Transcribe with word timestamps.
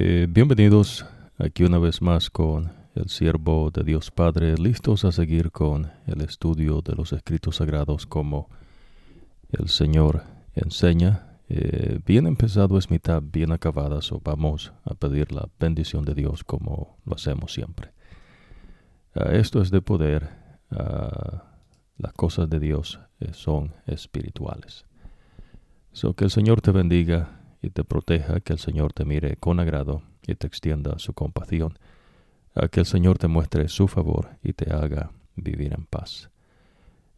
Eh, 0.00 0.28
bienvenidos 0.30 1.04
aquí 1.38 1.64
una 1.64 1.80
vez 1.80 2.00
más 2.00 2.30
con 2.30 2.70
el 2.94 3.08
siervo 3.08 3.72
de 3.72 3.82
Dios 3.82 4.12
Padre, 4.12 4.54
listos 4.56 5.04
a 5.04 5.10
seguir 5.10 5.50
con 5.50 5.90
el 6.06 6.20
estudio 6.20 6.82
de 6.82 6.94
los 6.94 7.12
escritos 7.12 7.56
sagrados 7.56 8.06
como 8.06 8.48
el 9.50 9.68
Señor 9.68 10.22
enseña. 10.54 11.40
Eh, 11.48 11.98
bien 12.06 12.28
empezado 12.28 12.78
es 12.78 12.92
mitad 12.92 13.20
bien 13.20 13.50
acabada, 13.50 14.00
so 14.00 14.20
vamos 14.22 14.72
a 14.84 14.94
pedir 14.94 15.32
la 15.32 15.48
bendición 15.58 16.04
de 16.04 16.14
Dios 16.14 16.44
como 16.44 16.96
lo 17.04 17.16
hacemos 17.16 17.52
siempre. 17.52 17.90
Esto 19.16 19.60
es 19.60 19.72
de 19.72 19.82
poder, 19.82 20.28
las 21.96 22.12
cosas 22.12 22.48
de 22.48 22.60
Dios 22.60 23.00
eh, 23.18 23.30
son 23.32 23.74
espirituales. 23.84 24.86
So 25.90 26.14
que 26.14 26.22
el 26.22 26.30
Señor 26.30 26.60
te 26.60 26.70
bendiga 26.70 27.37
y 27.62 27.70
te 27.70 27.84
proteja, 27.84 28.40
que 28.40 28.52
el 28.52 28.58
Señor 28.58 28.92
te 28.92 29.04
mire 29.04 29.36
con 29.36 29.60
agrado 29.60 30.02
y 30.26 30.34
te 30.34 30.46
extienda 30.46 30.98
su 30.98 31.12
compasión, 31.12 31.78
a 32.54 32.68
que 32.68 32.80
el 32.80 32.86
Señor 32.86 33.18
te 33.18 33.28
muestre 33.28 33.68
su 33.68 33.88
favor 33.88 34.30
y 34.42 34.52
te 34.52 34.72
haga 34.72 35.10
vivir 35.36 35.72
en 35.72 35.84
paz. 35.86 36.30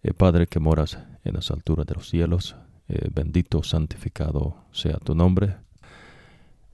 Eh, 0.03 0.15
Padre 0.15 0.47
que 0.47 0.61
moras 0.61 0.99
en 1.25 1.35
las 1.35 1.51
alturas 1.51 1.87
de 1.87 1.95
los 1.95 2.09
cielos, 2.09 2.57
eh, 2.89 3.09
bendito, 3.13 3.63
santificado 3.63 4.57
sea 4.73 4.97
tu 4.99 5.15
nombre. 5.15 5.57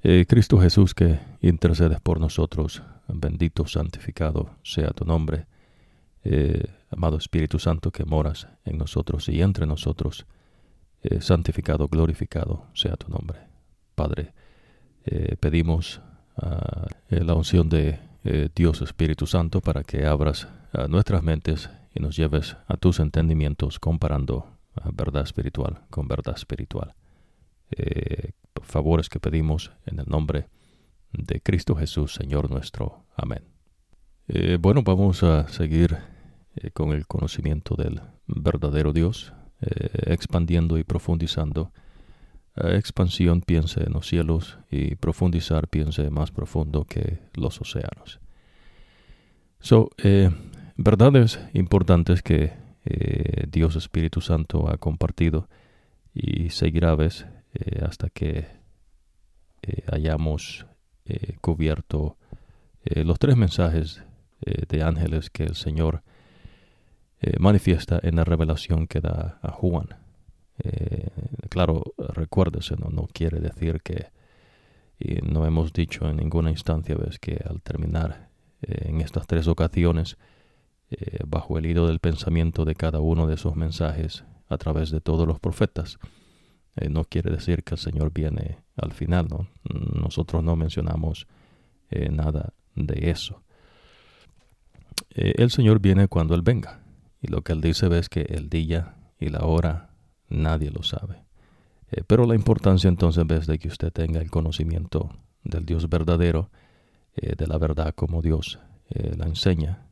Eh, 0.02 0.26
Cristo 0.28 0.60
Jesús 0.60 0.94
que 0.94 1.18
intercedes 1.40 2.00
por 2.00 2.20
nosotros, 2.20 2.82
bendito, 3.08 3.66
santificado 3.66 4.50
sea 4.62 4.90
tu 4.90 5.04
nombre. 5.04 5.46
amado 6.90 7.18
Espíritu 7.18 7.60
Santo 7.60 7.92
que 7.92 8.04
moras 8.04 8.48
en 8.64 8.78
nosotros 8.78 9.28
y 9.28 9.42
entre 9.42 9.64
nosotros, 9.64 10.26
santificado, 11.20 11.86
glorificado 11.86 12.66
sea 12.74 12.96
tu 12.96 13.08
nombre. 13.08 13.55
Padre, 13.96 14.34
eh, 15.06 15.36
pedimos 15.40 16.02
ah, 16.36 16.86
eh, 17.08 17.24
la 17.24 17.34
unción 17.34 17.68
de 17.68 17.98
eh, 18.24 18.50
Dios 18.54 18.82
Espíritu 18.82 19.26
Santo 19.26 19.60
para 19.60 19.82
que 19.84 20.04
abras 20.04 20.48
ah, 20.72 20.86
nuestras 20.86 21.22
mentes 21.22 21.70
y 21.94 22.00
nos 22.00 22.14
lleves 22.14 22.56
a 22.68 22.76
tus 22.76 23.00
entendimientos 23.00 23.80
comparando 23.80 24.46
ah, 24.76 24.90
verdad 24.92 25.22
espiritual 25.22 25.80
con 25.90 26.06
verdad 26.06 26.34
espiritual. 26.36 26.94
favores 28.62 29.08
que 29.08 29.20
pedimos 29.20 29.72
en 29.86 29.98
el 30.00 30.06
nombre 30.06 30.48
de 31.12 31.40
Cristo 31.40 31.74
Jesús, 31.74 32.14
Señor 32.14 32.50
nuestro. 32.50 33.04
Amén. 33.16 33.44
bueno, 34.60 34.82
vamos 34.82 35.22
a 35.22 35.46
seguir 35.48 35.96
con 36.72 36.92
el 36.92 37.06
conocimiento 37.06 37.76
del 37.76 38.00
verdadero 38.26 38.92
Dios, 38.92 39.32
expandiendo 39.60 40.78
y 40.78 40.84
profundizando 40.84 41.72
expansión 42.56 43.42
piense 43.42 43.82
en 43.84 43.92
los 43.92 44.06
cielos 44.06 44.58
y 44.70 44.94
profundizar 44.96 45.68
piense 45.68 46.08
más 46.10 46.30
profundo 46.30 46.84
que 46.84 47.20
los 47.34 47.60
océanos. 47.60 48.20
So, 49.60 49.90
eh, 50.02 50.30
verdades 50.76 51.40
importantes 51.52 52.22
que 52.22 52.52
eh, 52.84 53.46
Dios 53.50 53.76
Espíritu 53.76 54.20
Santo 54.20 54.70
ha 54.70 54.78
compartido 54.78 55.48
y 56.14 56.50
seguirá 56.50 56.94
ves 56.94 57.26
eh, 57.54 57.82
hasta 57.84 58.08
que 58.10 58.46
hayamos 59.90 60.64
cubierto 61.40 62.18
los 62.84 63.18
tres 63.18 63.36
mensajes 63.36 64.04
de 64.40 64.82
ángeles 64.84 65.28
que 65.28 65.42
el 65.42 65.56
Señor 65.56 66.04
manifiesta 67.40 67.98
en 68.00 68.14
la 68.14 68.22
revelación 68.22 68.86
que 68.86 69.00
da 69.00 69.40
a 69.42 69.50
Juan. 69.50 70.05
Eh, 70.58 71.08
claro, 71.48 71.82
recuérdese, 71.98 72.76
¿no? 72.76 72.88
no 72.90 73.08
quiere 73.12 73.40
decir 73.40 73.80
que, 73.82 74.06
y 74.98 75.16
no 75.16 75.46
hemos 75.46 75.72
dicho 75.72 76.08
en 76.08 76.16
ninguna 76.16 76.50
instancia, 76.50 76.94
ves 76.96 77.18
que 77.18 77.42
al 77.48 77.60
terminar 77.62 78.30
eh, 78.62 78.88
en 78.88 79.00
estas 79.00 79.26
tres 79.26 79.48
ocasiones, 79.48 80.16
eh, 80.90 81.18
bajo 81.26 81.58
el 81.58 81.66
hilo 81.66 81.86
del 81.86 81.98
pensamiento 81.98 82.64
de 82.64 82.74
cada 82.74 83.00
uno 83.00 83.26
de 83.26 83.34
esos 83.34 83.56
mensajes 83.56 84.24
a 84.48 84.56
través 84.56 84.90
de 84.90 85.00
todos 85.00 85.26
los 85.26 85.40
profetas, 85.40 85.98
no 86.90 87.04
quiere 87.04 87.30
decir 87.30 87.64
que 87.64 87.74
el 87.74 87.78
Señor 87.78 88.12
viene 88.12 88.58
al 88.76 88.92
final, 88.92 89.28
¿no? 89.30 89.48
Nosotros 89.64 90.44
no 90.44 90.56
mencionamos 90.56 91.26
nada 91.90 92.52
de 92.74 93.08
eso. 93.10 93.42
el 95.08 95.50
Señor 95.50 95.80
viene 95.80 96.06
cuando 96.06 96.34
Él 96.34 96.42
venga. 96.42 96.82
Y 97.22 97.28
lo 97.28 97.40
que 97.40 97.54
Él 97.54 97.62
dice 97.62 97.86
es 97.98 98.10
que 98.10 98.20
el 98.28 98.50
día 98.50 98.94
y 99.18 99.30
la 99.30 99.46
hora 99.46 99.95
Nadie 100.28 100.70
lo 100.70 100.82
sabe. 100.82 101.26
Eh, 101.90 102.02
pero 102.06 102.26
la 102.26 102.34
importancia 102.34 102.88
entonces 102.88 103.24
es 103.30 103.46
de 103.46 103.58
que 103.58 103.68
usted 103.68 103.92
tenga 103.92 104.20
el 104.20 104.30
conocimiento 104.30 105.10
del 105.44 105.64
Dios 105.64 105.88
verdadero, 105.88 106.50
eh, 107.14 107.34
de 107.36 107.46
la 107.46 107.58
verdad 107.58 107.94
como 107.94 108.22
Dios 108.22 108.58
eh, 108.90 109.14
la 109.16 109.26
enseña, 109.26 109.82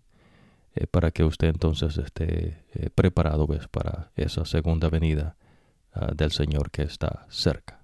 para 0.90 1.12
que 1.12 1.22
usted 1.22 1.46
entonces 1.46 1.96
esté 1.98 2.64
preparado 2.96 3.46
¿ves? 3.46 3.68
para 3.68 4.10
esa 4.16 4.44
segunda 4.44 4.88
venida 4.88 5.36
ah, 5.92 6.10
del 6.16 6.32
Señor 6.32 6.72
que 6.72 6.82
está 6.82 7.26
cerca, 7.30 7.80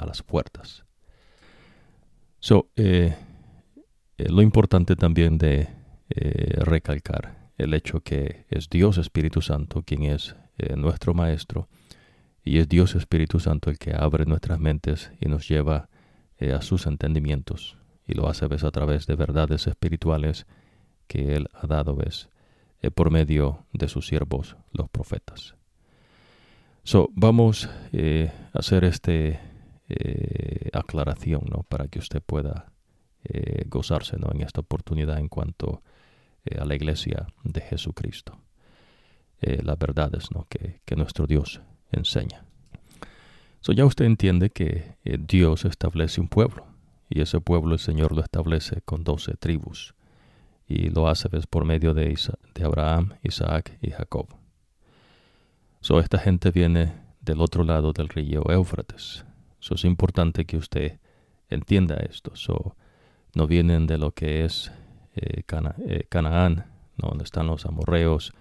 a 0.00 0.06
las 0.06 0.22
puertas. 0.22 0.86
So, 2.40 2.70
lo 4.16 4.40
importante 4.40 4.96
también 4.96 5.36
de 5.36 5.68
recalcar 6.56 7.50
el 7.58 7.74
hecho 7.74 8.00
que 8.00 8.46
es 8.48 8.70
Dios 8.70 8.96
Espíritu 8.96 9.42
Santo 9.42 9.82
quien 9.82 10.04
es 10.04 10.34
eh, 10.58 10.76
nuestro 10.76 11.14
Maestro, 11.14 11.68
y 12.44 12.58
es 12.58 12.68
Dios 12.68 12.94
Espíritu 12.94 13.40
Santo 13.40 13.70
el 13.70 13.78
que 13.78 13.94
abre 13.94 14.26
nuestras 14.26 14.58
mentes 14.58 15.10
y 15.20 15.28
nos 15.28 15.48
lleva 15.48 15.88
eh, 16.38 16.52
a 16.52 16.60
sus 16.60 16.86
entendimientos, 16.86 17.78
y 18.06 18.14
lo 18.14 18.28
hace 18.28 18.44
a 18.44 18.70
través 18.70 19.06
de 19.06 19.14
verdades 19.14 19.66
espirituales 19.66 20.46
que 21.06 21.34
Él 21.34 21.48
ha 21.54 21.66
dado 21.66 21.96
ves, 21.96 22.28
eh, 22.80 22.90
por 22.90 23.10
medio 23.10 23.64
de 23.72 23.88
sus 23.88 24.06
siervos, 24.06 24.56
los 24.72 24.90
profetas. 24.90 25.54
So, 26.84 27.08
vamos 27.14 27.68
a 27.68 28.58
hacer 28.58 28.84
este 28.84 29.40
aclaración 30.72 31.42
¿no? 31.50 31.64
para 31.68 31.86
que 31.88 31.98
usted 31.98 32.22
pueda 32.22 32.72
gozarse 33.66 34.16
¿no? 34.16 34.30
en 34.32 34.40
esta 34.40 34.62
oportunidad 34.62 35.18
en 35.18 35.28
cuanto 35.28 35.82
a 36.58 36.64
la 36.64 36.74
iglesia 36.74 37.26
de 37.44 37.60
Jesucristo 37.60 38.38
eh, 39.42 39.60
las 39.62 39.78
verdades 39.78 40.30
¿no? 40.30 40.46
que, 40.48 40.80
nuestro 40.96 41.26
Dios 41.26 41.60
enseña. 41.90 42.44
So 43.60 43.72
ya 43.72 43.84
usted 43.84 44.04
entiende 44.04 44.50
que 44.50 44.96
eh, 45.04 45.18
Dios 45.18 45.64
establece 45.64 46.20
un 46.20 46.28
pueblo 46.28 46.66
y 47.08 47.20
ese 47.20 47.40
pueblo 47.40 47.74
el 47.74 47.80
Señor 47.80 48.14
lo 48.14 48.22
establece 48.22 48.82
con 48.82 49.04
doce 49.04 49.34
tribus 49.34 49.94
y 50.68 50.90
lo 50.90 51.08
hace 51.08 51.28
por 51.50 51.64
medio 51.64 51.92
de, 51.92 52.16
de 52.54 52.64
Abraham, 52.64 53.14
Isaac 53.22 53.76
y 53.82 53.90
Jacob. 53.90 54.28
So 55.80 55.98
esta 55.98 56.18
gente 56.18 56.50
viene 56.50 56.94
del 57.20 57.40
otro 57.40 57.64
lado 57.64 57.92
del 57.92 58.08
río 58.08 58.48
Éufrates. 58.48 59.24
So 59.58 59.74
es 59.74 59.84
importante 59.84 60.44
que 60.44 60.56
usted 60.56 61.00
entienda 61.48 61.96
esto. 61.96 62.36
So 62.36 62.76
no 63.34 63.46
vienen 63.46 63.86
de 63.86 63.98
lo 63.98 64.12
que 64.12 64.44
es 64.44 64.70
eh, 65.14 65.42
Canaán, 66.08 66.66
donde 66.96 67.24
están 67.24 67.48
los 67.48 67.66
amorreos, 67.66 68.32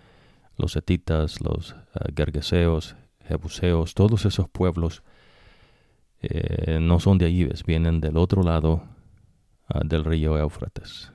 los 0.57 0.75
etitas, 0.75 1.41
los 1.41 1.73
uh, 1.73 2.13
gergeseos, 2.15 2.95
jebuseos, 3.27 3.93
todos 3.93 4.25
esos 4.25 4.49
pueblos 4.49 5.03
eh, 6.21 6.79
no 6.79 6.99
son 6.99 7.17
de 7.17 7.25
allí, 7.25 7.49
vienen 7.65 7.99
del 7.99 8.17
otro 8.17 8.43
lado 8.43 8.83
ah, 9.67 9.81
del 9.83 10.05
río 10.05 10.37
Éufrates, 10.37 11.11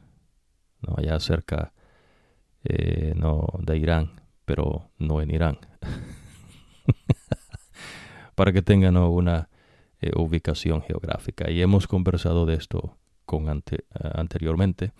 ¿no? 0.80 0.94
allá 0.96 1.20
cerca 1.20 1.72
eh, 2.64 3.14
no, 3.16 3.46
de 3.60 3.78
Irán, 3.78 4.20
pero 4.44 4.90
no 4.98 5.20
en 5.20 5.30
Irán. 5.30 5.58
Para 8.34 8.52
que 8.52 8.62
tengan 8.62 8.96
una 8.96 9.48
eh, 10.00 10.10
ubicación 10.16 10.82
geográfica. 10.82 11.50
Y 11.50 11.62
hemos 11.62 11.86
conversado 11.86 12.44
de 12.44 12.54
esto 12.54 12.96
con 13.24 13.48
anteriormente, 13.48 14.92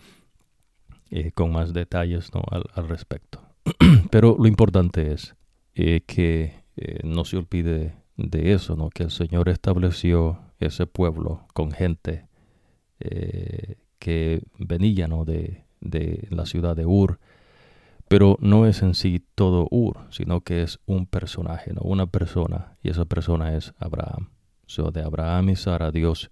con 1.33 1.51
más 1.51 1.73
detalles 1.73 2.33
¿no? 2.33 2.43
al 2.49 2.87
respecto. 2.87 3.46
Pero 4.11 4.35
lo 4.39 4.47
importante 4.47 5.13
es 5.13 5.35
eh, 5.75 6.01
que 6.05 6.63
eh, 6.75 6.99
no 7.03 7.25
se 7.25 7.37
olvide 7.37 7.95
de 8.15 8.53
eso, 8.53 8.75
¿no? 8.75 8.89
que 8.89 9.03
el 9.03 9.11
Señor 9.11 9.49
estableció 9.49 10.39
ese 10.59 10.87
pueblo 10.87 11.45
con 11.53 11.71
gente 11.71 12.27
eh, 12.99 13.75
que 13.99 14.41
venía 14.57 15.07
¿no? 15.07 15.25
de, 15.25 15.65
de, 15.81 16.27
la 16.31 16.45
ciudad 16.45 16.75
de 16.75 16.85
Ur, 16.85 17.19
pero 18.07 18.37
no 18.39 18.65
es 18.65 18.81
en 18.81 18.95
sí 18.95 19.23
todo 19.35 19.67
Ur, 19.69 20.07
sino 20.09 20.41
que 20.41 20.63
es 20.63 20.79
un 20.85 21.05
personaje, 21.05 21.73
¿no? 21.73 21.81
una 21.81 22.07
persona, 22.07 22.77
y 22.81 22.89
esa 22.89 23.05
persona 23.05 23.55
es 23.55 23.73
Abraham. 23.77 24.29
So, 24.65 24.91
de 24.91 25.01
Abraham 25.01 25.49
y 25.49 25.55
Sara 25.55 25.91
Dios 25.91 26.29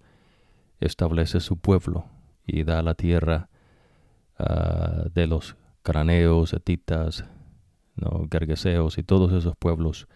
establece 0.80 1.40
su 1.40 1.56
pueblo 1.56 2.06
y 2.46 2.64
da 2.64 2.82
la 2.82 2.94
tierra 2.94 3.48
ah, 4.38 5.04
de 5.14 5.26
los 5.26 5.56
craneos, 5.86 6.52
etitas, 6.52 7.24
¿no? 7.94 8.26
y 8.98 9.02
todos 9.04 9.32
esos 9.32 9.56
pueblos 9.56 10.08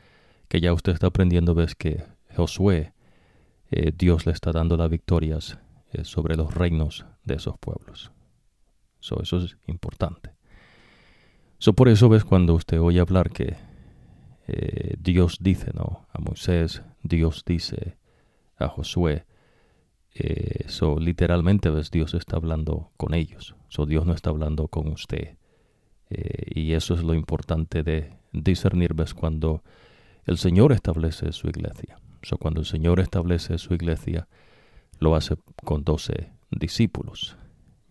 que 0.49 0.61
ya 0.61 0.73
usted 0.73 0.93
está 0.93 1.07
aprendiendo, 1.07 1.55
ves 1.55 1.77
que 1.77 2.03
Josué, 2.35 2.93
eh, 3.71 3.93
Dios 3.97 4.27
le 4.27 4.33
está 4.33 4.51
dando 4.51 4.77
las 4.77 4.91
victorias 4.91 5.59
sobre 6.03 6.37
los 6.37 6.53
reinos 6.55 7.07
de 7.25 7.35
esos 7.35 7.57
pueblos. 7.59 8.11
eso 9.01 9.39
es 9.39 9.57
importante. 9.67 10.35
So, 11.59 11.73
por 11.75 11.89
eso 11.89 12.09
ves 12.09 12.25
cuando 12.25 12.55
usted 12.55 12.81
oye 12.81 13.01
hablar 13.01 13.31
que 13.31 13.57
eh, 14.49 14.97
Dios 14.99 15.39
dice 15.41 15.71
¿no? 15.73 16.09
a 16.13 16.19
Moisés, 16.21 16.83
Dios 17.03 17.45
dice 17.47 17.97
a 18.57 18.67
Josué, 18.67 19.25
eso 20.13 20.97
eh, 20.99 21.01
literalmente 21.01 21.71
ves 21.71 21.91
Dios 21.91 22.15
está 22.15 22.37
hablando 22.37 22.91
con 22.97 23.15
ellos. 23.15 23.55
So, 23.69 23.87
Dios 23.87 24.05
no 24.05 24.15
está 24.15 24.31
hablando 24.31 24.67
con 24.67 24.89
usted. 24.89 25.37
Eh, 26.11 26.61
y 26.61 26.73
eso 26.73 26.95
es 26.95 27.03
lo 27.03 27.15
importante 27.15 27.83
de 27.83 28.12
discernir 28.33 28.95
ves 28.95 29.15
cuando 29.15 29.62
el 30.25 30.39
Señor 30.39 30.73
establece 30.73 31.33
su 31.33 31.49
iglesia. 31.49 31.99
So, 32.23 32.37
cuando 32.37 32.61
el 32.61 32.67
Señor 32.67 33.01
establece 33.01 33.57
su 33.59 33.75
iglesia, 33.75 34.29
lo 34.99 35.15
hace 35.15 35.37
con 35.65 35.85
doce 35.85 36.33
discípulos. 36.51 37.37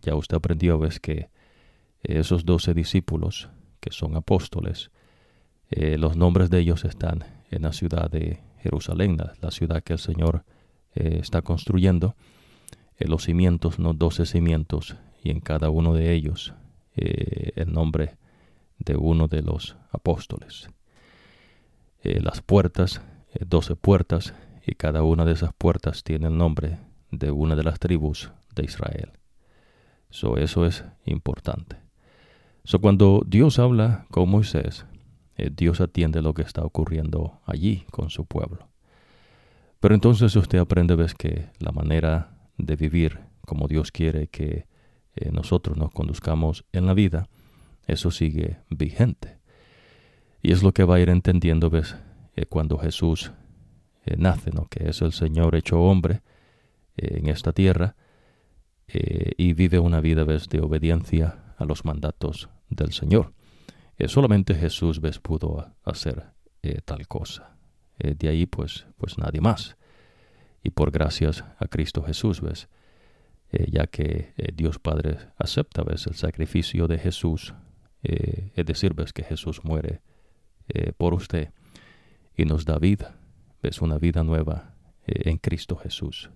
Ya 0.02 0.14
usted 0.14 0.36
aprendió 0.36 0.78
ves 0.78 1.00
que 1.00 1.28
esos 2.02 2.44
doce 2.44 2.72
discípulos, 2.72 3.50
que 3.80 3.90
son 3.90 4.16
apóstoles, 4.16 4.90
eh, 5.70 5.98
los 5.98 6.16
nombres 6.16 6.50
de 6.50 6.58
ellos 6.58 6.84
están 6.84 7.24
en 7.50 7.62
la 7.62 7.72
ciudad 7.72 8.10
de 8.10 8.40
Jerusalén, 8.58 9.16
la, 9.40 9.50
ciudad 9.50 9.82
que 9.82 9.94
el 9.94 9.98
Señor 9.98 10.44
eh, 10.94 11.18
está 11.20 11.42
construyendo. 11.42 12.16
Eh, 12.98 13.06
los 13.06 13.24
cimientos, 13.24 13.78
no 13.78 13.94
doce 13.94 14.26
cimientos, 14.26 14.96
y 15.22 15.30
en 15.30 15.40
cada 15.40 15.70
uno 15.70 15.94
de 15.94 16.12
ellos 16.12 16.54
el 16.96 17.72
nombre 17.72 18.16
de 18.78 18.96
uno 18.96 19.28
de 19.28 19.42
los 19.42 19.76
apóstoles. 19.90 20.68
las 22.02 22.42
puertas, 22.42 23.00
doce 23.46 23.76
puertas, 23.76 24.34
y 24.66 24.74
cada 24.74 25.02
una 25.02 25.24
de 25.24 25.32
esas 25.32 25.52
puertas 25.54 26.02
tiene 26.04 26.28
el 26.28 26.36
nombre 26.36 26.78
de 27.10 27.30
una 27.30 27.56
de 27.56 27.62
las 27.62 27.78
tribus 27.78 28.30
de 28.54 28.64
Israel. 28.64 29.12
So, 30.10 30.36
eso 30.36 30.66
es 30.66 30.84
importante. 31.06 31.76
So, 32.64 32.80
cuando 32.80 33.22
Dios 33.26 33.58
habla 33.58 34.06
con 34.10 34.28
Moisés, 34.28 34.86
eh, 35.36 35.50
Dios 35.54 35.80
atiende 35.80 36.22
lo 36.22 36.34
que 36.34 36.42
está 36.42 36.62
ocurriendo 36.62 37.40
allí 37.46 37.84
con 37.90 38.10
su 38.10 38.26
pueblo. 38.26 38.68
Pero 39.78 39.94
entonces 39.94 40.36
usted 40.36 40.58
aprende, 40.58 40.94
ves 40.94 41.14
que 41.14 41.48
la 41.58 41.72
manera 41.72 42.36
de 42.58 42.76
vivir 42.76 43.20
como 43.46 43.66
Dios 43.66 43.90
quiere 43.90 44.26
que 44.26 44.66
eh, 45.16 45.30
nosotros 45.32 45.76
nos 45.76 45.92
conduzcamos 45.92 46.64
en 46.72 46.86
la 46.86 46.94
vida, 46.94 47.28
eso 47.86 48.10
sigue 48.10 48.58
vigente. 48.68 49.38
Y 50.42 50.52
es 50.52 50.62
lo 50.62 50.72
que 50.72 50.84
va 50.84 50.96
a 50.96 51.00
ir 51.00 51.10
entendiendo, 51.10 51.70
ves, 51.70 51.96
eh, 52.36 52.46
cuando 52.46 52.78
Jesús 52.78 53.32
nace, 54.16 54.50
¿no? 54.50 54.66
que 54.66 54.88
es 54.88 55.02
el 55.02 55.12
Señor 55.12 55.54
hecho 55.54 55.80
hombre 55.80 56.22
en 56.96 57.28
esta 57.28 57.52
tierra 57.52 57.94
y 58.88 59.52
vive 59.52 59.78
una 59.78 60.00
vida, 60.00 60.24
ves, 60.24 60.48
de 60.48 60.60
obediencia 60.60 61.54
a 61.58 61.64
los 61.64 61.84
mandatos 61.84 62.48
del 62.70 62.92
Señor. 62.92 63.32
Eh, 64.00 64.08
solamente 64.08 64.54
Jesús 64.54 65.02
ves 65.02 65.18
pudo 65.18 65.74
hacer 65.84 66.32
eh, 66.62 66.80
tal 66.86 67.06
cosa. 67.06 67.58
Eh, 67.98 68.14
de 68.14 68.28
ahí 68.30 68.46
pues, 68.46 68.86
pues 68.96 69.18
nadie 69.18 69.42
más. 69.42 69.76
Y 70.62 70.70
por 70.70 70.90
gracias 70.90 71.44
a 71.58 71.68
Cristo 71.68 72.02
Jesús, 72.02 72.40
ves, 72.40 72.70
ya 73.52 73.86
que 73.86 74.32
Dios 74.54 74.78
Padre 74.78 75.18
acepta, 75.36 75.82
ves, 75.82 76.06
el 76.06 76.14
sacrificio 76.14 76.86
de 76.86 76.98
Jesús, 76.98 77.54
es 78.02 78.64
decir, 78.66 78.94
que 79.12 79.24
Jesús 79.24 79.64
muere 79.64 80.00
por 80.96 81.14
usted 81.14 81.50
y 82.36 82.44
nos 82.44 82.64
da 82.64 82.78
vida, 82.78 83.16
ves, 83.62 83.82
una 83.82 83.98
vida 83.98 84.22
nueva 84.22 84.74
en 85.06 85.38
Cristo 85.38 85.76
Jesús. 85.76 86.30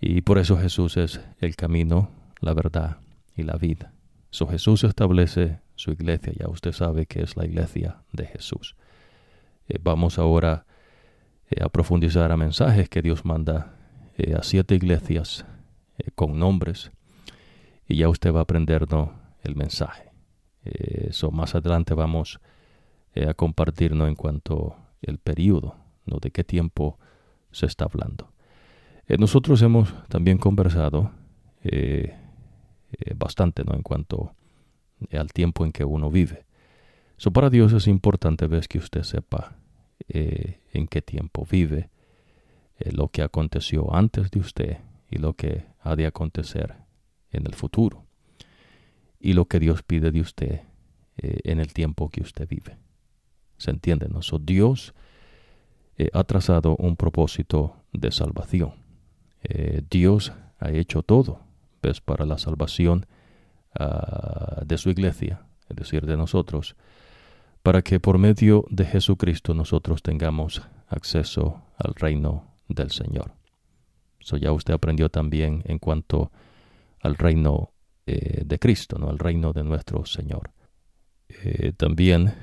Y 0.00 0.22
por 0.22 0.38
eso 0.38 0.56
Jesús 0.56 0.96
es 0.96 1.20
el 1.40 1.56
camino, 1.56 2.10
la 2.40 2.54
verdad 2.54 2.98
y 3.36 3.42
la 3.42 3.56
vida. 3.56 3.92
So 4.30 4.46
Jesús 4.46 4.84
establece 4.84 5.58
su 5.74 5.90
iglesia. 5.90 6.32
Ya 6.38 6.48
usted 6.48 6.72
sabe 6.72 7.06
que 7.06 7.22
es 7.22 7.36
la 7.36 7.44
iglesia 7.44 8.02
de 8.12 8.26
Jesús. 8.26 8.76
Eh, 9.68 9.78
vamos 9.82 10.18
ahora 10.18 10.66
eh, 11.50 11.62
a 11.62 11.68
profundizar 11.68 12.32
a 12.32 12.36
mensajes 12.36 12.88
que 12.88 13.02
Dios 13.02 13.24
manda 13.24 13.74
eh, 14.16 14.34
a 14.34 14.42
siete 14.42 14.74
iglesias 14.74 15.44
con 16.14 16.38
nombres. 16.38 16.90
Y 17.86 17.96
ya 17.96 18.08
usted 18.08 18.32
va 18.32 18.40
a 18.40 18.42
aprendernos 18.42 19.10
el 19.42 19.56
mensaje. 19.56 20.10
Eso 20.62 21.30
más 21.30 21.54
adelante 21.54 21.94
vamos 21.94 22.40
a 23.16 23.34
compartirnos 23.34 24.08
en 24.08 24.14
cuanto 24.14 24.76
el 25.02 25.18
periodo, 25.18 25.76
¿no? 26.06 26.18
de 26.18 26.30
qué 26.30 26.44
tiempo 26.44 26.98
se 27.50 27.66
está 27.66 27.86
hablando. 27.86 28.32
nosotros 29.18 29.62
hemos 29.62 29.92
también 30.08 30.38
conversado 30.38 31.10
bastante 33.16 33.64
¿no? 33.64 33.74
en 33.74 33.82
cuanto 33.82 34.34
al 35.12 35.32
tiempo 35.32 35.64
en 35.64 35.72
que 35.72 35.84
uno 35.84 36.10
vive. 36.10 36.44
So, 37.16 37.30
para 37.32 37.50
Dios 37.50 37.72
es 37.72 37.86
importante 37.86 38.46
ver 38.46 38.66
que 38.66 38.78
usted 38.78 39.02
sepa 39.02 39.56
eh, 40.08 40.60
en 40.72 40.86
qué 40.86 41.02
tiempo 41.02 41.46
vive, 41.50 41.90
eh, 42.78 42.92
lo 42.92 43.08
que 43.08 43.22
aconteció 43.22 43.94
antes 43.94 44.30
de 44.30 44.40
usted 44.40 44.78
y 45.10 45.18
lo 45.18 45.34
que 45.34 45.66
ha 45.80 45.96
de 45.96 46.06
acontecer 46.06 46.76
en 47.30 47.46
el 47.46 47.54
futuro, 47.54 48.06
y 49.18 49.32
lo 49.32 49.46
que 49.46 49.60
Dios 49.60 49.82
pide 49.82 50.10
de 50.10 50.20
usted 50.20 50.60
eh, 51.18 51.40
en 51.44 51.60
el 51.60 51.72
tiempo 51.72 52.08
que 52.08 52.22
usted 52.22 52.48
vive. 52.48 52.78
¿Se 53.58 53.70
entiende? 53.70 54.08
¿no? 54.08 54.20
Dios 54.40 54.94
ha 56.14 56.24
trazado 56.24 56.76
un 56.76 56.96
propósito 56.96 57.76
de 57.92 58.10
salvación. 58.10 58.72
Dios 59.90 60.32
ha 60.58 60.70
hecho 60.70 61.02
todo, 61.02 61.42
¿ves? 61.82 62.00
Para 62.00 62.24
la 62.24 62.38
salvación 62.38 63.04
Ah, 63.78 64.62
de 64.66 64.78
su 64.78 64.90
iglesia, 64.90 65.42
es 65.68 65.76
decir, 65.76 66.04
de 66.04 66.16
nosotros, 66.16 66.74
para 67.62 67.82
que 67.82 68.00
por 68.00 68.18
medio 68.18 68.64
de 68.68 68.84
Jesucristo 68.84 69.54
nosotros 69.54 70.02
tengamos 70.02 70.62
acceso 70.88 71.62
al 71.76 71.94
reino 71.94 72.44
del 72.68 72.90
Señor. 72.90 73.32
Eso 74.20 74.36
ya 74.36 74.52
usted 74.52 74.74
aprendió 74.74 75.08
también 75.08 75.62
en 75.64 75.78
cuanto 75.78 76.30
al 77.00 77.16
reino 77.16 77.72
eh, 78.06 78.42
de 78.44 78.58
Cristo, 78.58 78.98
¿no? 78.98 79.08
al 79.08 79.18
reino 79.18 79.52
de 79.52 79.64
nuestro 79.64 80.04
Señor. 80.04 80.50
Eh, 81.28 81.72
también 81.76 82.34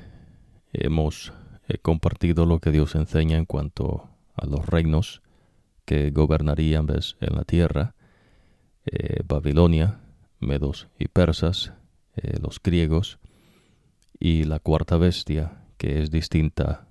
hemos 0.72 1.32
eh, 1.68 1.78
compartido 1.78 2.46
lo 2.46 2.58
que 2.58 2.70
Dios 2.70 2.94
enseña 2.94 3.36
en 3.36 3.44
cuanto 3.44 4.08
a 4.34 4.46
los 4.46 4.66
reinos 4.66 5.22
que 5.84 6.10
gobernarían 6.10 6.86
en 7.20 7.34
la 7.34 7.44
tierra, 7.44 7.94
Babilonia, 9.26 10.00
medos 10.38 10.88
y 10.98 11.08
persas, 11.08 11.72
los 12.40 12.60
griegos, 12.62 13.18
y 14.18 14.44
la 14.44 14.58
cuarta 14.58 14.96
bestia, 14.96 15.64
que 15.76 16.02
es 16.02 16.10
distinta 16.10 16.86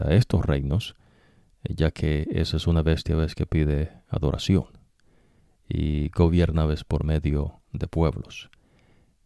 a 0.00 0.14
estos 0.14 0.44
reinos, 0.44 0.96
ya 1.64 1.90
que 1.90 2.26
esa 2.30 2.56
es 2.56 2.66
una 2.66 2.82
bestia 2.82 3.16
que 3.34 3.46
pide 3.46 3.90
adoración 4.08 4.66
y 5.68 6.08
gobierna 6.10 6.66
por 6.86 7.04
medio 7.04 7.60
de 7.72 7.86
pueblos. 7.86 8.50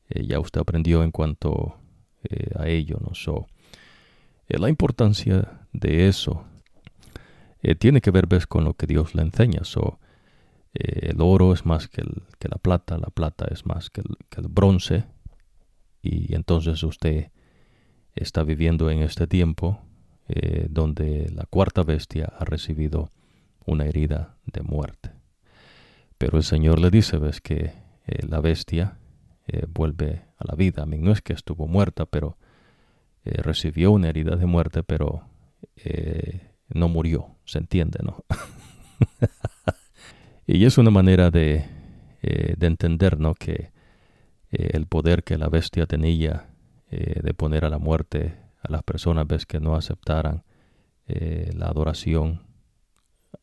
ya 0.09 0.39
usted 0.39 0.61
aprendió 0.61 1.03
en 1.03 1.11
cuanto 1.11 1.79
a 2.59 2.69
ello, 2.69 2.99
¿no? 3.01 3.15
So, 3.15 3.47
la 4.49 4.69
importancia 4.69 5.67
de 5.73 6.09
eso 6.09 6.45
tiene 7.79 8.01
que 8.01 8.11
ver 8.11 8.27
¿ves? 8.27 8.47
con 8.47 8.65
lo 8.65 8.75
que 8.75 8.87
Dios 8.87 9.15
le 9.15 9.23
enseña. 9.23 9.65
So, 9.65 9.99
eh, 10.79 11.11
el 11.11 11.21
oro 11.21 11.53
es 11.53 11.65
más 11.65 11.89
que, 11.89 12.03
la 12.03 12.59
plata, 12.59 12.99
la 12.99 13.09
plata 13.09 13.47
es 13.51 13.65
más 13.65 13.89
que 13.91 14.03
el, 14.03 14.49
bronce, 14.49 15.05
y 16.03 16.35
entonces 16.35 16.83
usted 16.83 17.31
está 18.15 18.45
viviendo 18.45 18.91
en 18.91 19.01
este 19.01 19.27
tiempo 19.27 19.81
eh, 20.29 20.67
donde 20.71 21.31
la 21.35 21.45
cuarta 21.45 21.83
bestia 21.83 22.33
ha 22.39 22.45
recibido 22.45 23.11
una 23.65 23.87
herida 23.87 24.37
de 24.45 24.63
muerte. 24.63 25.11
Pero 26.19 26.39
el 26.39 26.45
Señor 26.45 26.81
le 26.81 26.91
dice, 26.91 27.19
ves 27.19 27.41
que 27.41 27.73
eh, 28.07 28.27
la 28.29 28.41
bestia 28.41 28.99
vuelve 29.69 30.25
a 30.39 30.45
la 30.45 30.57
vida. 30.57 30.83
A 30.83 30.87
mí 30.87 30.99
no 30.99 31.13
es 31.13 31.23
que 31.23 31.33
estuvo 31.33 31.69
muerta, 31.69 32.05
pero 32.05 32.37
recibió 33.25 33.93
una 33.93 34.09
herida 34.09 34.35
de 34.35 34.45
muerte, 34.45 34.83
pero 34.83 35.23
no 36.69 36.89
murió, 36.89 37.37
se 37.45 37.59
entiende, 37.59 38.01
¿no? 38.03 38.25
Y 40.47 40.65
es 40.65 40.79
una 40.79 40.91
manera 40.91 41.31
de, 41.31 41.65
eh, 42.23 42.55
de 42.57 42.67
entender 42.67 43.19
¿no? 43.19 43.35
que 43.35 43.73
eh, 44.53 44.71
el 44.73 44.87
poder 44.87 45.25
que 45.25 45.39
la 45.39 45.49
bestia 45.49 45.87
tenía 45.87 46.51
eh, 46.91 47.21
de 47.23 47.35
poner 47.35 47.65
a 47.65 47.69
la 47.69 47.79
muerte 47.79 48.37
a 48.69 48.73
las 48.73 48.83
personas 48.83 49.27
ves 49.27 49.47
que 49.47 49.61
no 49.61 49.77
aceptaran 49.77 50.45
la 51.07 51.67
adoración 51.67 52.43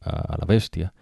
a, 0.01 0.35
la 0.37 0.45
bestia 0.45 0.93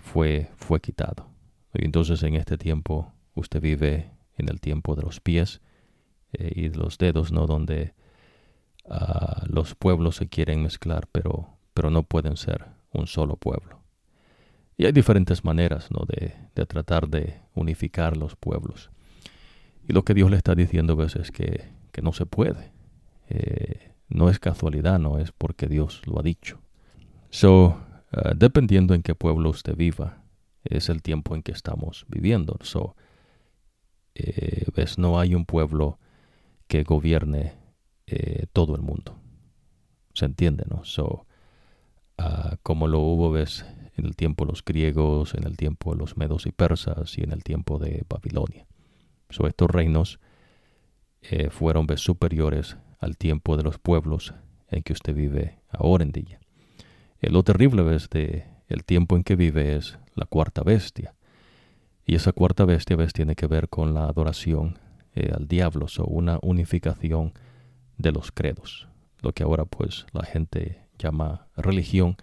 fue, 0.00 0.50
fue 0.56 0.80
quitado. 0.80 1.28
Y 1.74 1.84
entonces 1.84 2.22
en 2.24 2.34
este 2.34 2.58
tiempo 2.58 3.12
usted 3.34 3.60
vive 3.60 4.10
en 4.36 4.48
el 4.48 4.60
tiempo 4.60 4.96
de 4.96 5.02
los 5.02 5.20
pies 5.20 5.60
y 6.32 6.68
de 6.68 6.76
los 6.76 6.98
dedos, 6.98 7.32
¿no? 7.32 7.46
donde 7.46 7.94
ah, 8.88 9.44
los 9.48 9.74
pueblos 9.74 10.16
se 10.16 10.28
quieren 10.28 10.62
mezclar, 10.62 11.08
pero, 11.12 11.48
pero 11.74 11.90
no 11.90 12.02
pueden 12.02 12.36
ser 12.36 12.66
un 12.92 13.06
solo 13.06 13.36
pueblo. 13.36 13.82
Y 14.76 14.84
hay 14.84 14.92
diferentes 14.92 15.44
maneras 15.44 15.90
¿no? 15.90 16.04
de, 16.06 16.34
de, 16.54 16.66
tratar 16.66 17.08
de 17.08 17.40
unificar 17.54 18.16
los 18.16 18.36
pueblos. 18.36 18.90
Y 19.88 19.92
lo 19.92 20.04
que 20.04 20.14
Dios 20.14 20.30
le 20.30 20.36
está 20.36 20.54
diciendo 20.54 20.94
a 20.94 20.96
veces 20.96 21.22
es 21.22 21.30
que, 21.30 21.75
que 21.96 22.02
no 22.02 22.12
se 22.12 22.26
puede. 22.26 22.72
Eh, 23.30 23.94
no 24.10 24.28
es 24.28 24.38
casualidad, 24.38 24.98
no 24.98 25.18
es 25.18 25.32
porque 25.32 25.66
Dios 25.66 26.02
lo 26.06 26.20
ha 26.20 26.22
dicho. 26.22 26.60
So, 27.30 27.68
uh, 28.12 28.34
dependiendo 28.36 28.92
en 28.92 29.02
qué 29.02 29.14
pueblo 29.14 29.48
usted 29.48 29.74
viva, 29.74 30.22
es 30.62 30.90
el 30.90 31.00
tiempo 31.00 31.34
en 31.34 31.42
que 31.42 31.52
estamos 31.52 32.04
viviendo. 32.06 32.58
So, 32.60 32.96
eh, 34.14 34.66
ves, 34.76 34.98
no 34.98 35.18
hay 35.18 35.34
un 35.34 35.46
pueblo 35.46 35.98
que 36.66 36.82
gobierne 36.82 37.54
eh, 38.06 38.44
todo 38.52 38.76
el 38.76 38.82
mundo. 38.82 39.18
¿Se 40.12 40.26
entiende, 40.26 40.64
no? 40.68 40.84
So, 40.84 41.24
uh, 42.18 42.56
como 42.62 42.88
lo 42.88 43.00
hubo, 43.00 43.32
ves, 43.32 43.64
en 43.96 44.04
el 44.04 44.16
tiempo 44.16 44.44
de 44.44 44.50
los 44.52 44.62
griegos, 44.62 45.32
en 45.32 45.44
el 45.44 45.56
tiempo 45.56 45.92
de 45.92 45.96
los 45.96 46.18
medos 46.18 46.44
y 46.44 46.52
persas 46.52 47.16
y 47.16 47.22
en 47.22 47.32
el 47.32 47.42
tiempo 47.42 47.78
de 47.78 48.04
Babilonia. 48.06 48.66
So, 49.30 49.46
estos 49.46 49.70
reinos 49.70 50.20
eh, 51.22 51.50
fueron 51.50 51.86
superiores 51.96 52.76
al 52.98 53.16
tiempo 53.16 53.56
de 53.56 53.62
los 53.62 53.78
pueblos 53.78 54.34
en 54.68 54.82
que 54.82 54.92
usted 54.92 55.14
vive 55.14 55.58
ahora 55.70 56.04
en 56.04 56.12
día. 56.12 56.40
Eh, 57.20 57.30
lo 57.30 57.42
terrible 57.42 57.82
ves 57.82 58.08
de 58.10 58.44
el 58.68 58.84
tiempo 58.84 59.16
en 59.16 59.22
que 59.22 59.36
vive 59.36 59.76
es 59.76 59.98
la 60.14 60.26
cuarta 60.26 60.62
bestia. 60.62 61.14
Y 62.04 62.14
esa 62.14 62.32
cuarta 62.32 62.64
bestia 62.64 62.96
ves 62.96 63.12
tiene 63.12 63.34
que 63.34 63.46
ver 63.46 63.68
con 63.68 63.94
la 63.94 64.04
adoración 64.04 64.78
eh, 65.14 65.32
al 65.34 65.48
diablo, 65.48 65.86
o 65.98 66.04
una 66.04 66.38
unificación 66.42 67.32
de 67.96 68.12
los 68.12 68.32
credos. 68.32 68.88
Lo 69.22 69.32
que 69.32 69.42
ahora 69.42 69.64
pues 69.64 70.06
la 70.12 70.24
gente 70.24 70.82
llama 70.98 71.46
religión 71.56 72.16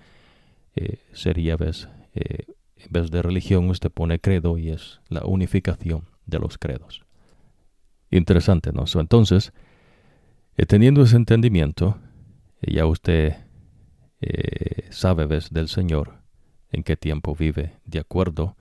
eh, 0.76 1.00
sería 1.14 1.56
ves 1.58 1.88
en 2.16 2.92
vez 2.92 3.10
de 3.10 3.24
religión 3.24 3.70
usted 3.70 3.90
pone 3.90 4.20
credo 4.20 4.60
y 4.60 4.70
es 4.70 5.02
la 5.10 5.26
unificación 5.26 6.06
de 6.28 6.38
los 6.38 6.60
credos. 6.60 7.03
Interesante, 8.14 8.72
¿no? 8.72 8.84
entonces, 9.00 9.54
eh, 10.56 10.68
teniendo 10.68 11.02
ese 11.02 11.16
entendimiento, 11.16 11.98
eh, 12.62 12.76
ya 12.76 12.86
usted 12.86 13.38
eh, 14.22 14.88
sabe, 14.92 15.26
ves, 15.26 15.50
del 15.50 15.68
Señor 15.68 16.20
en 16.72 16.84
qué 16.84 16.96
tiempo 16.96 17.34
vive, 17.34 17.74
de 17.86 17.98
acuerdo 17.98 18.56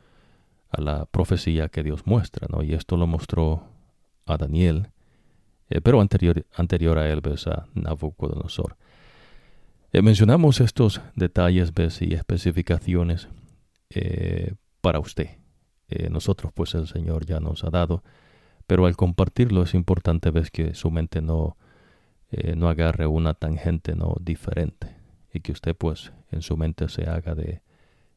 a 0.70 0.80
la 0.80 1.04
profecía 1.04 1.68
que 1.68 1.82
Dios 1.82 2.06
muestra, 2.06 2.46
¿no? 2.50 2.62
Y 2.62 2.72
esto 2.72 2.96
lo 2.96 3.06
mostró 3.06 3.68
a 4.24 4.38
Daniel, 4.38 4.88
pero 5.82 6.00
anterior, 6.00 6.46
anterior 6.56 6.96
a 6.96 7.10
él, 7.10 7.20
ves, 7.20 7.46
a 7.46 7.66
Nabucodonosor. 7.74 8.78
mencionamos 9.92 10.62
estos 10.62 11.02
detalles, 11.14 11.74
ves, 11.74 12.00
y 12.00 12.14
especificaciones 12.14 13.28
para 14.80 14.98
usted. 14.98 15.28
nosotros, 16.10 16.52
pues, 16.54 16.74
el 16.74 16.86
Señor 16.86 17.26
ya 17.26 17.38
nos 17.38 17.64
ha 17.64 17.70
dado, 17.70 18.02
pero 18.66 18.86
al 18.86 18.96
compartirlo 18.96 19.62
es 19.62 19.74
importante, 19.74 20.30
ves, 20.30 20.50
que 20.50 20.74
su 20.74 20.90
mente 20.90 21.20
no 21.20 21.56
eh, 22.34 22.56
no 22.56 22.70
agarre 22.70 23.06
una 23.06 23.34
tangente 23.34 23.94
no 23.94 24.16
diferente 24.18 24.96
y 25.34 25.40
que 25.40 25.52
usted 25.52 25.76
pues 25.76 26.12
en 26.30 26.40
su 26.40 26.56
mente 26.56 26.88
se 26.88 27.02
haga 27.02 27.34
de 27.34 27.60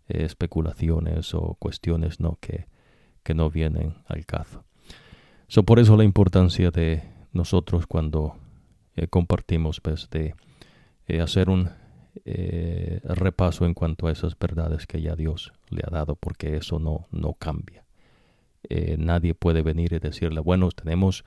eh, 0.08 0.24
especulaciones 0.24 1.34
o 1.34 1.58
cuestiones 1.60 2.22
no 2.22 2.38
que, 2.40 2.68
que 3.24 3.34
no 3.34 3.50
vienen 3.50 3.96
al 4.08 4.26
caso. 4.26 4.64
So, 5.50 5.64
por 5.64 5.80
eso 5.80 5.98
la 5.98 6.06
importancia 6.06 6.72
de 6.72 7.04
nosotros 7.34 7.88
cuando 7.88 8.38
eh, 8.96 9.08
compartimos 9.08 9.82
pues, 9.82 10.10
de 10.10 10.34
hacer 11.22 11.50
un 11.50 11.70
repaso 13.04 13.66
en 13.66 13.74
cuanto 13.74 14.08
a 14.08 14.12
esas 14.12 14.40
verdades 14.40 14.88
que 14.88 15.02
ya 15.02 15.18
Dios 15.18 15.52
le 15.70 15.82
ha 15.86 15.92
dado 15.92 16.16
porque 16.16 16.56
eso 16.56 16.80
no, 16.80 17.08
no 17.12 17.34
cambia. 17.34 17.85
Nadie 18.98 19.34
puede 19.36 19.62
venir 19.62 19.94
y 19.94 20.00
decirle, 20.00 20.40
bueno, 20.40 20.70
tenemos 20.72 21.24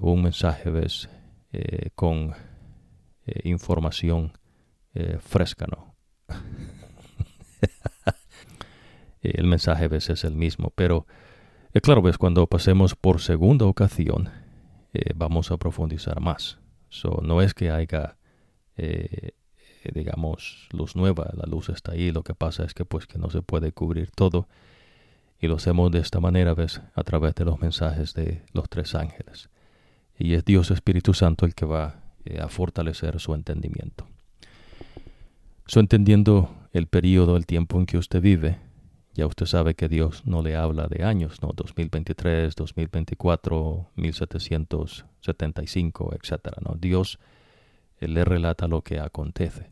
un 0.00 0.22
mensaje, 0.22 0.70
¿ves? 0.70 1.08
Eh, 1.58 1.88
con 1.94 2.34
eh, 3.24 3.40
información 3.44 4.32
eh, 4.92 5.16
fresca, 5.20 5.66
¿no? 5.66 5.96
el 9.22 9.46
mensaje 9.46 9.84
a 9.84 9.88
veces 9.88 10.18
es 10.18 10.24
el 10.24 10.34
mismo, 10.34 10.70
pero 10.74 11.06
claro, 11.82 12.02
ves, 12.02 12.18
cuando 12.18 12.46
pasemos 12.46 12.94
por 12.94 13.22
segunda 13.22 13.64
ocasión, 13.64 14.28
vamos 15.14 15.50
a 15.50 15.56
profundizar 15.56 16.20
más. 16.20 16.58
So, 16.90 17.20
no 17.22 17.40
es 17.40 17.54
que 17.54 17.70
haya, 17.70 18.18
digamos, 19.92 20.68
luz 20.72 20.94
nueva, 20.94 21.30
la 21.34 21.46
luz 21.46 21.70
está 21.70 21.92
ahí, 21.92 22.12
lo 22.12 22.22
que 22.22 22.34
pasa 22.34 22.64
es 22.64 22.74
que 22.74 22.84
pues 22.84 23.06
que 23.06 23.18
no 23.18 23.30
se 23.30 23.40
puede 23.42 23.72
cubrir 23.72 24.10
todo 24.10 24.46
y 25.40 25.48
lo 25.48 25.56
hacemos 25.56 25.90
de 25.90 26.00
esta 26.00 26.20
manera, 26.20 26.54
ves, 26.54 26.80
a 26.94 27.04
través 27.04 27.34
de 27.34 27.44
los 27.44 27.60
mensajes 27.60 28.14
de 28.14 28.42
los 28.52 28.68
tres 28.68 28.94
ángeles 28.94 29.50
y 30.18 30.34
es 30.34 30.44
Dios 30.44 30.70
Espíritu 30.70 31.14
Santo 31.14 31.46
el 31.46 31.54
que 31.54 31.64
va 31.66 32.02
eh, 32.24 32.40
a 32.40 32.48
fortalecer 32.48 33.20
su 33.20 33.34
entendimiento. 33.34 34.08
Su 35.66 35.78
entendiendo 35.80 36.50
el 36.72 36.86
periodo, 36.86 37.36
el 37.36 37.44
tiempo 37.46 37.78
en 37.78 37.86
que 37.86 37.98
usted 37.98 38.20
vive, 38.20 38.58
ya 39.14 39.26
usted 39.26 39.46
sabe 39.46 39.74
que 39.74 39.88
Dios 39.88 40.24
no 40.26 40.42
le 40.42 40.56
habla 40.56 40.88
de 40.88 41.04
años, 41.04 41.40
¿no? 41.42 41.52
2023, 41.54 42.54
2024, 42.54 43.90
1775, 43.96 46.14
etc. 46.14 46.56
¿no? 46.60 46.76
Dios 46.76 47.18
eh, 47.98 48.08
le 48.08 48.24
relata 48.24 48.68
lo 48.68 48.82
que 48.82 49.00
acontece. 49.00 49.70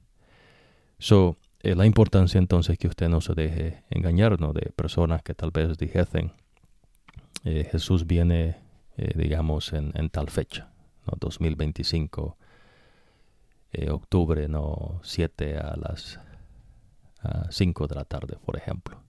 So, 0.98 1.36
eh, 1.64 1.74
la 1.74 1.86
importancia 1.86 2.38
entonces 2.38 2.78
que 2.78 2.88
usted 2.88 3.08
no 3.08 3.20
se 3.20 3.34
deje 3.34 3.82
engañar 3.90 4.40
¿no? 4.40 4.52
de 4.52 4.72
personas 4.76 5.22
que 5.22 5.34
tal 5.34 5.50
vez 5.50 5.76
dijesen, 5.76 6.32
Jesús 7.44 8.06
viene 8.06 8.64
eh, 8.96 9.10
digamos, 9.16 9.72
en, 9.72 10.08
tal 10.10 10.30
fecha, 10.30 10.70
¿no? 11.06 11.14
2025, 11.18 12.38
eh, 13.72 13.90
octubre, 13.90 14.46
¿no? 14.46 15.00
7 15.02 15.58
a 15.58 15.76
las 15.76 16.20
5 17.50 17.86
de 17.88 17.94
la 17.94 18.04
tarde, 18.04 18.36
por 18.44 18.56
ejemplo. 18.56 19.02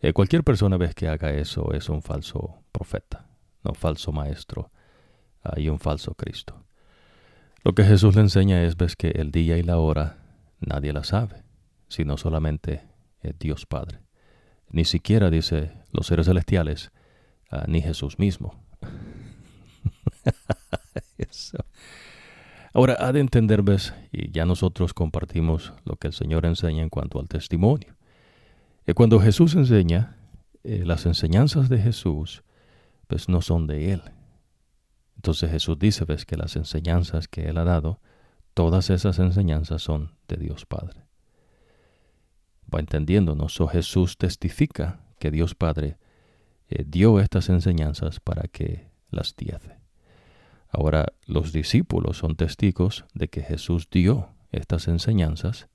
Eh, 0.00 0.12
cualquier 0.12 0.44
persona 0.44 0.76
ves 0.76 0.94
que 0.94 1.08
haga 1.08 1.30
eso 1.30 1.72
es 1.72 1.88
un 1.88 2.02
falso 2.02 2.62
profeta, 2.72 3.26
no 3.62 3.72
falso 3.72 4.12
maestro 4.12 4.70
y 5.56 5.68
un 5.68 5.78
falso 5.78 6.14
Cristo. 6.14 6.64
Lo 7.62 7.72
que 7.72 7.84
Jesús 7.84 8.16
le 8.16 8.22
enseña 8.22 8.64
es 8.64 8.76
ves 8.76 8.96
que 8.96 9.10
el 9.10 9.30
día 9.30 9.56
y 9.56 9.62
la 9.62 9.78
hora 9.78 10.18
nadie 10.58 10.92
la 10.92 11.04
sabe, 11.04 11.42
sino 11.90 12.16
solamente 12.16 12.88
Dios 13.38 13.66
Padre. 13.66 14.00
Ni 14.70 14.86
siquiera 14.86 15.30
dice 15.30 15.72
los 15.92 16.06
seres 16.06 16.26
celestiales, 16.26 16.90
ah, 17.50 17.64
ni 17.68 17.82
Jesús 17.82 18.18
mismo. 18.18 18.64
Ahora, 22.72 22.96
ha 23.00 23.12
de 23.12 23.20
entender, 23.20 23.62
ves, 23.62 23.92
y 24.12 24.30
ya 24.30 24.46
nosotros 24.46 24.94
compartimos 24.94 25.72
lo 25.84 25.96
que 25.96 26.06
el 26.06 26.12
Señor 26.12 26.46
enseña 26.46 26.82
en 26.82 26.88
cuanto 26.88 27.18
al 27.18 27.28
testimonio. 27.28 27.96
Y 28.86 28.92
cuando 28.92 29.20
Jesús 29.20 29.56
enseña, 29.56 30.16
eh, 30.62 30.84
las 30.84 31.04
enseñanzas 31.04 31.68
de 31.68 31.78
Jesús, 31.78 32.44
pues 33.08 33.28
no 33.28 33.42
son 33.42 33.66
de 33.66 33.92
Él. 33.92 34.02
Entonces 35.16 35.50
Jesús 35.50 35.76
dice, 35.78 36.04
ves, 36.04 36.24
que 36.24 36.36
las 36.36 36.54
enseñanzas 36.54 37.26
que 37.26 37.48
Él 37.48 37.58
ha 37.58 37.64
dado, 37.64 38.00
todas 38.54 38.88
esas 38.90 39.18
enseñanzas 39.18 39.82
son 39.82 40.12
de 40.28 40.36
Dios 40.36 40.64
Padre. 40.64 41.09
Va 42.72 42.80
entendiendo, 42.80 43.34
¿no? 43.34 43.48
So 43.48 43.66
Jesús 43.66 44.16
testifica 44.16 45.00
que 45.18 45.30
Dios 45.30 45.54
Padre 45.54 45.98
eh, 46.68 46.84
dio 46.86 47.20
estas 47.20 47.48
enseñanzas 47.48 48.20
para 48.20 48.42
que 48.48 48.88
las 49.10 49.34
diez. 49.36 49.60
Ahora 50.68 51.06
los 51.26 51.52
discípulos 51.52 52.18
son 52.18 52.36
testigos 52.36 53.04
de 53.12 53.28
que 53.28 53.42
Jesús 53.42 53.88
dio 53.90 54.28
estas 54.52 54.88
enseñanzas, 54.88 55.68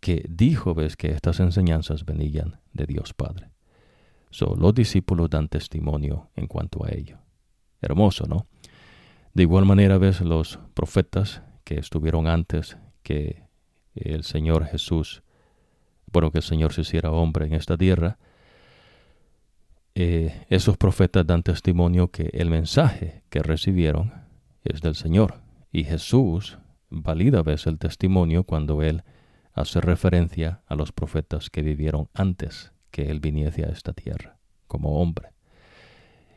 que 0.00 0.24
dijo 0.28 0.74
que 0.98 1.12
estas 1.12 1.40
enseñanzas 1.40 2.04
venían 2.04 2.60
de 2.72 2.86
Dios 2.86 3.14
Padre. 3.14 3.50
So, 4.30 4.54
los 4.56 4.74
discípulos 4.74 5.30
dan 5.30 5.48
testimonio 5.48 6.30
en 6.36 6.46
cuanto 6.46 6.84
a 6.84 6.88
ello. 6.90 7.18
Hermoso, 7.80 8.26
¿no? 8.26 8.46
De 9.34 9.42
igual 9.42 9.64
manera 9.64 9.98
ves 9.98 10.20
los 10.20 10.58
profetas 10.74 11.42
que 11.64 11.78
estuvieron 11.78 12.26
antes 12.26 12.76
que 13.02 13.44
el 13.94 14.24
Señor 14.24 14.66
Jesús, 14.66 15.22
bueno, 16.12 16.30
que 16.30 16.38
el 16.38 16.44
Señor 16.44 16.72
se 16.72 16.82
hiciera 16.82 17.10
hombre 17.10 17.46
en 17.46 17.54
esta 17.54 17.76
tierra, 17.76 18.18
eh, 19.94 20.44
esos 20.48 20.76
profetas 20.76 21.26
dan 21.26 21.42
testimonio 21.42 22.10
que 22.10 22.30
el 22.32 22.48
mensaje 22.50 23.22
que 23.28 23.42
recibieron 23.42 24.12
es 24.64 24.80
del 24.80 24.94
Señor. 24.94 25.40
Y 25.70 25.84
Jesús 25.84 26.58
valida 26.88 27.40
a 27.40 27.42
veces 27.42 27.66
el 27.66 27.78
testimonio 27.78 28.44
cuando 28.44 28.82
Él 28.82 29.02
hace 29.54 29.80
referencia 29.80 30.62
a 30.66 30.74
los 30.74 30.92
profetas 30.92 31.50
que 31.50 31.62
vivieron 31.62 32.08
antes 32.14 32.72
que 32.90 33.10
Él 33.10 33.20
viniese 33.20 33.64
a 33.64 33.68
esta 33.68 33.92
tierra 33.92 34.38
como 34.66 35.00
hombre. 35.00 35.28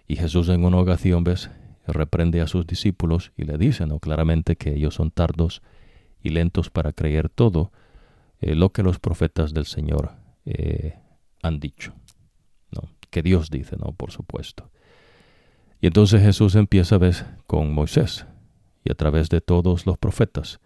Y 0.08 0.18
Jesús 0.18 0.50
en 0.50 0.66
una 0.66 0.78
ocasión, 0.78 1.24
ves, 1.24 1.50
reprende 1.88 2.42
a 2.42 2.48
sus 2.48 2.68
discípulos 2.68 3.32
y 3.38 3.44
le 3.44 3.58
dice 3.58 3.86
¿no? 3.86 4.00
claramente 4.00 4.56
que 4.56 4.74
ellos 4.74 4.96
son 4.96 5.12
tardos 5.12 5.62
y 6.22 6.30
lentos 6.30 6.70
para 6.70 6.92
creer 6.92 7.30
todo 7.30 7.72
eh, 8.40 8.56
lo 8.56 8.72
que 8.72 8.84
los 8.84 9.00
profetas 9.00 9.54
del 9.54 9.66
Señor 9.66 10.14
eh, 10.46 11.00
han 11.42 11.60
dicho, 11.60 11.94
que 13.10 13.22
Dios 13.22 13.50
dice, 13.50 13.78
¿no? 13.78 13.94
Por 13.94 14.12
supuesto. 14.12 14.72
Y 15.80 15.88
entonces 15.88 16.22
Jesús 16.22 16.56
empieza, 16.56 16.98
¿ves?, 16.98 17.26
con 17.48 17.74
Moisés 17.74 18.26
y 18.84 18.92
a 18.92 18.96
través 18.96 19.30
de 19.30 19.40
todos 19.40 19.86
los 19.86 19.98
profetas 19.98 20.60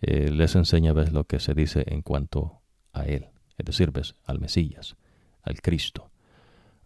eh, 0.00 0.30
les 0.30 0.56
enseña, 0.56 0.92
¿ves?, 0.92 1.12
lo 1.12 1.24
que 1.24 1.38
se 1.38 1.54
dice 1.54 1.84
en 1.86 2.02
cuanto 2.02 2.60
a 2.92 3.04
Él, 3.04 3.28
es 3.56 3.66
decir, 3.66 3.92
¿ves?, 3.92 4.16
al 4.24 4.40
Mesías, 4.40 4.96
al 5.42 5.60
Cristo, 5.60 6.10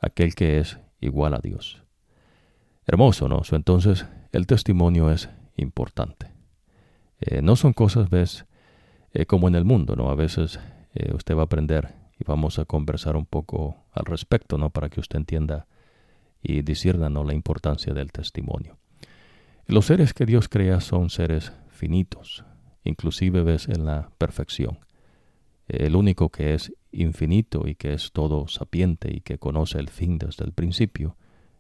aquel 0.01 0.35
que 0.35 0.59
es 0.59 0.79
igual 1.01 1.33
a 1.33 1.39
Dios. 1.39 1.83
Hermoso, 2.87 3.27
¿no? 3.27 3.41
Entonces, 3.53 4.05
el 4.33 4.47
testimonio 4.47 5.11
es 5.11 5.31
importante. 5.57 6.31
No 7.43 7.57
son 7.57 7.73
cosas, 7.73 8.11
¿ves?, 8.11 8.45
eh, 9.13 9.27
como 9.27 9.49
en 9.49 9.55
el 9.55 9.65
mundo, 9.65 9.97
¿no? 9.97 10.11
A 10.11 10.15
veces 10.15 10.59
usted 11.15 11.37
va 11.37 11.43
a 11.43 11.45
aprender 11.45 11.95
y 12.19 12.25
vamos 12.25 12.59
a 12.59 12.65
conversar 12.65 13.17
un 13.17 13.27
poco 13.27 13.85
al 13.93 14.05
respecto, 14.05 14.59
¿no? 14.59 14.71
Para 14.71 14.89
que 14.89 15.01
usted 15.01 15.19
entienda 15.19 15.67
y 16.43 16.63
disciernan 16.63 17.15
la 17.15 17.35
importancia 17.35 17.95
del 17.95 18.13
testimonio. 18.13 18.79
Los 19.67 19.87
seres 19.87 20.15
que 20.15 20.27
Dios 20.27 20.49
crea 20.49 20.81
son 20.81 21.11
seres 21.11 21.53
finitos, 21.69 22.45
inclusive 22.85 23.43
ves 23.43 23.69
en 23.69 23.85
la 23.85 24.11
perfección. 24.19 24.81
El 25.69 25.95
único 25.95 26.31
que 26.31 26.55
es 26.55 26.73
infinito 26.91 27.69
y 27.69 27.77
que 27.77 27.95
es 27.95 28.11
todo 28.13 28.49
sapiente 28.49 29.15
y 29.15 29.21
que 29.21 29.39
conoce 29.39 29.79
el 29.79 29.89
fin 29.89 30.19
desde 30.19 30.45
el 30.45 30.53
principio 30.53 31.17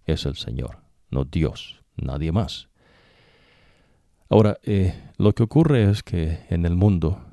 es 0.06 0.26
el 0.26 0.34
Señor, 0.34 0.80
no 1.10 1.24
Dios, 1.24 1.82
nadie 1.96 2.32
más. 2.32 2.68
Ahora, 4.28 4.58
eh, 4.62 4.94
lo 5.16 5.32
que 5.34 5.44
ocurre 5.44 5.88
es 5.88 6.02
que 6.02 6.40
en 6.50 6.66
el 6.66 6.74
mundo 6.74 7.20
eh, 7.20 7.29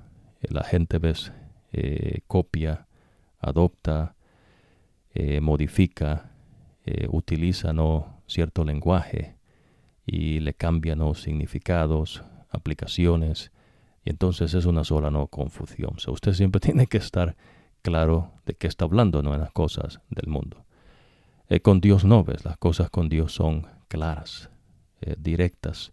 la 0.49 0.63
gente 0.63 0.99
ves 0.99 1.31
eh, 1.71 2.21
copia, 2.27 2.87
adopta, 3.39 4.15
modifica 5.41 6.31
eh, 6.89 7.05
utiliza 7.09 7.73
¿no? 7.73 8.21
cierto 8.27 8.63
lenguaje 8.63 9.35
y 10.05 10.39
le 10.39 10.53
cambian 10.53 10.99
¿no? 10.99 11.15
significados, 11.15 12.23
aplicaciones, 12.49 13.51
y 14.05 14.09
entonces 14.09 14.53
es 14.53 14.65
una 14.65 14.85
sola 14.85 15.11
no 15.11 15.27
confusión. 15.27 15.97
usted 16.07 16.31
siempre 16.31 16.61
tiene 16.61 16.87
que 16.87 16.97
estar 16.97 17.35
claro 17.81 18.31
de 18.45 18.53
qué 18.53 18.67
está 18.67 18.85
hablando 18.85 19.21
¿no? 19.21 19.33
en 19.33 19.41
las 19.41 19.51
cosas 19.51 19.99
del 20.09 20.29
mundo. 20.29 20.65
Eh, 21.49 21.59
con 21.59 21.81
Dios 21.81 22.05
no 22.05 22.23
ves, 22.23 22.45
las 22.45 22.55
cosas 22.55 22.89
con 22.89 23.09
Dios 23.09 23.33
son 23.33 23.67
claras, 23.89 24.49
eh, 25.01 25.17
directas 25.19 25.91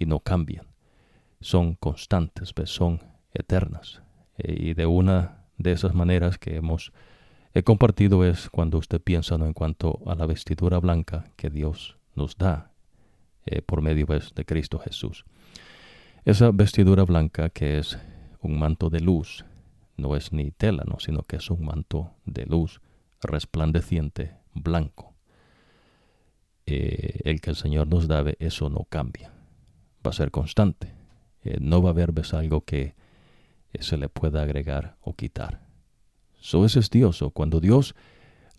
y 0.00 0.06
no 0.06 0.18
cambian. 0.18 0.66
Son 1.40 1.76
constantes, 1.76 2.52
¿ves? 2.54 2.70
son 2.70 3.00
eternas. 3.34 4.02
y 4.38 4.74
de 4.74 4.86
una 4.86 5.44
de 5.58 5.72
esas 5.72 5.94
maneras 5.94 6.38
que 6.38 6.56
hemos 6.56 6.92
he 7.54 7.62
compartido 7.62 8.24
es 8.24 8.50
cuando 8.50 8.78
usted 8.78 9.00
piensa 9.00 9.38
¿no? 9.38 9.46
en 9.46 9.52
cuanto 9.52 10.00
a 10.06 10.16
la 10.16 10.26
vestidura 10.26 10.80
blanca 10.80 11.24
que 11.36 11.50
Dios 11.50 11.96
nos 12.16 12.36
da 12.36 12.72
eh, 13.46 13.62
por 13.62 13.80
medio 13.80 14.06
pues, 14.06 14.34
de 14.34 14.44
Cristo 14.44 14.78
Jesús. 14.78 15.24
Esa 16.24 16.50
vestidura 16.50 17.04
blanca 17.04 17.50
que 17.50 17.78
es 17.78 17.98
un 18.40 18.58
manto 18.58 18.90
de 18.90 19.00
luz, 19.00 19.44
no 19.96 20.16
es 20.16 20.32
ni 20.32 20.50
tela, 20.50 20.82
¿no? 20.86 20.98
sino 20.98 21.22
que 21.22 21.36
es 21.36 21.50
un 21.50 21.64
manto 21.64 22.10
de 22.24 22.46
luz 22.46 22.80
resplandeciente, 23.22 24.34
blanco. 24.54 25.14
Eh, 26.66 27.20
el 27.24 27.40
que 27.40 27.50
el 27.50 27.56
Señor 27.56 27.86
nos 27.86 28.08
da, 28.08 28.24
eso 28.38 28.70
no 28.70 28.84
cambia, 28.88 29.32
va 30.04 30.10
a 30.10 30.14
ser 30.14 30.30
constante. 30.30 30.92
Eh, 31.42 31.58
no 31.60 31.82
va 31.82 31.90
a 31.90 31.92
haber 31.92 32.12
algo 32.32 32.62
que 32.62 32.94
se 33.80 33.96
le 33.96 34.08
pueda 34.08 34.42
agregar 34.42 34.96
o 35.00 35.14
quitar. 35.14 35.60
Eso 36.40 36.64
es 36.64 36.90
Dios. 36.90 37.24
cuando 37.32 37.60
Dios 37.60 37.94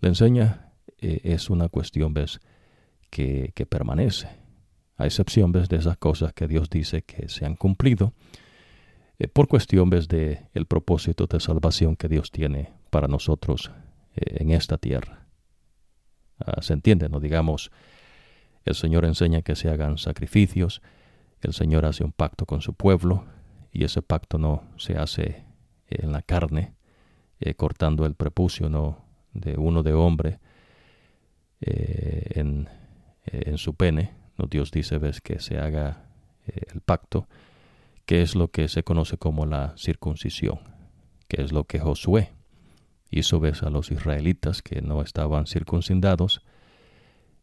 le 0.00 0.08
enseña, 0.08 0.72
eh, 0.98 1.20
es 1.24 1.50
una 1.50 1.68
cuestión, 1.68 2.14
¿ves? 2.14 2.40
Que, 3.10 3.52
que, 3.54 3.66
permanece. 3.66 4.28
A 4.96 5.06
excepción, 5.06 5.52
¿ves? 5.52 5.68
De 5.68 5.76
esas 5.76 5.96
cosas 5.96 6.32
que 6.32 6.48
Dios 6.48 6.68
dice 6.68 7.02
que 7.02 7.28
se 7.28 7.46
han 7.46 7.54
cumplido. 7.54 8.12
Eh, 9.18 9.28
por 9.28 9.46
cuestión, 9.46 9.88
¿ves? 9.88 10.08
De 10.08 10.48
el 10.52 10.66
propósito 10.66 11.26
de 11.26 11.40
salvación 11.40 11.96
que 11.96 12.08
Dios 12.08 12.30
tiene 12.30 12.72
para 12.90 13.08
nosotros 13.08 13.70
eh, 14.16 14.38
en 14.40 14.50
esta 14.50 14.78
tierra. 14.78 15.26
Ah, 16.38 16.60
¿Se 16.62 16.72
entiende? 16.72 17.08
No 17.08 17.20
digamos, 17.20 17.70
el 18.64 18.74
Señor 18.74 19.04
enseña 19.04 19.42
que 19.42 19.54
se 19.54 19.70
hagan 19.70 19.96
sacrificios, 19.96 20.82
el 21.40 21.52
Señor 21.52 21.86
hace 21.86 22.04
un 22.04 22.12
pacto 22.12 22.46
con 22.46 22.60
su 22.60 22.74
pueblo, 22.74 23.26
y 23.76 23.84
ese 23.84 24.00
pacto 24.00 24.38
no 24.38 24.62
se 24.78 24.96
hace 24.96 25.44
en 25.88 26.10
la 26.10 26.22
carne, 26.22 26.72
eh, 27.40 27.52
cortando 27.52 28.06
el 28.06 28.14
prepucio 28.14 28.70
¿no? 28.70 29.04
de 29.34 29.58
uno 29.58 29.82
de 29.82 29.92
hombre 29.92 30.40
eh, 31.60 32.32
en, 32.36 32.70
eh, 33.26 33.42
en, 33.44 33.58
su 33.58 33.74
pene. 33.74 34.14
¿no? 34.38 34.46
Dios 34.46 34.70
dice, 34.70 34.96
ves, 34.96 35.20
que 35.20 35.40
se 35.40 35.58
haga 35.58 36.06
el 36.46 36.80
pacto, 36.80 37.28
que 38.06 38.22
es 38.22 38.34
lo 38.34 38.48
que 38.48 38.68
se 38.68 38.82
conoce 38.82 39.18
como 39.18 39.44
la 39.44 39.74
circuncisión, 39.76 40.60
que 41.28 41.42
es 41.42 41.52
lo 41.52 41.64
que 41.64 41.78
Josué 41.78 42.32
hizo, 43.10 43.40
ves, 43.40 43.62
a 43.62 43.68
los 43.68 43.90
israelitas 43.90 44.62
que 44.62 44.80
no 44.80 45.02
estaban 45.02 45.46
circuncidados, 45.46 46.40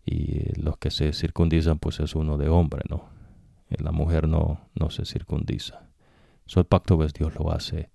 y 0.04 0.60
los 0.60 0.78
que 0.78 0.89
se 0.89 1.13
circundizan, 1.13 1.78
pues 1.78 2.00
es 2.00 2.15
uno 2.15 2.39
de 2.39 2.50
hombre, 2.50 2.82
¿no? 2.89 3.10
La 3.69 3.91
mujer 3.91 4.28
no, 4.28 4.67
no 4.74 4.89
se 4.89 5.06
circundiza. 5.06 5.92
So, 6.45 6.60
el 6.60 6.65
pacto, 6.65 6.97
ves, 6.97 7.13
Dios 7.13 7.36
lo 7.36 7.51
hace 7.51 7.89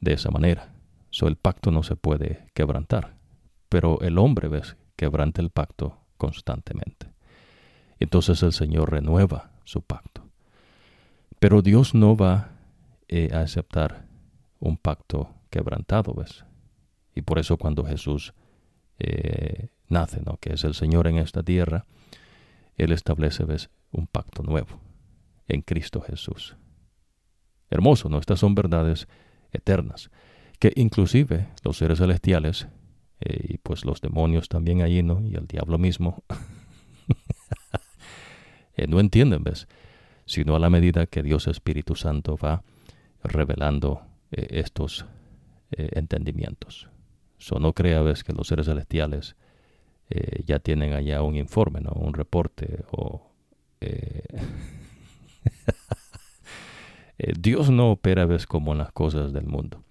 de 0.00 0.14
esa 0.14 0.30
manera. 0.30 0.72
So, 1.10 1.28
el 1.28 1.36
pacto 1.36 1.70
no 1.70 1.82
se 1.82 1.96
puede 1.96 2.46
quebrantar. 2.54 3.16
Pero 3.68 4.00
el 4.00 4.18
hombre, 4.18 4.48
ves, 4.48 4.76
quebranta 4.96 5.42
el 5.42 5.50
pacto 5.50 5.98
constantemente. 6.16 7.12
Entonces 7.98 8.42
el 8.42 8.52
Señor 8.52 8.90
renueva 8.90 9.50
su 9.64 9.82
pacto. 9.82 10.28
Pero 11.38 11.62
Dios 11.62 11.94
no 11.94 12.16
va 12.16 12.50
eh, 13.08 13.30
a 13.32 13.40
aceptar 13.40 14.06
un 14.58 14.76
pacto 14.76 15.34
quebrantado, 15.50 16.14
¿ves? 16.14 16.44
Y 17.14 17.22
por 17.22 17.38
eso 17.38 17.56
cuando 17.56 17.84
Jesús 17.84 18.32
eh, 18.98 19.68
nace, 19.88 20.22
¿no? 20.24 20.36
que 20.38 20.54
es 20.54 20.64
el 20.64 20.74
Señor 20.74 21.06
en 21.06 21.18
esta 21.18 21.42
tierra, 21.42 21.84
Él 22.76 22.92
establece, 22.92 23.44
¿ves? 23.44 23.70
un 23.90 24.06
pacto 24.06 24.42
nuevo 24.42 24.80
en 25.48 25.62
Cristo 25.62 26.00
Jesús. 26.00 26.56
Hermoso, 27.72 28.08
¿no? 28.08 28.18
Estas 28.18 28.38
son 28.38 28.54
verdades 28.54 29.08
eternas 29.52 30.10
que 30.62 30.72
inclusive 30.76 31.48
los 31.64 31.78
seres 31.78 31.98
celestiales 31.98 32.68
eh, 33.18 33.54
y 33.54 33.58
pues 33.58 33.84
los 33.84 34.00
demonios 34.00 34.48
también 34.48 34.80
allí, 34.80 35.02
¿no? 35.02 35.20
Y 35.20 35.34
el 35.34 35.48
diablo 35.48 35.76
mismo, 35.76 36.22
eh, 38.76 38.86
no 38.86 39.00
entienden, 39.00 39.42
¿ves? 39.42 39.66
Sino 40.24 40.54
a 40.54 40.60
la 40.60 40.70
medida 40.70 41.06
que 41.06 41.24
Dios 41.24 41.48
Espíritu 41.48 41.96
Santo 41.96 42.36
va 42.36 42.62
revelando 43.24 44.02
eh, 44.30 44.46
estos 44.50 45.04
entendimientos. 45.72 46.88
So, 47.38 47.58
no 47.58 47.72
crea, 47.72 48.00
¿ves? 48.02 48.22
Que 48.22 48.32
los 48.32 48.46
seres 48.46 48.66
celestiales 48.66 49.34
ya 50.44 50.60
tienen 50.60 50.92
allá 50.92 51.22
un 51.22 51.34
informe, 51.34 51.80
¿no? 51.80 51.90
Un 51.90 52.14
reporte 52.14 52.84
o... 52.92 53.32
Dios 57.38 57.70
no 57.70 57.90
opera, 57.90 58.26
¿ves? 58.26 58.46
Como 58.46 58.72
en 58.72 58.78
las 58.78 58.92
cosas 58.92 59.32
del 59.32 59.46
mundo. 59.46 59.84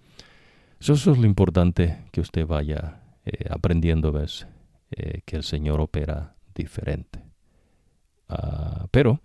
Eso 0.82 0.94
es 0.94 1.06
lo 1.06 1.26
importante 1.26 1.98
que 2.10 2.20
usted 2.20 2.44
vaya 2.44 3.02
eh, 3.24 3.46
aprendiendo, 3.50 4.10
ves, 4.10 4.48
eh, 4.90 5.20
que 5.24 5.36
el 5.36 5.44
Señor 5.44 5.80
opera 5.80 6.34
diferente. 6.56 7.22
Ah, 8.28 8.88
pero 8.90 9.20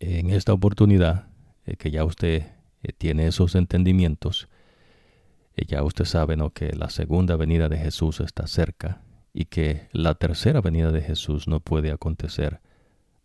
en 0.00 0.30
esta 0.30 0.54
oportunidad, 0.54 1.26
eh, 1.66 1.76
que 1.76 1.90
ya 1.90 2.02
usted 2.04 2.46
tiene 2.96 3.26
esos 3.26 3.54
entendimientos, 3.54 4.48
ya 5.54 5.82
usted 5.82 6.06
sabe 6.06 6.36
¿no? 6.36 6.50
que 6.50 6.72
la 6.72 6.88
segunda 6.88 7.36
venida 7.36 7.68
de 7.68 7.76
Jesús 7.76 8.20
está 8.20 8.46
cerca 8.46 9.02
y 9.34 9.44
que 9.44 9.88
la 9.92 10.14
tercera 10.14 10.62
venida 10.62 10.90
de 10.90 11.02
Jesús 11.02 11.46
no 11.46 11.60
puede 11.60 11.92
acontecer 11.92 12.60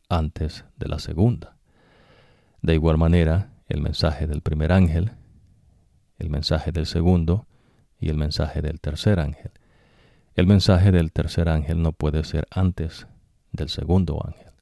antes 0.10 0.66
de 0.76 0.90
la 0.90 1.00
segunda. 1.00 1.57
De 2.62 2.74
igual 2.74 2.98
manera, 2.98 3.54
el 3.68 3.82
mensaje 3.82 4.28
del 4.28 4.42
primer 4.42 4.72
ángel 4.72 5.12
el 6.18 6.30
mensaje 6.30 6.72
del 6.72 6.86
segundo 6.86 7.48
y 8.00 8.10
el 8.10 8.18
mensaje 8.18 8.62
del 8.62 8.80
tercer 8.80 9.20
ángel. 9.20 9.52
El 10.36 10.48
mensaje 10.48 10.92
del 10.92 11.12
tercer 11.12 11.50
ángel 11.50 11.82
no 11.82 11.94
puede 11.94 12.24
ser 12.24 12.48
antes 12.52 13.08
del 13.52 13.70
segundo 13.70 14.22
ángel. 14.26 14.54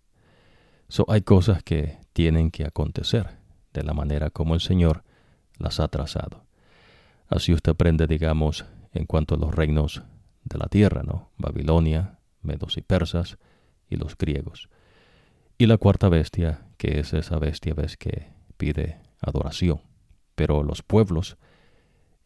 So, 0.88 1.06
hay 1.10 1.22
cosas 1.22 1.64
que 1.64 1.98
tienen 2.14 2.52
que 2.52 2.66
acontecer 2.66 3.38
de 3.74 3.84
la 3.84 3.94
manera 3.94 4.30
como 4.30 4.54
el 4.54 4.62
Señor 4.62 5.04
las 5.58 5.80
ha 5.80 5.88
trazado. 5.88 6.46
Así 7.28 7.54
usted 7.54 7.72
aprende, 7.72 8.08
digamos, 8.08 8.66
en 8.94 9.06
cuanto 9.06 9.36
a 9.36 9.38
los 9.38 9.54
reinos 9.54 10.04
de 10.44 10.58
la 10.58 10.68
tierra, 10.68 11.04
¿no? 11.04 11.32
Babilonia, 11.38 12.20
medos 12.42 12.78
y 12.78 12.82
persas 12.82 13.38
y 13.90 13.96
los 13.96 14.18
griegos. 14.18 14.70
Y 15.58 15.66
la 15.66 15.78
cuarta 15.78 16.08
bestia, 16.08 16.65
que 16.78 17.00
es 17.00 17.14
esa 17.14 17.40
bestia 17.40 17.74
ves 17.74 17.98
que 17.98 18.28
pide 18.58 19.00
adoración 19.22 19.82
pero 20.36 20.64
los 20.64 20.84
pueblos 20.84 21.38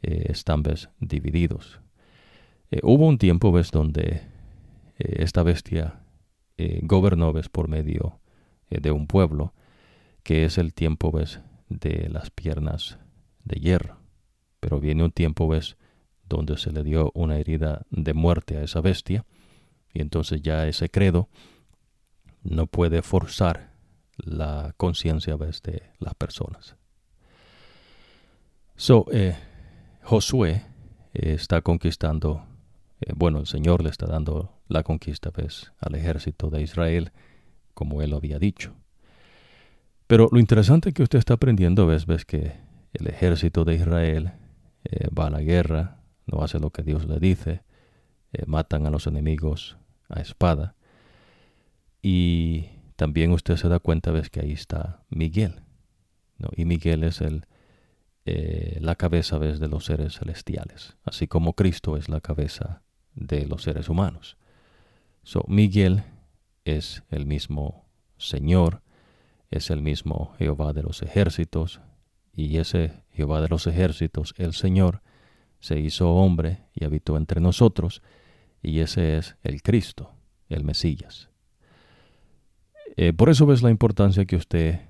están 0.01 0.63
ves 0.63 0.89
divididos. 0.99 1.79
hubo 2.83 3.07
un 3.07 3.17
tiempo 3.17 3.51
ves 3.51 3.71
donde 3.71 4.21
esta 4.97 5.43
bestia 5.43 6.01
gobernó 6.81 7.31
ves 7.31 7.49
por 7.49 7.69
medio 7.69 8.19
de 8.69 8.91
un 8.91 9.07
pueblo, 9.07 9.53
que 10.23 10.45
es 10.45 10.57
el 10.57 10.73
tiempo 10.73 11.11
ves 11.11 11.39
de 11.69 12.09
las 12.09 12.29
piernas 12.31 12.97
de 13.43 13.59
hierro. 13.59 13.97
Pero 14.59 14.79
viene 14.79 15.03
un 15.03 15.11
tiempo 15.11 15.47
ves 15.47 15.77
donde 16.27 16.57
se 16.57 16.71
le 16.71 16.83
dio 16.83 17.11
una 17.15 17.37
herida 17.37 17.85
de 17.89 18.13
muerte 18.13 18.57
a 18.57 18.63
esa 18.63 18.81
bestia, 18.81 19.25
y 19.93 20.01
entonces 20.01 20.41
ya 20.41 20.67
ese 20.67 20.89
credo 20.89 21.29
no 22.43 22.67
puede 22.67 23.01
forzar 23.01 23.68
la 24.23 24.73
conciencia 24.77 25.37
de 25.37 25.83
las 25.99 26.15
personas. 26.15 26.75
So, 28.75 29.05
eh, 29.11 29.35
Josué 30.03 30.63
eh, 31.13 31.33
está 31.33 31.61
conquistando, 31.61 32.45
eh, 33.01 33.11
bueno, 33.15 33.39
el 33.39 33.47
Señor 33.47 33.83
le 33.83 33.89
está 33.89 34.05
dando 34.05 34.53
la 34.67 34.83
conquista 34.83 35.31
¿ves? 35.35 35.73
al 35.79 35.95
ejército 35.95 36.49
de 36.49 36.61
Israel, 36.61 37.11
como 37.73 38.01
él 38.01 38.11
lo 38.11 38.17
había 38.17 38.39
dicho. 38.39 38.73
Pero 40.07 40.29
lo 40.31 40.39
interesante 40.39 40.93
que 40.93 41.03
usted 41.03 41.19
está 41.19 41.33
aprendiendo 41.33 41.87
ves, 41.87 42.05
ves 42.05 42.25
que 42.25 42.55
el 42.93 43.07
ejército 43.07 43.65
de 43.65 43.75
Israel 43.75 44.31
va 45.17 45.27
a 45.27 45.29
la 45.29 45.41
guerra, 45.41 46.01
no 46.25 46.41
hace 46.41 46.57
lo 46.57 46.71
que 46.71 46.81
Dios 46.81 47.05
le 47.05 47.19
dice, 47.19 47.61
matan 48.47 48.87
a 48.87 48.89
los 48.89 49.05
enemigos 49.05 49.77
a 50.07 50.21
espada. 50.21 50.75
Y 52.01 52.69
también 52.99 53.31
usted 53.31 53.55
se 53.55 53.69
da 53.69 53.79
cuenta, 53.79 54.11
ves 54.11 54.29
que 54.29 54.41
ahí 54.41 54.51
está 54.51 55.05
Miguel. 55.09 55.61
¿no? 56.37 56.49
Y 56.53 56.65
Miguel 56.65 57.05
es 57.05 57.21
el, 57.21 57.45
eh, 58.25 58.77
la 58.81 58.95
cabeza 58.95 59.37
¿ves? 59.37 59.61
de 59.61 59.69
los 59.69 59.85
seres 59.85 60.19
celestiales, 60.19 60.97
así 61.05 61.25
como 61.25 61.53
Cristo 61.53 61.95
es 61.95 62.09
la 62.09 62.19
cabeza 62.19 62.83
de 63.15 63.45
los 63.45 63.63
seres 63.63 63.87
humanos. 63.87 64.35
So, 65.23 65.45
Miguel 65.47 66.03
es 66.65 67.03
el 67.09 67.25
mismo 67.25 67.89
Señor, 68.17 68.81
es 69.49 69.69
el 69.69 69.81
mismo 69.81 70.35
Jehová 70.37 70.73
de 70.73 70.83
los 70.83 71.01
ejércitos, 71.01 71.79
y 72.33 72.57
ese 72.57 73.05
Jehová 73.11 73.39
de 73.39 73.47
los 73.47 73.65
ejércitos, 73.65 74.33
el 74.35 74.51
Señor, 74.51 75.03
se 75.61 75.79
hizo 75.79 76.15
hombre 76.15 76.65
y 76.73 76.83
habitó 76.83 77.15
entre 77.15 77.39
nosotros, 77.39 78.01
y 78.61 78.81
ese 78.81 79.15
es 79.15 79.37
el 79.41 79.61
Cristo, 79.61 80.11
el 80.49 80.65
Mesías. 80.65 81.28
Eh, 83.01 83.13
por 83.13 83.29
eso 83.29 83.45
ves 83.45 83.63
la 83.63 83.69
importancia 83.69 84.25
que 84.25 84.35
usted 84.35 84.81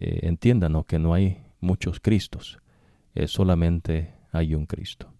eh, 0.00 0.20
entienda 0.22 0.70
¿no? 0.70 0.84
que 0.84 0.98
no 0.98 1.12
hay 1.12 1.44
muchos 1.60 2.00
Cristos, 2.00 2.56
solamente 3.26 4.14
hay 4.32 4.54
un 4.54 4.64
Cristo. 4.64 5.12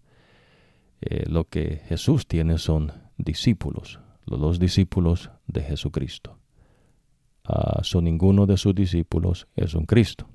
Eh, 0.99 1.25
lo 1.29 1.43
que 1.43 1.83
Jesús 1.87 2.25
tiene 2.25 2.57
son 2.57 2.91
discípulos, 3.17 3.99
los 4.25 4.39
dos 4.39 4.57
discípulos 4.57 5.29
de 5.45 5.61
Jesucristo. 5.61 6.39
Ah, 7.43 7.81
son 7.83 8.05
ninguno 8.05 8.47
de 8.47 8.57
sus 8.57 8.73
discípulos 8.73 9.47
es 9.55 9.75
un 9.75 9.85
Cristo. 9.85 10.27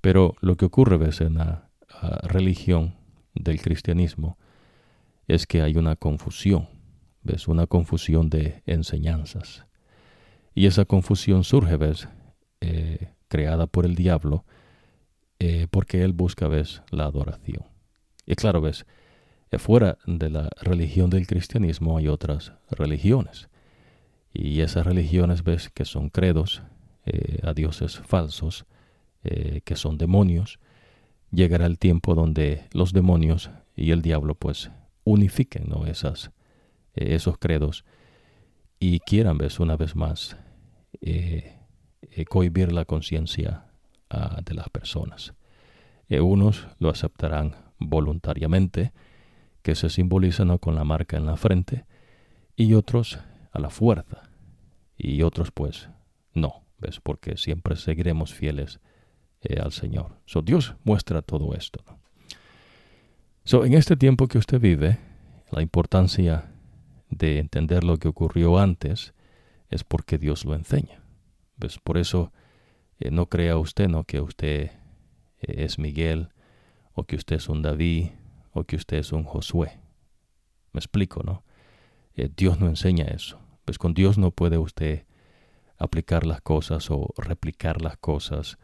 Pero 0.00 0.34
lo 0.40 0.56
que 0.56 0.64
ocurre 0.64 0.96
ves 0.96 1.20
en 1.20 1.34
la 1.34 1.68
ah, 1.90 2.20
religión 2.22 2.94
del 3.34 3.60
cristianismo 3.60 4.38
es 5.28 5.46
que 5.46 5.60
hay 5.60 5.76
una 5.76 5.94
confusión 5.94 6.68
ves 7.22 7.48
una 7.48 7.66
confusión 7.66 8.30
de 8.30 8.62
enseñanzas. 8.66 9.66
Y 10.54 10.66
esa 10.66 10.84
confusión 10.84 11.44
surge, 11.44 11.76
ves, 11.76 12.08
eh, 12.60 13.08
creada 13.28 13.66
por 13.66 13.86
el 13.86 13.94
diablo, 13.94 14.44
eh, 15.38 15.66
porque 15.70 16.02
él 16.04 16.12
busca, 16.12 16.48
ves, 16.48 16.82
la 16.90 17.04
adoración. 17.04 17.64
Y 18.26 18.34
claro, 18.34 18.60
ves, 18.60 18.86
eh, 19.50 19.58
fuera 19.58 19.98
de 20.06 20.30
la 20.30 20.50
religión 20.60 21.10
del 21.10 21.26
cristianismo 21.26 21.96
hay 21.96 22.08
otras 22.08 22.52
religiones. 22.70 23.48
Y 24.32 24.60
esas 24.60 24.86
religiones, 24.86 25.42
ves, 25.42 25.68
que 25.68 25.84
son 25.84 26.08
credos 26.08 26.62
a 27.42 27.52
dioses 27.52 27.98
falsos, 27.98 28.64
que 29.22 29.74
son 29.74 29.98
demonios, 29.98 30.60
llegará 31.32 31.66
el 31.66 31.76
tiempo 31.76 32.14
donde 32.14 32.64
los 32.72 32.92
demonios 32.92 33.50
y 33.74 33.90
el 33.90 34.02
diablo, 34.02 34.36
pues, 34.36 34.70
unifiquen 35.04 35.64
¿no? 35.68 35.84
esas 35.84 36.30
esos 36.94 37.38
credos 37.38 37.84
y 38.78 39.00
quieran 39.00 39.38
ves 39.38 39.60
una 39.60 39.76
vez 39.76 39.96
más 39.96 40.36
eh, 41.00 41.58
eh, 42.02 42.24
cohibir 42.24 42.72
la 42.72 42.84
conciencia 42.84 43.66
ah, 44.10 44.40
de 44.44 44.54
las 44.54 44.68
personas. 44.68 45.34
unos 46.08 46.68
lo 46.78 46.90
aceptarán 46.90 47.54
voluntariamente, 47.78 48.92
que 49.62 49.74
se 49.74 49.88
simbolizan 49.88 50.58
con 50.58 50.74
la 50.74 50.84
marca 50.84 51.16
en 51.16 51.26
la 51.26 51.36
frente, 51.36 51.84
y 52.56 52.74
otros 52.74 53.18
a 53.52 53.58
la 53.58 53.70
fuerza, 53.70 54.30
y 54.96 55.22
otros 55.22 55.50
pues 55.50 55.88
no, 56.34 56.64
¿ves? 56.78 57.00
Porque 57.00 57.36
siempre 57.36 57.76
seguiremos 57.76 58.34
fieles 58.34 58.80
al 59.60 59.72
Señor. 59.72 60.18
So, 60.24 60.42
Dios 60.42 60.76
muestra 60.84 61.22
todo 61.22 61.54
esto. 61.54 61.82
So, 63.44 63.64
en 63.64 63.74
este 63.74 63.96
tiempo 63.96 64.28
que 64.28 64.38
usted 64.38 64.60
vive, 64.60 64.98
la 65.50 65.62
importancia 65.62 66.52
de 67.10 67.38
entender 67.38 67.84
lo 67.84 67.98
que 67.98 68.08
ocurrió 68.08 68.58
antes 68.58 69.14
es 69.72 69.84
porque 69.84 70.18
Dios 70.18 70.44
lo 70.44 70.54
enseña. 70.54 71.02
Pues 71.58 71.78
por 71.78 71.96
eso 71.96 72.32
eh, 72.98 73.10
no 73.10 73.28
crea 73.28 73.56
usted 73.56 73.88
no 73.88 74.04
que 74.04 74.20
usted 74.20 74.70
eh, 75.40 75.64
es 75.64 75.78
Miguel 75.78 76.28
o 76.92 77.04
que 77.04 77.16
usted 77.16 77.36
es 77.36 77.48
un 77.48 77.62
David 77.62 78.10
o 78.52 78.64
que 78.64 78.76
usted 78.76 78.98
es 78.98 79.12
un 79.12 79.24
Josué. 79.24 79.80
Me 80.72 80.78
explico, 80.78 81.22
¿no? 81.22 81.44
Eh, 82.14 82.30
Dios 82.36 82.60
no 82.60 82.68
enseña 82.68 83.06
eso. 83.06 83.40
Pues 83.64 83.78
con 83.78 83.94
Dios 83.94 84.18
no 84.18 84.30
puede 84.30 84.58
usted 84.58 85.06
aplicar 85.78 86.26
las 86.26 86.42
cosas 86.42 86.90
o 86.90 87.14
replicar 87.16 87.80
las 87.80 87.96
cosas 87.96 88.58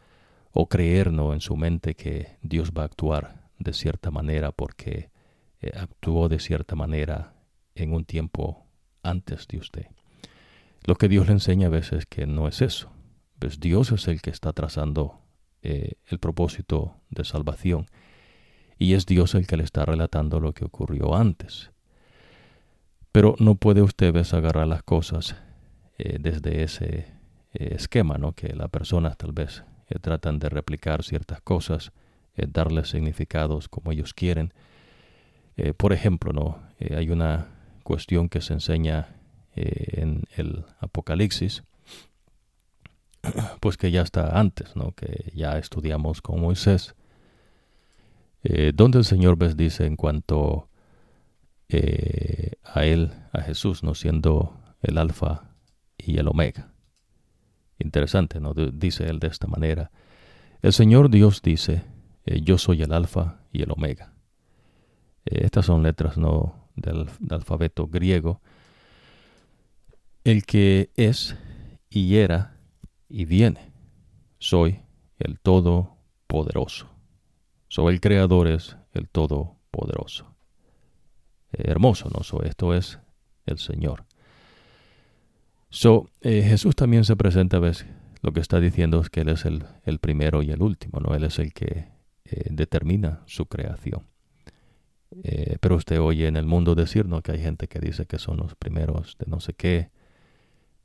o 0.52 0.68
creer 0.68 1.10
¿no? 1.10 1.32
en 1.32 1.40
su 1.40 1.56
mente 1.56 1.94
que 1.94 2.36
Dios 2.42 2.72
va 2.76 2.82
a 2.82 2.86
actuar 2.86 3.48
de 3.58 3.72
cierta 3.72 4.10
manera 4.10 4.52
porque 4.52 5.10
actuó 5.74 6.28
de 6.28 6.38
cierta 6.38 6.76
manera 6.76 7.34
en 7.74 7.92
un 7.92 8.04
tiempo 8.04 8.66
antes 9.02 9.48
de 9.48 9.58
usted. 9.58 9.86
Lo 10.88 10.94
que 10.94 11.08
Dios 11.08 11.26
le 11.26 11.34
enseña 11.34 11.66
a 11.66 11.70
veces 11.70 11.98
es 11.98 12.06
que 12.06 12.26
no 12.26 12.48
es 12.48 12.62
eso. 12.62 12.90
Pues 13.38 13.60
Dios 13.60 13.92
es 13.92 14.08
el 14.08 14.22
que 14.22 14.30
está 14.30 14.54
trazando 14.54 15.20
eh, 15.60 15.96
el 16.06 16.18
propósito 16.18 16.94
de 17.10 17.26
salvación 17.26 17.88
y 18.78 18.94
es 18.94 19.04
Dios 19.04 19.34
el 19.34 19.46
que 19.46 19.58
le 19.58 19.64
está 19.64 19.84
relatando 19.84 20.40
lo 20.40 20.54
que 20.54 20.64
ocurrió 20.64 21.14
antes. 21.14 21.72
Pero 23.12 23.34
no 23.38 23.56
puede 23.56 23.82
usted 23.82 24.16
agarrar 24.32 24.66
las 24.66 24.82
cosas 24.82 25.36
eh, 25.98 26.16
desde 26.18 26.62
ese 26.62 27.12
eh, 27.52 27.74
esquema, 27.74 28.16
¿no? 28.16 28.32
que 28.32 28.56
las 28.56 28.70
personas 28.70 29.18
tal 29.18 29.32
vez 29.32 29.64
tratan 30.00 30.38
de 30.38 30.48
replicar 30.48 31.04
ciertas 31.04 31.42
cosas, 31.42 31.92
darles 32.34 32.88
significados 32.88 33.68
como 33.68 33.92
ellos 33.92 34.14
quieren. 34.14 34.54
por 35.76 35.92
ejemplo, 35.92 36.32
¿no? 36.32 36.62
hay 36.96 37.10
una 37.10 37.48
cuestión 37.82 38.30
que 38.30 38.40
se 38.40 38.54
enseña 38.54 39.17
eh, 39.60 40.02
en 40.02 40.22
el 40.36 40.64
Apocalipsis, 40.78 41.64
pues 43.60 43.76
que 43.76 43.90
ya 43.90 44.02
está 44.02 44.38
antes, 44.38 44.76
¿no? 44.76 44.92
que 44.92 45.32
ya 45.34 45.58
estudiamos 45.58 46.22
con 46.22 46.40
Moisés, 46.40 46.94
eh, 48.44 48.70
donde 48.72 48.98
el 48.98 49.04
Señor 49.04 49.36
ves 49.36 49.56
dice 49.56 49.84
en 49.84 49.96
cuanto 49.96 50.68
eh, 51.68 52.52
a 52.62 52.84
él, 52.84 53.10
a 53.32 53.40
Jesús, 53.40 53.82
no 53.82 53.96
siendo 53.96 54.56
el 54.80 54.96
alfa 54.96 55.50
y 55.96 56.18
el 56.18 56.28
omega. 56.28 56.70
Interesante, 57.80 58.38
¿no? 58.38 58.54
Dice 58.54 59.08
él 59.08 59.18
de 59.18 59.26
esta 59.26 59.48
manera. 59.48 59.90
El 60.62 60.72
Señor 60.72 61.10
Dios 61.10 61.42
dice, 61.42 61.82
yo 62.24 62.58
soy 62.58 62.82
el 62.82 62.92
alfa 62.92 63.40
y 63.52 63.62
el 63.62 63.72
omega. 63.72 64.12
estas 65.24 65.66
son 65.66 65.82
letras 65.82 66.16
no 66.16 66.68
del, 66.76 67.08
alfabeto 67.30 67.88
griego, 67.88 68.40
el 70.30 70.44
que 70.44 70.90
es 70.94 71.36
y 71.88 72.16
era 72.16 72.58
y 73.08 73.24
viene. 73.24 73.72
Soy 74.38 74.82
el 75.18 75.40
Todopoderoso. 75.40 76.90
Soy 77.68 77.94
el 77.94 78.00
Creador 78.00 78.48
es 78.48 78.76
el 78.92 79.08
Todopoderoso. 79.08 80.34
hermoso, 81.50 82.10
¿no? 82.14 82.22
So, 82.22 82.42
esto 82.42 82.74
es 82.74 82.98
el 83.46 83.58
Señor. 83.58 84.04
So, 85.70 86.10
eh, 86.20 86.42
Jesús 86.42 86.76
también 86.76 87.04
se 87.04 87.16
presenta, 87.16 87.58
ves, 87.58 87.86
lo 88.20 88.32
que 88.32 88.40
está 88.40 88.60
diciendo 88.60 89.00
es 89.00 89.08
que 89.08 89.22
Él 89.22 89.30
es 89.30 89.46
el, 89.46 89.64
el 89.84 89.98
primero 89.98 90.42
y 90.42 90.50
el 90.50 90.60
último, 90.60 91.00
¿no? 91.00 91.14
Él 91.14 91.24
es 91.24 91.38
el 91.38 91.54
que 91.54 91.88
eh, 92.26 92.48
determina 92.50 93.22
su 93.24 93.46
creación. 93.46 94.06
Eh, 95.22 95.56
pero 95.60 95.76
usted 95.76 96.00
oye 96.00 96.26
en 96.26 96.36
el 96.36 96.44
mundo 96.44 96.74
decir 96.74 97.06
¿no? 97.06 97.22
que 97.22 97.32
hay 97.32 97.40
gente 97.40 97.66
que 97.66 97.80
dice 97.80 98.04
que 98.04 98.18
son 98.18 98.36
los 98.36 98.54
primeros 98.54 99.16
de 99.18 99.24
no 99.26 99.40
sé 99.40 99.54
qué, 99.54 99.90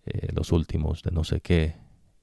eh, 0.05 0.29
los 0.33 0.51
últimos 0.51 1.01
de 1.01 1.11
no 1.11 1.23
sé 1.23 1.41
qué, 1.41 1.75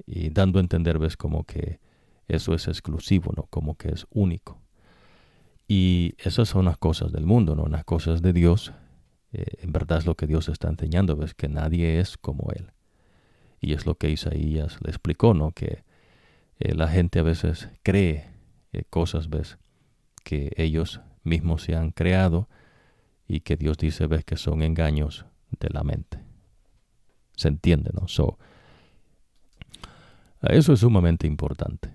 y 0.07 0.31
dando 0.31 0.59
a 0.59 0.63
entender, 0.63 0.99
ves, 0.99 1.17
como 1.17 1.45
que 1.45 1.81
eso 2.29 2.55
es 2.55 2.69
exclusivo, 2.69 3.33
¿no? 3.37 3.45
Como 3.45 3.77
que 3.77 3.89
es 3.89 4.07
único. 4.11 4.61
Y 5.67 6.15
esas 6.19 6.49
son 6.49 6.65
las 6.65 6.79
cosas 6.79 7.13
del 7.13 7.27
mundo, 7.27 7.55
no 7.55 7.67
las 7.67 7.85
cosas 7.85 8.23
de 8.23 8.33
Dios. 8.33 8.73
Eh, 9.33 9.45
en 9.63 9.73
verdad 9.73 9.99
es 9.99 10.07
lo 10.07 10.17
que 10.17 10.27
Dios 10.27 10.49
está 10.49 10.69
enseñando, 10.69 11.23
es 11.25 11.35
que 11.35 11.49
nadie 11.49 12.01
es 12.01 12.17
como 12.17 12.51
Él. 12.53 12.73
Y 13.61 13.75
es 13.75 13.87
lo 13.87 13.95
que 13.95 14.11
Isaías 14.11 14.79
le 14.83 14.91
explicó, 14.91 15.35
¿no? 15.35 15.53
Que 15.53 15.85
eh, 16.59 16.75
la 16.75 16.89
gente 16.89 17.21
a 17.21 17.23
veces 17.23 17.69
cree 17.83 18.29
cosas, 18.89 19.29
¿ves? 19.29 19.59
Que 20.25 20.53
ellos 20.57 21.01
mismos 21.25 21.63
se 21.63 21.75
han 21.75 21.91
creado 21.91 22.49
y 23.27 23.41
que 23.41 23.57
Dios 23.57 23.79
dice, 23.79 24.07
¿ves? 24.07 24.25
Que 24.25 24.37
son 24.37 24.63
engaños 24.63 25.27
de 25.59 25.69
la 25.71 25.83
mente. 25.83 26.30
¿Se 27.41 27.49
entiende, 27.49 27.91
no? 27.99 28.07
So, 28.07 28.39
eso 30.43 30.75
es 30.75 30.81
sumamente 30.81 31.27
importante. 31.27 31.95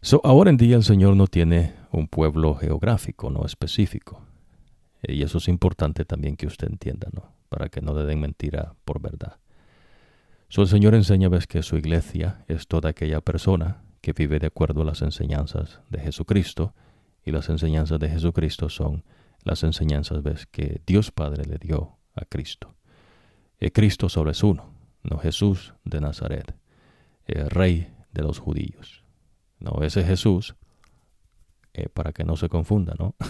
So, 0.00 0.22
ahora 0.24 0.48
en 0.48 0.56
día 0.56 0.76
el 0.76 0.84
Señor 0.84 1.16
no 1.16 1.26
tiene 1.26 1.74
un 1.92 2.08
pueblo 2.08 2.54
geográfico, 2.54 3.28
no 3.28 3.44
específico. 3.44 4.22
Y 5.02 5.22
eso 5.22 5.36
es 5.36 5.48
importante 5.48 6.06
también 6.06 6.38
que 6.38 6.46
usted 6.46 6.68
entienda, 6.68 7.08
¿no? 7.12 7.30
Para 7.50 7.68
que 7.68 7.82
no 7.82 7.92
le 7.92 8.06
den 8.06 8.20
mentira 8.20 8.74
por 8.86 9.02
verdad. 9.02 9.36
So, 10.48 10.62
el 10.62 10.68
Señor 10.68 10.94
enseña, 10.94 11.28
ves, 11.28 11.46
que 11.46 11.62
su 11.62 11.76
iglesia 11.76 12.42
es 12.48 12.66
toda 12.68 12.88
aquella 12.88 13.20
persona 13.20 13.82
que 14.00 14.14
vive 14.14 14.38
de 14.38 14.46
acuerdo 14.46 14.80
a 14.80 14.86
las 14.86 15.02
enseñanzas 15.02 15.80
de 15.90 16.00
Jesucristo. 16.00 16.72
Y 17.22 17.32
las 17.32 17.50
enseñanzas 17.50 18.00
de 18.00 18.08
Jesucristo 18.08 18.70
son 18.70 19.04
las 19.44 19.62
enseñanzas, 19.62 20.22
ves, 20.22 20.46
que 20.46 20.80
Dios 20.86 21.10
Padre 21.10 21.44
le 21.44 21.58
dio 21.58 21.98
a 22.14 22.24
Cristo. 22.24 22.75
Y 23.60 23.70
Cristo 23.70 24.08
solo 24.08 24.30
es 24.30 24.42
uno, 24.42 24.72
no 25.02 25.18
Jesús 25.18 25.74
de 25.84 26.00
Nazaret, 26.00 26.54
el 27.26 27.48
Rey 27.48 27.88
de 28.12 28.22
los 28.22 28.38
judíos. 28.38 29.04
No, 29.58 29.82
ese 29.82 30.04
Jesús, 30.04 30.56
eh, 31.72 31.88
para 31.88 32.12
que 32.12 32.24
no 32.24 32.36
se 32.36 32.48
confunda, 32.48 32.94
¿no? 32.98 33.14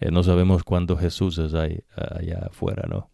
Eh, 0.00 0.10
no 0.10 0.24
sabemos 0.24 0.64
cuántos 0.64 0.98
Jesús 0.98 1.38
hay 1.54 1.84
allá 1.96 2.48
afuera, 2.50 2.84
¿no? 2.90 3.10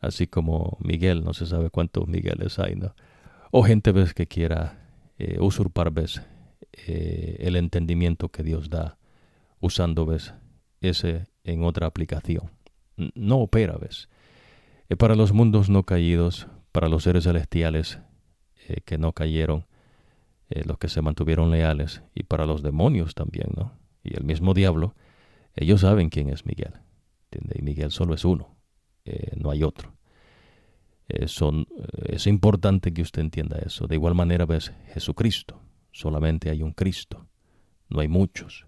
Así 0.00 0.26
como 0.26 0.76
Miguel, 0.80 1.22
no 1.24 1.32
se 1.32 1.46
sabe 1.46 1.70
cuántos 1.70 2.08
Migueles 2.08 2.58
hay, 2.58 2.74
¿no? 2.74 2.96
O 3.52 3.62
gente, 3.62 3.92
ves, 3.92 4.12
que 4.12 4.26
quiera 4.26 4.76
eh, 5.18 5.38
usurpar, 5.40 5.92
ves, 5.92 6.20
el 6.72 7.54
entendimiento 7.54 8.28
que 8.28 8.42
Dios 8.42 8.68
da, 8.68 8.98
usando, 9.60 10.04
ves, 10.04 10.34
ese 10.80 11.28
en 11.44 11.62
otra 11.62 11.86
aplicación. 11.86 12.50
No 12.96 13.38
opera, 13.38 13.76
ves. 13.76 14.08
para 14.98 15.16
los 15.16 15.32
mundos 15.32 15.68
no 15.68 15.82
caídos, 15.82 16.46
para 16.72 16.88
los 16.88 17.04
seres 17.04 17.24
celestiales, 17.24 18.00
eh, 18.68 18.80
que 18.84 18.98
no 18.98 19.12
cayeron, 19.12 19.66
eh, 20.50 20.62
los 20.64 20.78
que 20.78 20.88
se 20.88 21.02
mantuvieron 21.02 21.50
leales, 21.50 22.02
y 22.14 22.24
para 22.24 22.46
los 22.46 22.62
demonios 22.62 23.14
también, 23.14 23.48
¿no? 23.56 23.72
Y 24.02 24.16
el 24.16 24.24
mismo 24.24 24.54
diablo, 24.54 24.94
ellos 25.54 25.82
saben 25.82 26.08
quién 26.08 26.30
es 26.30 26.46
Miguel, 26.46 26.72
¿entiende? 27.30 27.56
Y 27.58 27.62
Miguel 27.62 27.90
solo 27.90 28.14
es 28.14 28.24
uno, 28.24 28.56
eh, 29.04 29.32
no 29.36 29.50
hay 29.50 29.62
otro. 29.62 29.94
Son, 31.26 31.68
es 32.06 32.26
importante 32.26 32.94
que 32.94 33.02
usted 33.02 33.20
entienda 33.20 33.58
eso. 33.58 33.86
De 33.86 33.94
igual 33.94 34.14
manera 34.14 34.46
ves 34.46 34.72
Jesucristo, 34.94 35.60
solamente 35.92 36.48
hay 36.48 36.62
un 36.62 36.72
Cristo, 36.72 37.26
no 37.90 38.00
hay 38.00 38.08
muchos. 38.08 38.66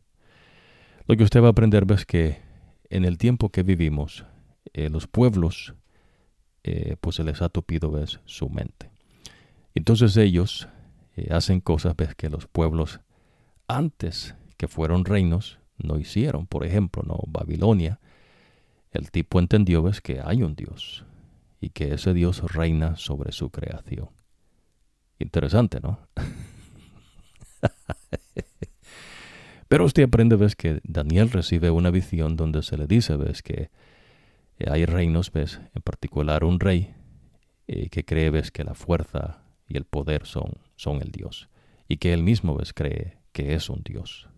Lo 1.07 1.17
que 1.17 1.25
usted 1.25 1.41
va 1.41 1.47
a 1.47 1.51
aprender 1.53 1.87
es 1.91 2.05
que 2.05 2.46
en 2.91 3.05
el 3.05 3.19
tiempo 3.19 3.51
que 3.51 3.63
vivimos, 3.63 4.25
los 4.75 5.07
pueblos, 5.07 5.75
pues 7.01 7.17
se 7.17 7.25
les 7.25 7.41
ha 7.41 7.49
tupido 7.49 7.91
¿ves? 7.91 8.21
su 8.25 8.51
mente. 8.51 8.91
Entonces 9.77 10.17
ellos 10.17 10.69
eh, 11.17 11.29
hacen 11.33 11.61
cosas 11.61 11.95
que 12.17 12.31
los 12.31 12.47
pueblos 12.47 13.01
antes 13.69 14.35
que 14.57 14.69
fueron 14.69 15.05
reinos 15.05 15.59
no 15.77 15.99
hicieron. 15.99 16.47
Por 16.47 16.65
ejemplo, 16.65 17.03
no 17.07 17.19
Babilonia, 17.27 18.01
el 18.91 19.11
tipo 19.11 19.39
entendió 19.39 19.83
ves, 19.83 20.01
que 20.01 20.23
hay 20.25 20.43
un 20.43 20.55
Dios 20.55 21.05
y 21.61 21.71
que 21.71 21.93
ese 21.93 22.15
Dios 22.15 22.41
reina 22.53 22.97
sobre 22.97 23.33
su 23.33 23.51
creación. 23.51 24.09
Interesante, 25.19 25.79
¿no? 25.81 26.01
Pero 29.69 29.85
usted 29.85 30.05
aprende, 30.05 30.37
ves, 30.37 30.55
que 30.55 30.81
Daniel 30.85 31.31
recibe 31.31 31.71
una 31.71 31.91
visión 31.91 32.37
donde 32.37 32.63
se 32.63 32.77
le 32.77 32.87
dice, 32.87 33.17
ves, 33.17 33.43
que 33.43 33.71
hay 34.65 34.87
reinos, 34.87 35.33
ves, 35.33 35.61
en 35.75 35.83
particular 35.83 36.45
un 36.45 36.61
rey 36.61 36.95
eh, 37.67 37.89
que 37.89 38.05
cree, 38.05 38.31
ves, 38.31 38.51
que 38.51 38.65
la 38.65 38.75
fuerza 38.75 39.43
y 39.69 39.77
el 39.77 39.85
poder 39.85 40.25
son, 40.25 40.53
son 40.77 41.03
el 41.03 41.11
Dios, 41.11 41.49
y 41.89 41.97
que 41.97 42.13
él 42.13 42.23
mismo 42.23 42.57
ves, 42.57 42.73
cree 42.73 43.19
que 43.33 43.55
es 43.55 43.69
un 43.69 43.83
Dios. 43.83 44.29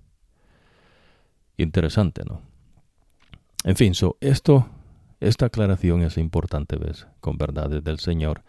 Interesante, 1.58 2.22
¿no? 2.24 2.42
En 3.64 3.76
fin, 3.76 3.94
so, 3.94 4.16
esto, 4.20 4.68
esta 5.20 5.46
aclaración 5.46 6.02
es 6.02 6.16
importante, 6.16 6.76
¿ves? 6.76 7.06
Con 7.20 7.36
verdades 7.36 7.84
del 7.84 7.98
Señor, 7.98 8.44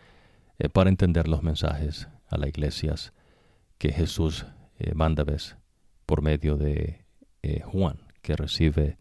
eh, 0.59 0.69
para 0.69 0.89
entender 0.89 1.27
los 1.27 1.43
mensajes 1.43 2.07
a 2.27 2.37
las 2.37 2.49
iglesias 2.49 3.13
que 3.77 3.91
Jesús 3.91 4.45
eh, 4.77 4.93
manda, 4.93 5.23
¿ves? 5.23 5.58
Por 6.09 6.23
medio 6.23 6.57
de 6.57 7.05
eh, 7.43 7.61
Juan, 7.61 7.99
que 8.23 8.35
recibe 8.35 8.97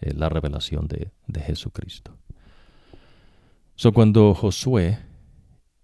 la 0.00 0.28
revelación 0.28 0.86
de, 0.86 1.12
de 1.28 1.40
Jesucristo. 1.40 2.18
So, 3.74 3.92
cuando 3.92 4.34
Josué 4.34 4.98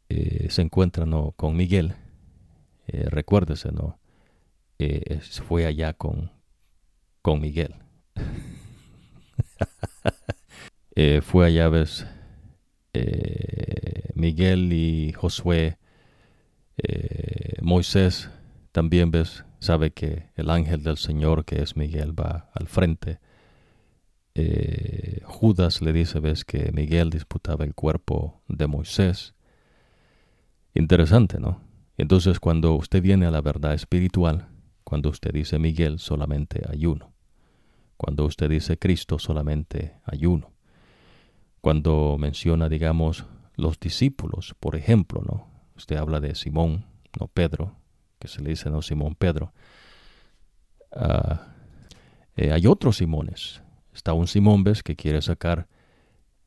eh, 0.09 0.47
se 0.51 0.63
encuentra 0.63 1.05
¿no? 1.05 1.33
con 1.33 1.57
Miguel, 1.57 1.95
eh, 2.87 3.07
recuérdese, 3.09 3.73
¿no? 3.73 3.99
Eh, 4.79 5.21
fue 5.47 5.67
allá 5.67 5.95
con, 5.95 6.31
con 7.23 7.41
Miguel. 7.41 7.75
fue 11.23 11.47
allá, 11.47 11.69
ves, 11.69 12.07
Miguel 14.15 14.73
y 14.73 15.13
Josué, 15.13 15.79
Moisés 17.61 18.31
también, 18.73 19.11
ves, 19.11 19.45
sabe 19.61 19.93
que 19.93 20.31
el 20.37 20.51
ángel 20.51 20.83
del 20.83 20.97
Señor, 20.97 21.45
que 21.45 21.63
es 21.63 21.77
Miguel, 21.77 22.19
va 22.19 22.51
al 22.55 22.67
frente. 22.69 23.21
Judas 25.25 25.83
le 25.83 25.93
dice, 25.93 26.21
ves, 26.21 26.45
que 26.45 26.71
Miguel 26.73 27.11
disputaba 27.11 27.65
el 27.65 27.75
cuerpo 27.75 28.41
de 28.47 28.67
Moisés. 28.69 29.35
Interesante, 30.75 31.41
¿no? 31.41 31.61
Entonces 31.97 32.39
cuando 32.39 32.75
usted 32.75 33.03
viene 33.03 33.27
a 33.27 33.33
la 33.33 33.41
verdad 33.41 33.75
espiritual, 33.75 34.49
cuando 34.85 35.09
usted 35.11 35.33
dice 35.33 35.59
Miguel, 35.59 35.99
solamente 35.99 36.63
hay 36.69 36.87
uno. 36.87 37.13
Cuando 37.97 38.25
usted 38.27 38.49
dice 38.49 38.79
Cristo, 38.79 39.19
solamente 39.19 39.97
hay 40.05 40.25
uno. 40.27 40.53
Cuando 41.61 42.17
menciona, 42.17 42.69
digamos, 42.69 43.27
los 43.57 43.81
discípulos, 43.81 44.55
por 44.61 44.77
ejemplo, 44.77 45.21
¿no? 45.27 45.49
Usted 45.77 45.97
habla 45.97 46.21
de 46.21 46.37
Simón, 46.37 46.85
no 47.19 47.27
Pedro, 47.27 47.75
que 48.19 48.29
se 48.29 48.43
le 48.43 48.51
dice, 48.51 48.71
no 48.71 48.83
Simón 48.83 49.15
Pedro. 49.15 49.53
Ah, 50.93 51.49
eh, 52.37 52.53
hay 52.53 52.67
otros 52.67 52.99
Simones. 52.99 53.63
Está 53.93 54.13
un 54.13 54.27
Simón, 54.27 54.65
¿ves? 54.65 54.83
Que 54.83 54.97
quiere 54.97 55.23
sacar 55.23 55.67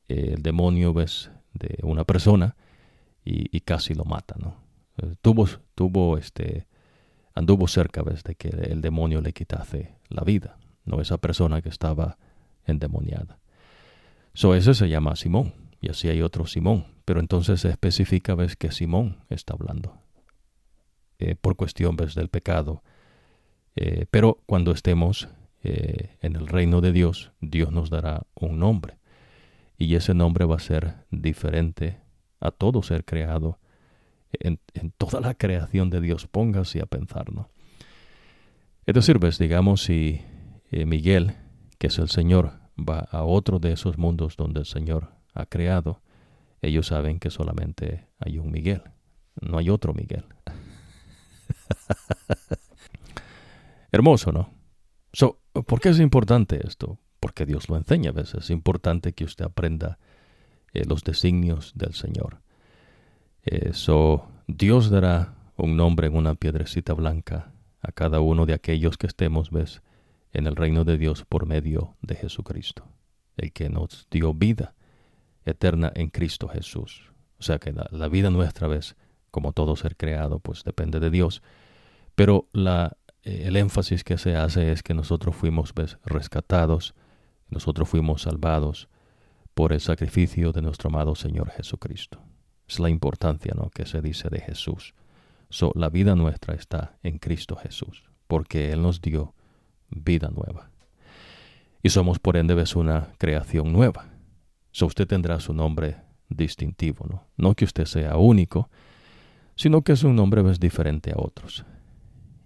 eh, 0.07 0.33
el 0.35 0.41
demonio, 0.41 0.93
¿ves? 0.93 1.31
De 1.53 1.79
una 1.83 2.05
persona 2.05 2.55
y, 3.23 3.59
casi 3.61 3.93
lo 3.93 4.05
mata, 4.05 4.35
¿no? 4.39 4.55
Eh, 4.97 5.15
tuvo, 5.21 5.47
tuvo 5.75 6.17
este, 6.17 6.67
anduvo 7.33 7.67
cerca 7.67 8.03
de 8.03 8.35
que 8.35 8.49
el 8.49 8.81
demonio 8.81 9.21
le 9.21 9.33
quitase 9.33 9.95
la 10.09 10.23
vida, 10.23 10.57
no 10.85 11.01
esa 11.01 11.17
persona 11.17 11.61
que 11.61 11.69
estaba 11.69 12.17
endemoniada. 12.65 13.39
So 14.33 14.55
ese 14.55 14.73
se 14.73 14.89
llama 14.89 15.15
Simón, 15.15 15.53
y 15.81 15.89
así 15.89 16.07
hay 16.09 16.21
otro 16.21 16.45
Simón, 16.45 16.85
pero 17.05 17.19
entonces 17.19 17.61
se 17.61 17.69
especifica 17.69 18.35
ves 18.35 18.55
que 18.55 18.71
Simón 18.71 19.17
está 19.29 19.53
hablando, 19.53 20.00
eh, 21.21 21.35
por 21.39 21.55
cuestión 21.55 21.95
ves 21.95 22.15
del 22.15 22.29
pecado. 22.29 22.83
Eh, 23.75 24.05
pero 24.11 24.39
cuando 24.45 24.71
estemos 24.71 25.29
en 25.63 26.35
el 26.35 26.47
reino 26.47 26.81
de 26.81 26.91
Dios, 26.91 27.33
Dios 27.39 27.71
nos 27.71 27.91
dará 27.91 28.23
un 28.33 28.57
nombre, 28.57 28.97
y 29.77 29.93
ese 29.93 30.15
nombre 30.15 30.45
va 30.45 30.55
a 30.55 30.59
ser 30.59 30.95
diferente 31.11 31.99
a 32.39 32.49
todo 32.49 32.81
ser 32.81 33.05
creado, 33.05 33.59
en, 34.39 34.59
toda 34.97 35.19
la 35.21 35.33
creación 35.35 35.89
de 35.89 36.01
Dios, 36.01 36.27
póngase 36.27 36.81
a 36.81 36.85
pensar, 36.85 37.31
¿no? 37.31 37.49
Es 38.85 38.95
decir, 38.95 39.19
pues, 39.19 39.37
digamos, 39.37 39.83
si 39.83 40.21
eh, 40.71 40.85
Miguel, 40.85 41.35
que 41.77 41.87
es 41.87 41.99
el 41.99 42.09
Señor, 42.09 42.53
va 42.77 43.07
a 43.11 43.23
otro 43.23 43.59
de 43.59 43.73
esos 43.73 43.97
mundos 43.97 44.35
donde 44.37 44.61
el 44.61 44.65
Señor 44.65 45.11
ha 45.33 45.45
creado, 45.45 46.01
ellos 46.61 46.87
saben 46.87 47.19
que 47.19 47.29
solamente 47.29 48.07
hay 48.19 48.37
un 48.37 48.51
Miguel, 48.51 48.81
no 49.39 49.57
hay 49.57 49.69
otro 49.69 49.93
Miguel. 49.93 50.25
Hermoso, 53.91 54.31
¿no? 54.31 54.49
So, 55.13 55.41
¿Por 55.53 55.81
qué 55.81 55.89
es 55.89 55.99
importante 55.99 56.65
esto? 56.65 56.97
Porque 57.19 57.45
Dios 57.45 57.69
lo 57.69 57.77
enseña 57.77 58.11
a 58.11 58.13
veces. 58.13 58.45
Es 58.45 58.49
importante 58.49 59.13
que 59.13 59.25
usted 59.25 59.45
aprenda 59.45 59.99
eh, 60.73 60.85
los 60.85 61.03
designios 61.03 61.73
del 61.75 61.93
Señor. 61.93 62.41
Eso, 63.43 64.29
Dios 64.47 64.89
dará 64.89 65.35
un 65.57 65.75
nombre 65.75 66.07
en 66.07 66.15
una 66.15 66.35
piedrecita 66.35 66.93
blanca 66.93 67.51
a 67.81 67.91
cada 67.91 68.19
uno 68.19 68.45
de 68.45 68.53
aquellos 68.53 68.97
que 68.97 69.07
estemos, 69.07 69.51
ves, 69.51 69.81
en 70.33 70.47
el 70.47 70.55
reino 70.55 70.85
de 70.85 70.97
Dios 70.97 71.25
por 71.25 71.45
medio 71.45 71.95
de 72.01 72.15
Jesucristo, 72.15 72.87
el 73.37 73.51
que 73.51 73.69
nos 73.69 74.07
dio 74.09 74.33
vida 74.33 74.75
eterna 75.45 75.91
en 75.95 76.09
Cristo 76.09 76.47
Jesús. 76.47 77.11
O 77.39 77.43
sea 77.43 77.59
que 77.59 77.73
la, 77.73 78.07
vida 78.07 78.29
nuestra, 78.29 78.67
ves, 78.67 78.95
como 79.31 79.51
todo 79.51 79.75
ser 79.75 79.97
creado, 79.97 80.39
pues 80.39 80.63
depende 80.63 80.99
de 80.99 81.09
Dios, 81.09 81.41
pero 82.15 82.47
eh, 82.53 82.89
el 83.23 83.55
énfasis 83.55 84.03
que 84.03 84.17
se 84.17 84.35
hace 84.35 84.71
es 84.71 84.83
que 84.83 84.93
nosotros 84.93 85.35
fuimos 85.35 85.73
rescatados, 86.05 86.93
nosotros 87.49 87.89
fuimos 87.89 88.23
salvados 88.23 88.89
por 89.53 89.73
el 89.73 89.81
sacrificio 89.81 90.51
de 90.51 90.61
nuestro 90.61 90.89
amado 90.89 91.15
Señor 91.15 91.51
Jesucristo. 91.51 92.21
Es 92.67 92.79
la 92.79 92.89
importancia 92.89 93.53
¿no? 93.55 93.69
que 93.69 93.85
se 93.85 94.01
dice 94.01 94.29
de 94.29 94.39
Jesús. 94.39 94.93
So, 95.49 95.71
la 95.75 95.89
vida 95.89 96.15
nuestra 96.15 96.55
está 96.55 96.97
en 97.03 97.17
Cristo 97.17 97.57
Jesús, 97.57 98.09
porque 98.27 98.71
Él 98.71 98.81
nos 98.81 99.01
dio 99.01 99.35
vida 99.89 100.29
nueva. 100.29 100.71
Y 101.83 101.89
somos 101.89 102.19
por 102.19 102.37
ende 102.37 102.53
ves 102.53 102.75
una 102.75 103.09
creación 103.17 103.73
nueva. 103.73 104.05
So 104.71 104.85
usted 104.85 105.07
tendrá 105.07 105.39
su 105.39 105.53
nombre 105.53 105.97
distintivo, 106.29 107.05
¿no? 107.09 107.27
No 107.35 107.55
que 107.55 107.65
usted 107.65 107.85
sea 107.85 108.17
único, 108.17 108.69
sino 109.55 109.81
que 109.81 109.93
es 109.93 110.03
un 110.03 110.15
nombre 110.15 110.41
ves 110.41 110.59
diferente 110.59 111.11
a 111.11 111.15
otros. 111.17 111.65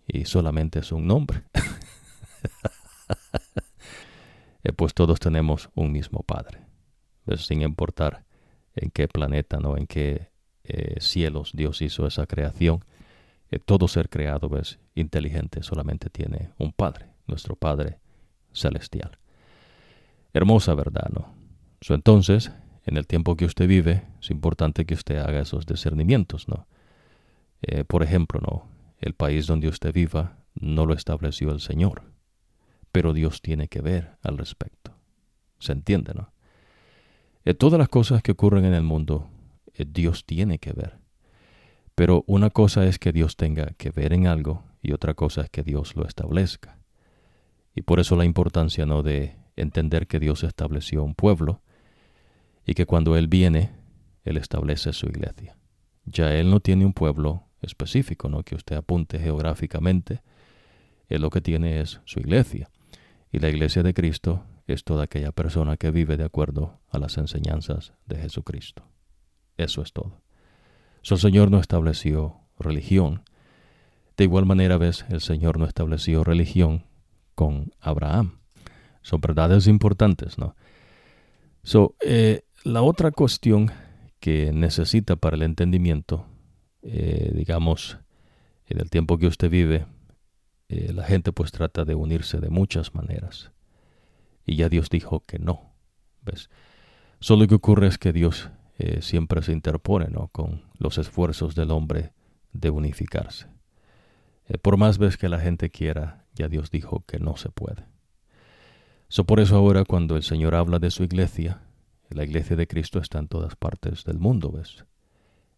Y 0.07 0.25
solamente 0.25 0.79
es 0.79 0.91
un 0.91 1.07
nombre. 1.07 1.43
Eh, 4.65 4.73
pues 4.73 4.95
todos 4.95 5.19
tenemos 5.19 5.69
un 5.75 5.91
mismo 5.91 6.23
Padre. 6.23 6.59
Sin 7.37 7.61
importar 7.61 8.25
en 8.75 8.89
qué 8.89 9.07
planeta, 9.07 9.59
¿no? 9.59 9.77
En 9.77 9.85
qué 9.85 10.31
eh, 10.63 10.95
cielos 10.99 11.51
Dios 11.53 11.83
hizo 11.83 12.07
esa 12.07 12.25
creación. 12.25 12.83
Eh, 13.51 13.59
todo 13.59 13.87
ser 13.87 14.09
creado, 14.09 14.49
ves, 14.49 14.79
inteligente, 14.95 15.61
solamente 15.61 16.09
tiene 16.09 16.49
un 16.57 16.73
Padre 16.73 17.11
nuestro 17.27 17.55
Padre 17.55 17.99
Celestial. 18.53 19.19
Hermosa 20.33 20.73
verdad, 20.73 21.09
¿no? 21.13 21.33
entonces, 21.89 22.51
en 22.85 22.97
el 22.97 23.05
tiempo 23.05 23.35
que 23.35 23.45
usted 23.45 23.67
vive, 23.67 24.03
es 24.19 24.31
importante 24.31 24.85
que 24.85 24.95
usted 24.95 25.17
haga 25.17 25.41
esos 25.41 25.67
discernimientos, 25.67 26.47
¿no? 26.47 26.65
Por 27.87 28.01
ejemplo, 28.01 28.39
¿no? 28.41 28.74
El 29.05 29.13
país 29.13 29.45
donde 29.45 29.67
usted 29.67 29.93
viva 29.93 30.39
no 30.55 30.87
lo 30.87 30.95
estableció 30.95 31.51
el 31.51 31.59
Señor, 31.59 32.11
pero 32.91 33.13
Dios 33.13 33.43
tiene 33.43 33.67
que 33.67 33.79
ver 33.79 34.17
al 34.23 34.35
respecto. 34.39 34.97
¿Se 35.59 35.73
entiende, 35.73 36.15
no? 36.15 36.33
Eh, 37.43 37.53
todas 37.53 37.77
las 37.77 37.87
cosas 37.87 38.23
que 38.23 38.31
ocurren 38.31 38.65
en 38.65 38.73
el 38.73 38.81
mundo, 38.81 39.29
eh, 39.75 39.85
Dios 39.87 40.25
tiene 40.25 40.57
que 40.57 40.73
ver. 40.73 40.97
Pero 41.93 42.23
una 42.25 42.49
cosa 42.49 42.83
es 42.87 42.97
que 42.97 43.11
Dios 43.11 43.37
tenga 43.37 43.67
que 43.77 43.91
ver 43.91 44.11
en 44.11 44.25
algo 44.25 44.63
y 44.81 44.91
otra 44.91 45.13
cosa 45.13 45.41
es 45.41 45.51
que 45.51 45.61
Dios 45.61 45.95
lo 45.95 46.07
establezca. 46.07 46.79
Y 47.75 47.83
por 47.83 47.99
eso 47.99 48.15
la 48.15 48.25
importancia 48.25 48.87
no 48.87 49.03
de 49.03 49.35
entender 49.55 50.07
que 50.07 50.19
Dios 50.19 50.43
estableció 50.43 51.03
un 51.03 51.13
pueblo 51.13 51.61
y 52.65 52.73
que 52.73 52.87
cuando 52.87 53.15
Él 53.17 53.27
viene, 53.27 53.69
Él 54.23 54.37
establece 54.37 54.93
su 54.93 55.05
iglesia. 55.05 55.59
Ya 56.05 56.33
Él 56.33 56.49
no 56.49 56.59
tiene 56.59 56.87
un 56.87 56.93
pueblo 56.93 57.44
específico, 57.65 58.29
¿no? 58.29 58.43
Que 58.43 58.55
usted 58.55 58.75
apunte 58.75 59.19
geográficamente. 59.19 60.21
Él 61.07 61.21
lo 61.21 61.29
que 61.29 61.41
tiene 61.41 61.81
es 61.81 62.01
su 62.05 62.19
iglesia. 62.19 62.69
Y 63.31 63.39
la 63.39 63.49
iglesia 63.49 63.83
de 63.83 63.93
Cristo 63.93 64.43
es 64.67 64.83
toda 64.83 65.03
aquella 65.03 65.31
persona 65.31 65.77
que 65.77 65.91
vive 65.91 66.17
de 66.17 66.23
acuerdo 66.23 66.79
a 66.89 66.97
las 66.97 67.17
enseñanzas 67.17 67.93
de 68.05 68.17
Jesucristo. 68.17 68.83
Eso 69.57 69.81
es 69.81 69.93
todo. 69.93 70.21
el 71.09 71.17
Señor 71.17 71.51
no 71.51 71.59
estableció 71.59 72.37
religión. 72.57 73.23
De 74.17 74.23
igual 74.23 74.45
manera, 74.45 74.77
ves, 74.77 75.05
el 75.09 75.21
Señor 75.21 75.59
no 75.59 75.65
estableció 75.65 76.23
religión 76.23 76.85
con 77.35 77.73
Abraham. 77.79 78.39
Son 79.01 79.21
verdades 79.21 79.67
importantes, 79.67 80.37
¿no? 80.37 80.55
So, 81.63 81.95
eh, 82.01 82.43
la 82.63 82.81
otra 82.81 83.11
cuestión 83.11 83.71
que 84.19 84.51
necesita 84.53 85.15
para 85.15 85.35
el 85.35 85.43
entendimiento, 85.43 86.25
eh, 86.85 87.31
digamos, 87.33 87.97
en 88.67 88.79
el 88.79 88.89
tiempo 88.89 89.17
que 89.17 89.27
usted 89.27 89.49
vive, 89.49 89.85
eh, 90.69 90.93
la 90.93 91.03
gente 91.03 91.31
pues 91.31 91.51
trata 91.51 91.85
de 91.85 91.95
unirse 91.95 92.39
de 92.39 92.49
muchas 92.49 92.95
maneras. 92.95 93.51
Y 94.45 94.55
ya 94.55 94.69
Dios 94.69 94.89
dijo 94.89 95.21
que 95.21 95.39
no. 95.39 95.73
¿Ves? 96.21 96.49
Solo 97.19 97.43
lo 97.43 97.47
que 97.47 97.55
ocurre 97.55 97.87
es 97.87 97.97
que 97.97 98.13
Dios 98.13 98.49
siempre 98.99 99.41
se 99.41 99.53
interpone 99.53 100.09
¿no? 100.09 100.27
con 100.27 100.63
los 100.77 100.97
esfuerzos 100.97 101.55
del 101.55 101.71
hombre 101.71 102.11
de 102.51 102.69
unificarse. 102.69 103.47
por 104.61 104.75
más 104.75 104.97
vez 104.97 105.15
que 105.15 105.29
la 105.29 105.39
gente 105.39 105.69
quiera 105.69 106.25
ya 106.35 106.49
Dios 106.49 106.69
dijo 106.69 107.03
que 107.07 107.19
no 107.19 107.37
se 107.37 107.49
puede. 107.49 107.85
So 109.07 109.23
por 109.25 109.39
eso 109.39 109.55
ahora 109.55 109.85
cuando 109.85 110.15
el 110.17 110.23
Señor 110.23 110.55
habla 110.55 110.79
de 110.79 110.91
su 110.91 111.03
iglesia, 111.03 111.61
la 112.09 112.23
iglesia 112.23 112.55
de 112.55 112.67
Cristo 112.67 112.99
está 112.99 113.19
en 113.19 113.27
todas 113.27 113.55
partes 113.55 114.03
del 114.03 114.19
mundo, 114.19 114.51
¿ves? 114.51 114.85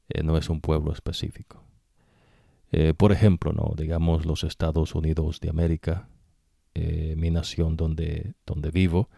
Eh, 0.09 0.23
no 0.23 0.37
es 0.37 0.49
un 0.49 0.61
pueblo 0.61 0.91
específico. 0.91 1.63
Eh, 2.71 2.93
por 2.93 3.11
ejemplo, 3.11 3.53
no, 3.53 3.73
digamos 3.75 4.25
los 4.25 4.43
Estados 4.43 4.95
Unidos 4.95 5.39
de 5.39 5.49
América, 5.49 6.09
eh, 6.73 7.15
mi 7.17 7.31
nación 7.31 7.77
donde, 7.77 8.33
donde 8.45 8.71
vivo, 8.71 9.09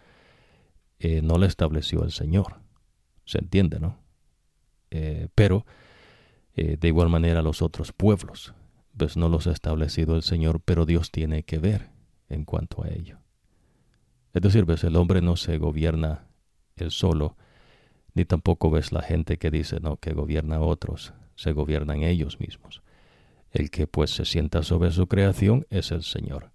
no 1.23 1.37
la 1.37 1.45
estableció 1.45 2.03
el 2.03 2.11
Señor. 2.11 2.57
Se 3.23 3.37
entiende, 3.37 3.79
¿no? 3.79 3.97
pero 5.33 5.65
de 6.55 6.87
igual 6.87 7.07
manera 7.07 7.41
los 7.41 7.61
otros 7.61 7.93
pueblos, 7.93 8.53
pues 8.97 9.15
no 9.15 9.29
los 9.29 9.47
ha 9.47 9.51
establecido 9.51 10.17
el 10.17 10.23
Señor, 10.23 10.59
pero 10.59 10.85
Dios 10.85 11.09
tiene 11.09 11.43
que 11.43 11.57
ver 11.57 11.89
en 12.27 12.43
cuanto 12.43 12.83
a 12.83 12.89
ello. 12.89 13.19
Es 14.33 14.41
decir, 14.41 14.65
ves, 14.65 14.83
el 14.83 14.97
hombre 14.97 15.21
no 15.21 15.37
se 15.37 15.57
gobierna 15.57 16.27
él 16.75 16.91
solo, 16.91 17.37
ni 18.13 18.25
tampoco 18.25 18.69
ves 18.69 18.91
la 18.91 19.01
gente 19.01 19.37
que 19.37 19.51
dice, 19.51 19.79
no, 19.79 19.97
que 19.97 20.13
gobierna 20.13 20.57
a 20.57 20.61
otros, 20.61 21.13
se 21.35 21.51
gobiernan 21.51 22.03
ellos 22.03 22.39
mismos. 22.39 22.81
El 23.51 23.71
que 23.71 23.87
pues 23.87 24.11
se 24.11 24.25
sienta 24.25 24.63
sobre 24.63 24.91
su 24.91 25.07
creación 25.07 25.65
es 25.69 25.91
el 25.91 26.03
Señor. 26.03 26.51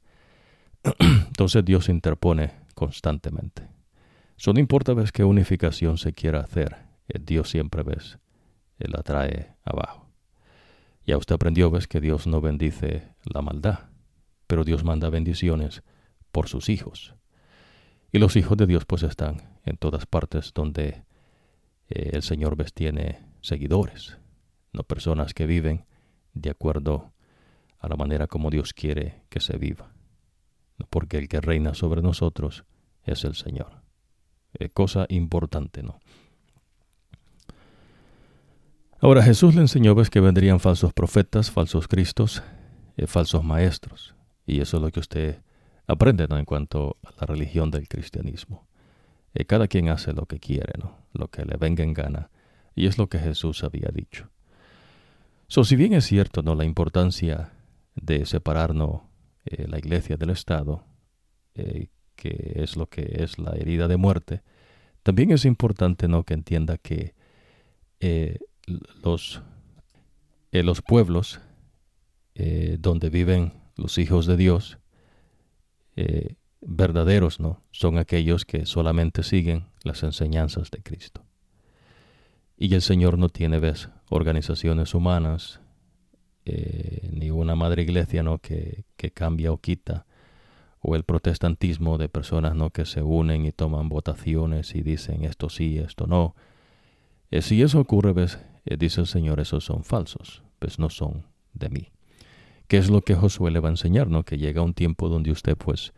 Entonces 0.98 1.64
Dios 1.64 1.88
interpone 1.88 2.52
constantemente. 2.74 3.68
So, 4.36 4.52
importa 4.52 4.94
ves 4.94 5.12
qué 5.12 5.24
unificación 5.24 5.96
se 5.96 6.12
quiera 6.12 6.40
hacer, 6.40 6.76
eh, 7.08 7.18
Dios 7.20 7.48
siempre 7.48 7.82
ves, 7.82 8.18
Él 8.78 8.90
la 8.92 9.02
trae 9.02 9.54
abajo. 9.64 10.10
Ya 11.06 11.16
usted 11.16 11.34
aprendió, 11.34 11.70
ves, 11.70 11.86
que 11.86 12.00
Dios 12.00 12.26
no 12.26 12.40
bendice 12.40 13.08
la 13.24 13.42
maldad, 13.42 13.90
pero 14.46 14.64
Dios 14.64 14.84
manda 14.84 15.10
bendiciones 15.10 15.82
por 16.32 16.48
sus 16.48 16.68
hijos. 16.68 17.14
Y 18.10 18.18
los 18.18 18.36
hijos 18.36 18.56
de 18.56 18.66
Dios 18.66 18.84
pues 18.84 19.02
están 19.02 19.58
en 19.64 19.76
todas 19.76 20.06
partes 20.06 20.52
donde 20.54 21.04
eh, 21.88 22.10
el 22.12 22.22
Señor 22.22 22.56
ves 22.56 22.72
tiene 22.72 23.20
seguidores, 23.40 24.18
no 24.72 24.82
personas 24.82 25.34
que 25.34 25.46
viven 25.46 25.86
de 26.32 26.50
acuerdo 26.50 27.12
a 27.78 27.88
la 27.88 27.96
manera 27.96 28.26
como 28.26 28.50
Dios 28.50 28.72
quiere 28.72 29.22
que 29.28 29.40
se 29.40 29.56
viva, 29.56 29.92
porque 30.90 31.18
el 31.18 31.28
que 31.28 31.40
reina 31.40 31.74
sobre 31.74 32.02
nosotros 32.02 32.64
es 33.04 33.24
el 33.24 33.34
Señor. 33.34 33.82
Eh, 34.54 34.70
cosa 34.70 35.06
importante, 35.08 35.82
¿no? 35.82 36.00
Ahora 39.00 39.22
Jesús 39.22 39.54
le 39.54 39.60
enseñó 39.60 39.94
que 39.96 40.20
vendrían 40.20 40.60
falsos 40.60 40.94
profetas, 40.94 41.50
falsos 41.50 41.88
cristos, 41.88 42.42
eh, 42.96 43.06
falsos 43.06 43.44
maestros. 43.44 44.14
Y 44.46 44.60
eso 44.60 44.78
es 44.78 44.82
lo 44.82 44.90
que 44.90 45.00
usted 45.00 45.42
aprende 45.86 46.24
en 46.24 46.44
cuanto 46.46 46.96
a 47.02 47.10
la 47.20 47.26
religión 47.26 47.70
del 47.70 47.86
cristianismo. 47.86 48.66
Eh, 49.34 49.44
cada 49.44 49.68
quien 49.68 49.88
hace 49.88 50.12
lo 50.12 50.26
que 50.26 50.38
quiere, 50.38 50.72
¿no? 50.78 50.96
lo 51.12 51.28
que 51.28 51.44
le 51.44 51.56
venga 51.56 51.84
en 51.84 51.92
gana. 51.92 52.30
Y 52.74 52.86
es 52.86 52.98
lo 52.98 53.08
que 53.08 53.18
Jesús 53.18 53.64
había 53.64 53.90
dicho. 53.92 54.30
So, 55.46 55.64
si 55.64 55.76
bien 55.76 55.92
es 55.92 56.06
cierto 56.06 56.42
¿no? 56.42 56.54
la 56.54 56.64
importancia 56.64 57.52
de 57.94 58.26
separarnos 58.26 59.02
eh, 59.44 59.66
la 59.68 59.78
iglesia 59.78 60.16
del 60.16 60.30
Estado, 60.30 60.84
que 62.16 62.52
es 62.56 62.76
lo 62.76 62.88
que 62.88 63.22
es 63.22 63.38
la 63.38 63.52
herida 63.52 63.86
de 63.86 63.96
muerte, 63.96 64.42
también 65.04 65.30
es 65.30 65.44
importante 65.44 66.08
¿no? 66.08 66.24
que 66.24 66.34
entienda 66.34 66.78
que 66.78 67.14
los, 69.02 69.42
eh, 70.52 70.62
los 70.62 70.82
pueblos 70.82 71.40
eh, 72.34 72.76
donde 72.80 73.10
viven 73.10 73.52
los 73.76 73.98
hijos 73.98 74.26
de 74.26 74.36
Dios 74.36 74.78
eh, 75.96 76.36
verdaderos, 76.66 77.40
¿no? 77.40 77.62
Son 77.70 77.98
aquellos 77.98 78.44
que 78.44 78.66
solamente 78.66 79.22
siguen 79.22 79.66
las 79.82 80.02
enseñanzas 80.02 80.70
de 80.70 80.82
Cristo. 80.82 81.24
Y 82.56 82.74
el 82.74 82.82
Señor 82.82 83.18
no 83.18 83.28
tiene, 83.28 83.58
ves, 83.58 83.88
organizaciones 84.10 84.94
humanas, 84.94 85.60
ni 86.44 87.30
una 87.30 87.54
madre 87.54 87.82
iglesia, 87.82 88.22
¿no? 88.22 88.38
Que, 88.38 88.84
que 88.96 89.10
cambia 89.10 89.52
o 89.52 89.58
quita 89.58 90.06
o 90.86 90.96
el 90.96 91.04
protestantismo 91.04 91.96
de 91.96 92.10
personas 92.10 92.54
no 92.54 92.68
que 92.68 92.84
se 92.84 93.02
unen 93.02 93.46
y 93.46 93.52
toman 93.52 93.88
votaciones 93.88 94.74
y 94.74 94.82
dicen 94.82 95.24
esto 95.24 95.48
sí, 95.48 95.78
esto 95.78 96.06
no. 96.06 96.34
si 97.40 97.62
eso 97.62 97.80
ocurre, 97.80 98.12
ves, 98.12 98.38
eh, 98.66 98.76
dice 98.76 99.00
el 99.00 99.06
Señor, 99.06 99.40
esos 99.40 99.64
son 99.64 99.82
falsos, 99.82 100.42
pues 100.58 100.78
no 100.78 100.90
son 100.90 101.24
de 101.54 101.70
mí. 101.70 101.88
¿Qué 102.68 102.76
es 102.76 102.90
lo 102.90 103.00
que 103.00 103.14
Josué 103.14 103.50
le 103.50 103.60
va 103.60 103.70
a 103.70 103.72
enseñar? 103.72 104.08
¿no? 104.08 104.24
Que 104.24 104.36
llega 104.36 104.60
un 104.60 104.74
tiempo 104.74 105.08
donde 105.08 105.30
usted 105.30 105.56
pues 105.56 105.94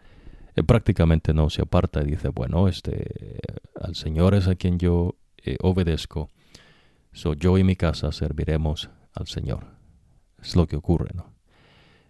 eh, 0.57 0.62
prácticamente 0.64 1.32
no 1.32 1.50
se 1.50 1.62
aparta 1.62 2.02
y 2.02 2.07
dice, 2.07 2.28
bueno, 2.28 2.66
este, 2.66 3.38
al 3.80 3.94
Señor 3.94 4.34
es 4.34 4.48
a 4.48 4.57
quien 4.57 4.78
yo 4.78 5.16
eh, 5.36 5.57
obedezco, 5.61 6.30
so 7.12 7.34
yo 7.34 7.59
y 7.59 7.64
mi 7.64 7.76
casa 7.76 8.11
serviremos 8.11 8.90
al 9.14 9.26
Señor. 9.26 9.66
Es 10.42 10.57
lo 10.57 10.66
que 10.66 10.76
ocurre, 10.76 11.11
¿no? 11.14 11.32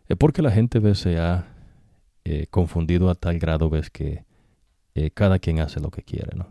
Es 0.08 0.16
porque 0.16 0.42
la 0.42 0.50
gente 0.50 0.78
ve 0.78 0.94
se 0.94 1.18
ha 1.18 1.52
confundido 2.50 3.08
a 3.08 3.14
tal 3.14 3.38
grado, 3.38 3.70
ves 3.70 3.88
que 3.88 4.24
cada 5.14 5.38
quien 5.38 5.60
hace 5.60 5.78
lo 5.78 5.92
que 5.92 6.02
quiere, 6.02 6.36
¿no? 6.36 6.48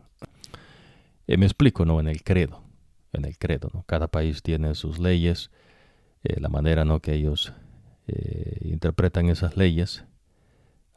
me 1.28 1.46
explico, 1.46 1.84
¿no? 1.84 2.00
En 2.00 2.08
el 2.08 2.24
credo, 2.24 2.64
en 3.12 3.26
el 3.26 3.38
credo, 3.38 3.70
¿no? 3.74 3.84
Cada 3.84 4.08
país 4.08 4.42
tiene 4.42 4.74
sus 4.74 5.00
leyes, 5.00 5.52
la 6.24 6.48
manera, 6.48 6.86
¿no? 6.86 7.02
Que 7.02 7.14
ellos 7.16 7.54
eh, 8.08 8.60
interpretan 8.62 9.30
esas 9.30 9.58
leyes 9.58 10.06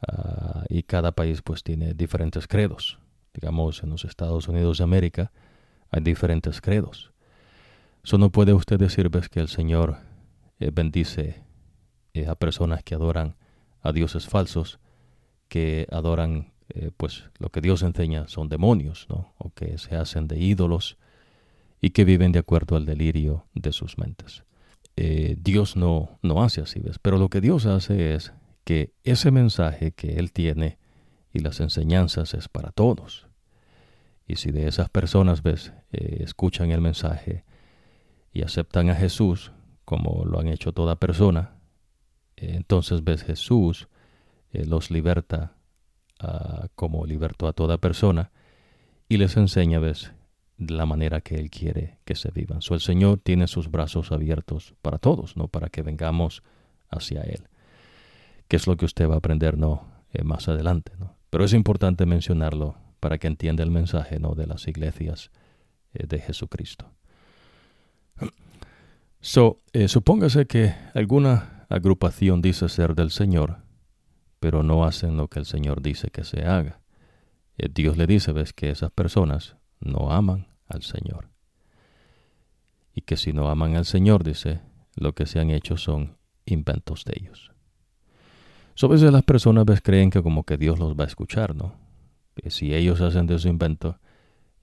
ah, 0.07 0.63
y 0.69 0.83
cada 0.83 1.11
país 1.11 1.41
pues 1.41 1.63
tiene 1.63 1.93
diferentes 1.93 2.47
credos. 2.47 2.99
Digamos, 3.33 3.83
en 3.83 3.89
los 3.91 4.05
Estados 4.05 4.47
Unidos 4.47 4.79
de 4.79 4.83
América 4.83 5.31
hay 5.91 6.01
diferentes 6.01 6.61
credos. 6.61 7.11
Eso 8.03 8.17
no 8.17 8.31
puede 8.31 8.53
usted 8.53 8.79
decir 8.79 9.09
ves, 9.09 9.29
que 9.29 9.39
el 9.39 9.49
Señor 9.49 9.97
eh, 10.59 10.71
bendice 10.73 11.43
eh, 12.13 12.27
a 12.27 12.35
personas 12.35 12.83
que 12.83 12.95
adoran 12.95 13.35
a 13.81 13.91
dioses 13.91 14.27
falsos, 14.27 14.79
que 15.47 15.87
adoran 15.91 16.53
pues 16.97 17.23
lo 17.39 17.49
que 17.49 17.61
Dios 17.61 17.81
enseña 17.81 18.27
son 18.27 18.47
demonios, 18.47 19.07
¿no? 19.09 19.33
o 19.39 19.51
que 19.51 19.79
se 19.79 19.95
hacen 19.95 20.27
de 20.27 20.37
ídolos 20.37 20.97
y 21.81 21.91
que 21.91 22.05
viven 22.05 22.31
de 22.31 22.39
acuerdo 22.39 22.75
al 22.75 22.85
delirio 22.85 23.45
de 23.53 23.71
sus 23.71 23.97
mentes. 23.97 24.43
Eh, 24.95 25.37
Dios 25.39 25.75
no, 25.75 26.19
no 26.21 26.43
hace 26.43 26.61
así, 26.61 26.79
¿ves? 26.81 26.99
Pero 26.99 27.17
lo 27.17 27.29
que 27.29 27.41
Dios 27.41 27.65
hace 27.65 28.15
es 28.15 28.33
que 28.69 28.93
ese 29.03 29.31
mensaje 29.31 29.93
que 29.93 30.19
Él 30.19 30.31
tiene 30.31 30.77
y 31.33 31.39
las 31.39 31.59
enseñanzas 31.59 32.35
es 32.35 32.47
para 32.47 32.69
todos. 32.69 33.25
Y 34.27 34.35
si 34.35 34.51
de 34.51 34.67
esas 34.67 34.91
personas, 34.91 35.41
¿ves? 35.41 35.73
Eh, 35.91 36.19
escuchan 36.19 36.69
el 36.69 36.79
mensaje 36.79 37.45
y 38.31 38.43
aceptan 38.43 38.91
a 38.91 38.95
Jesús, 38.95 39.53
como 39.85 40.23
lo 40.23 40.39
han 40.39 40.49
hecho 40.49 40.71
toda 40.71 40.97
persona, 40.97 41.55
eh, 42.35 42.51
entonces, 42.53 43.03
¿ves? 43.03 43.23
Jesús 43.23 43.87
los 44.51 44.91
liberta 44.91 45.53
ah, 46.19 46.67
como 46.75 47.07
libertó 47.07 47.47
a 47.47 47.53
toda 47.53 47.79
persona 47.79 48.29
y 49.07 49.17
les 49.17 49.35
enseña, 49.35 49.79
¿ves? 49.79 50.11
la 50.59 50.85
manera 50.85 51.21
que 51.21 51.39
Él 51.39 51.49
quiere 51.49 51.97
que 52.05 52.13
se 52.13 52.29
vivan. 52.29 52.61
So, 52.61 52.75
el 52.75 52.81
Señor 52.81 53.17
tiene 53.17 53.47
sus 53.47 53.71
brazos 53.71 54.11
abiertos 54.11 54.75
para 54.83 54.99
todos, 54.99 55.37
¿no? 55.37 55.47
Para 55.47 55.69
que 55.69 55.81
vengamos 55.81 56.43
hacia 56.91 57.21
Él. 57.21 57.48
Que 58.49 58.57
es 58.57 58.67
lo 58.67 58.75
que 58.75 58.83
usted 58.83 59.07
va 59.07 59.13
a 59.13 59.19
aprender, 59.19 59.57
¿no? 59.57 59.87
Eh, 60.11 60.23
más 60.23 60.49
adelante, 60.49 60.91
¿no? 60.99 61.15
Pero 61.29 61.45
es 61.45 61.53
importante 61.53 62.05
mencionarlo 62.05 62.75
para 62.99 63.17
que 63.19 63.27
entienda 63.27 63.63
el 63.63 63.71
mensaje, 63.71 64.19
¿no? 64.19 64.33
De 64.33 64.47
las 64.47 64.67
iglesias 64.67 65.31
eh, 65.93 66.07
de 66.07 66.19
Jesucristo. 66.19 66.91
So, 69.21 69.61
eh, 69.71 69.87
supóngase 69.87 70.47
que 70.47 70.73
alguna 70.93 71.65
agrupación 71.69 72.41
dice 72.41 72.67
ser 72.69 72.95
del 72.95 73.11
Señor, 73.11 73.59
pero 74.39 74.63
no 74.63 74.83
hacen 74.83 75.15
lo 75.15 75.27
que 75.27 75.39
el 75.39 75.45
Señor 75.45 75.81
dice 75.81 76.09
que 76.09 76.23
se 76.23 76.45
haga. 76.45 76.81
Dios 77.57 77.97
le 77.97 78.07
dice, 78.07 78.31
ves, 78.31 78.53
que 78.53 78.69
esas 78.69 78.91
personas 78.91 79.57
no 79.79 80.11
aman 80.11 80.47
al 80.67 80.81
Señor. 80.81 81.29
Y 82.93 83.01
que 83.01 83.17
si 83.17 83.33
no 83.33 83.49
aman 83.49 83.75
al 83.75 83.85
Señor, 83.85 84.23
dice, 84.23 84.61
lo 84.95 85.13
que 85.13 85.25
se 85.25 85.39
han 85.39 85.51
hecho 85.51 85.77
son 85.77 86.17
inventos 86.45 87.05
de 87.05 87.13
ellos. 87.19 87.48
So, 88.79 88.85
a 88.85 88.91
veces 88.91 89.11
las 89.11 89.23
personas 89.23 89.65
creen 89.83 90.09
que 90.09 90.23
como 90.23 90.45
que 90.45 90.55
Dios 90.55 90.79
los 90.79 90.95
va 90.95 91.03
a 91.03 91.07
escuchar, 91.07 91.53
¿no? 91.53 91.75
Que 92.33 92.49
si 92.49 92.73
ellos 92.73 93.01
hacen 93.01 93.27
de 93.27 93.37
su 93.37 93.49
invento, 93.49 93.99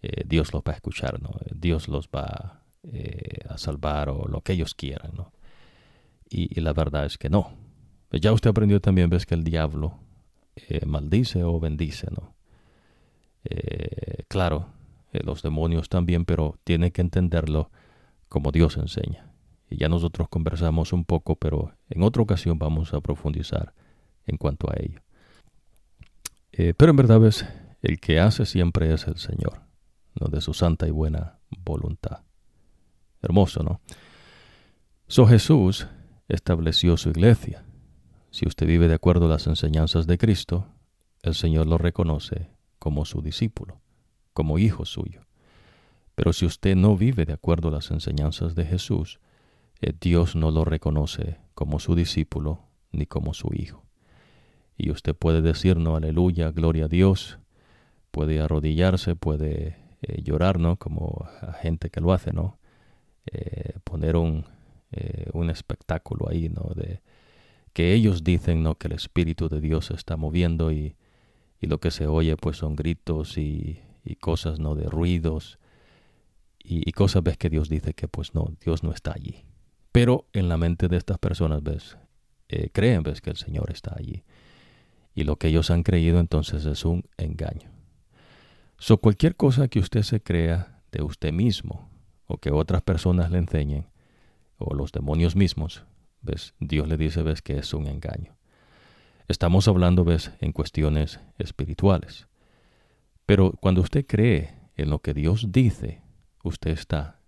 eh, 0.01 0.25
Dios 0.27 0.55
los 0.55 0.63
va 0.63 0.73
a 0.73 0.75
escuchar, 0.77 1.21
¿no? 1.21 1.33
Dios 1.55 1.87
los 1.87 2.09
va 2.09 2.63
eh, 2.85 3.41
a 3.47 3.59
salvar 3.59 4.09
o 4.09 4.27
lo 4.27 4.41
que 4.41 4.55
ellos 4.55 4.75
quieran, 4.75 5.11
¿no? 5.15 5.35
Y, 6.31 6.59
la 6.63 6.73
verdad 6.73 7.05
es 7.05 7.19
que 7.19 7.29
no. 7.29 7.51
Ya 8.11 8.33
usted 8.33 8.49
aprendió 8.49 8.81
también, 8.81 9.11
ves 9.11 9.27
que 9.27 9.35
el 9.35 9.45
diablo 9.45 9.99
eh, 10.55 10.87
maldice 10.87 11.45
o 11.45 11.61
bendice, 11.61 12.07
¿no? 12.11 12.35
claro, 14.29 14.69
los 15.13 15.43
demonios 15.43 15.91
también, 15.91 16.25
pero 16.25 16.59
tiene 16.65 16.91
que 16.91 17.03
entenderlo 17.03 17.71
como 18.31 18.51
Dios 18.51 18.79
enseña. 18.79 19.31
Y 19.69 19.77
ya 19.77 19.91
nosotros 19.91 20.31
conversamos 20.31 20.95
un 20.95 21.05
poco, 21.05 21.37
pero 21.37 21.75
en 21.91 22.03
otra 22.03 22.23
ocasión 22.23 22.59
vamos 22.59 22.95
a 22.95 23.03
profundizar 23.03 23.75
en 24.27 24.37
cuanto 24.37 24.71
a 24.71 24.75
ello. 24.79 25.01
Eh, 26.53 26.75
pero 26.77 26.91
en 26.91 26.97
verdad 26.97 27.25
es 27.27 27.47
el 27.83 28.01
que 28.01 28.21
hace 28.21 28.47
siempre 28.47 28.93
es 28.93 29.07
el 29.07 29.19
Señor, 29.19 29.63
¿no? 30.19 30.29
de 30.29 30.41
su 30.41 30.55
santa 30.55 30.87
y 30.87 30.91
buena 30.91 31.39
voluntad. 31.51 32.23
Hermoso, 33.23 33.63
¿no? 33.63 33.81
So 35.09 35.27
Jesús 35.27 35.87
estableció 36.29 36.97
su 36.97 37.11
iglesia. 37.11 37.65
Si 38.31 38.47
usted 38.47 38.67
vive 38.67 38.89
de 38.89 38.95
acuerdo 38.95 39.27
a 39.27 39.31
las 39.31 39.47
enseñanzas 39.47 40.07
de 40.07 40.19
Cristo, 40.19 40.67
el 41.23 41.35
Señor 41.35 41.67
lo 41.67 41.79
reconoce 41.79 42.51
como 42.79 43.05
su 43.05 43.23
discípulo 43.23 43.81
como 44.37 44.59
hijo 44.59 44.85
suyo. 44.85 45.23
Pero 46.15 46.35
si 46.35 46.45
usted 46.45 46.77
no 46.77 46.95
vive 46.95 47.25
de 47.25 47.33
acuerdo 47.33 47.69
a 47.69 47.71
las 47.71 47.91
enseñanzas 47.91 48.55
de 48.55 48.67
Jesús, 48.67 49.19
eh, 49.81 49.95
Dios 49.99 50.37
no 50.37 50.51
lo 50.51 50.67
reconoce 50.67 51.41
como 51.55 51.79
su 51.79 51.95
discípulo 51.95 52.61
ni 52.93 53.07
como 53.07 53.33
su 53.33 53.49
hijo. 53.55 53.86
Y 54.77 54.91
usted 54.91 55.15
puede 55.15 55.43
decir, 55.43 55.79
no, 55.79 55.97
aleluya, 55.97 56.51
gloria 56.51 56.87
a 56.87 56.89
Dios, 56.89 57.39
puede 58.11 58.41
arrodillarse, 58.41 59.17
puede 59.17 59.77
eh, 60.03 60.23
llorar, 60.23 60.59
¿no? 60.59 60.77
Como 60.77 61.29
a 61.41 61.53
gente 61.55 61.91
que 61.91 62.01
lo 62.01 62.13
hace, 62.13 62.33
¿no? 62.33 62.59
Eh, 63.27 63.75
poner 63.85 64.17
un, 64.17 64.45
un 65.33 65.51
espectáculo 65.51 66.29
ahí, 66.29 66.49
¿no? 66.49 66.73
De 66.75 67.01
que 67.73 67.93
ellos 67.93 68.25
dicen, 68.25 68.63
¿no? 68.63 68.77
Que 68.77 68.89
el 68.89 68.95
Espíritu 68.95 69.49
de 69.49 69.61
Dios 69.61 69.87
se 69.87 69.95
está 69.95 70.17
moviendo 70.17 70.73
y, 70.73 70.97
y 71.61 71.67
lo 71.67 71.79
que 71.79 71.91
se 71.91 72.07
oye, 72.07 72.37
pues 72.37 72.59
son 72.59 72.77
gritos 72.77 73.39
y, 73.39 73.81
y 74.05 74.17
cosas, 74.17 74.59
¿no? 74.59 74.75
De 74.75 74.85
ruidos 74.85 75.59
y, 76.69 76.91
cosas, 76.93 77.23
ves 77.23 77.37
que 77.37 77.49
Dios 77.49 77.69
dice 77.69 77.95
que 77.95 78.09
pues 78.09 78.35
no, 78.35 78.53
Dios 78.65 78.83
no 78.83 78.91
está 78.91 79.13
allí. 79.15 79.45
Pero 79.93 80.27
en 80.33 80.49
la 80.49 80.57
mente 80.57 80.89
de 80.89 80.97
estas 80.97 81.19
personas, 81.19 81.63
ves, 81.63 81.97
eh, 82.49 82.71
creen, 82.73 83.05
ves 83.05 83.21
que 83.21 83.31
el 83.31 83.37
Señor 83.37 83.71
está 83.71 83.95
allí. 83.97 84.25
Y 85.17 85.25
lo 85.25 85.37
que 85.37 85.49
ellos 85.49 85.73
han 85.73 85.83
creído 85.83 86.21
entonces 86.21 86.65
es 86.67 86.85
un 86.85 87.03
engaño. 87.17 87.69
So, 88.79 88.99
cualquier 88.99 89.35
cosa 89.35 89.67
que 89.67 89.81
usted 89.81 90.03
se 90.03 90.23
crea 90.23 90.83
de 90.93 91.03
usted 91.03 91.33
mismo 91.33 91.91
o 92.27 92.39
que 92.39 92.53
otras 92.53 92.83
personas 92.83 93.33
le 93.33 93.39
enseñen 93.39 93.89
o 94.59 94.75
los 94.75 94.93
demonios 94.93 95.35
mismos, 95.35 95.85
ves, 96.21 96.55
Dios 96.61 96.87
le 96.87 96.97
dice, 96.97 97.23
ves 97.23 97.43
que 97.43 97.59
es 97.59 97.75
un 97.75 97.89
engaño. 97.89 98.37
Estamos 99.27 99.67
hablando, 99.67 100.05
ves, 100.05 100.31
en 100.41 100.53
cuestiones 100.53 101.19
espirituales. 101.39 102.29
Pero 103.25 103.53
cuando 103.61 103.81
usted 103.81 104.07
cree 104.07 104.55
en 104.77 104.91
lo 104.91 105.01
que 105.01 105.15
Dios 105.15 105.51
dice, 105.51 106.03
usted 106.45 106.71
está 106.71 107.19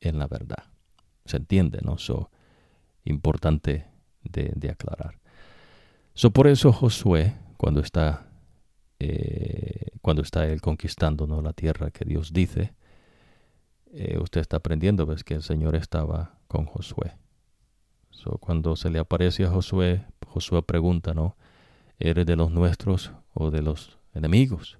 en 0.00 0.18
la 0.18 0.28
verdad. 0.28 0.64
¿Se 1.24 1.38
entiende? 1.38 1.80
¿No? 1.82 1.98
So, 1.98 2.30
importante 3.04 3.86
de, 4.22 4.70
aclarar. 4.70 5.19
So, 6.20 6.30
por 6.30 6.48
eso 6.48 6.70
Josué, 6.70 7.34
cuando 7.56 7.80
está, 7.80 8.26
eh, 8.98 9.86
cuando 10.02 10.20
está 10.20 10.44
él 10.44 10.60
conquistando 10.60 11.26
¿no? 11.26 11.40
la 11.40 11.54
tierra 11.54 11.90
que 11.90 12.04
Dios 12.04 12.34
dice, 12.34 12.74
eh, 13.94 14.18
usted 14.20 14.42
está 14.42 14.58
aprendiendo, 14.58 15.06
ves 15.06 15.24
que 15.24 15.32
el 15.32 15.42
Señor 15.42 15.76
estaba 15.76 16.38
con 16.46 16.66
Josué. 16.66 17.16
So, 18.10 18.32
cuando 18.32 18.76
se 18.76 18.90
le 18.90 18.98
aparece 18.98 19.44
a 19.46 19.50
Josué, 19.50 20.04
Josué 20.26 20.62
pregunta, 20.62 21.14
¿no? 21.14 21.38
¿Eres 21.98 22.26
de 22.26 22.36
los 22.36 22.50
nuestros 22.50 23.12
o 23.32 23.50
de 23.50 23.62
los 23.62 23.96
enemigos? 24.12 24.78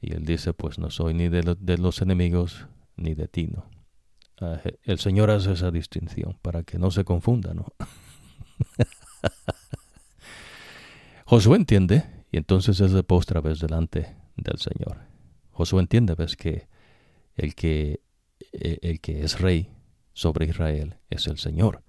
Y 0.00 0.14
él 0.14 0.24
dice, 0.24 0.52
pues 0.52 0.78
no 0.78 0.90
soy 0.90 1.12
ni 1.12 1.28
de, 1.28 1.42
los 1.76 2.02
enemigos 2.02 2.68
ni 2.94 3.14
de 3.14 3.26
ti, 3.26 3.48
¿no? 3.48 3.64
Ah, 4.40 4.60
el 4.84 5.00
Señor 5.00 5.32
hace 5.32 5.54
esa 5.54 5.72
distinción 5.72 6.38
para 6.40 6.62
que 6.62 6.78
no 6.78 6.92
se 6.92 7.02
confunda, 7.02 7.52
¿no? 7.52 7.66
Josué 11.30 11.58
entiende 11.58 12.02
y 12.32 12.38
entonces 12.38 12.76
se 12.78 13.02
postra 13.04 13.40
vez 13.40 13.60
delante 13.60 14.16
del 14.34 14.58
Señor. 14.58 14.98
Josué 15.52 15.78
entiende, 15.78 16.16
ves 16.16 16.34
que 16.34 16.66
el 17.36 17.54
que 17.54 18.00
e, 18.50 18.78
el 18.82 19.00
que 19.00 19.22
es 19.22 19.40
rey 19.40 19.70
sobre 20.12 20.46
Israel 20.46 20.96
es 21.08 21.28
el 21.28 21.38
Señor. 21.38 21.84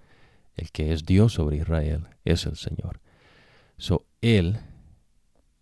El 0.54 0.70
que 0.70 0.94
es 0.94 1.06
Dios 1.06 1.34
sobre 1.34 1.58
Israel 1.58 2.06
es 2.24 2.46
el 2.46 2.56
Señor. 2.56 3.02
So, 3.80 4.06
él 4.22 4.60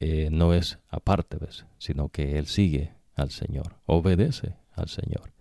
eh, 0.02 0.28
no 0.30 0.54
es 0.54 0.80
aparte, 0.90 1.38
¿ves? 1.38 1.66
sino 1.78 2.10
que 2.10 2.38
él 2.38 2.48
sigue 2.48 2.92
al 3.16 3.32
Señor, 3.32 3.78
obedece 3.86 4.58
al 4.74 4.90
Señor. 4.90 5.32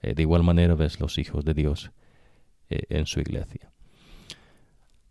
Eh, 0.00 0.14
de 0.14 0.22
igual 0.22 0.42
manera 0.42 0.74
ves 0.74 1.00
los 1.00 1.18
hijos 1.18 1.44
de 1.44 1.52
Dios 1.52 1.90
eh, 2.70 2.84
en 2.88 3.04
su 3.04 3.20
iglesia. 3.20 3.70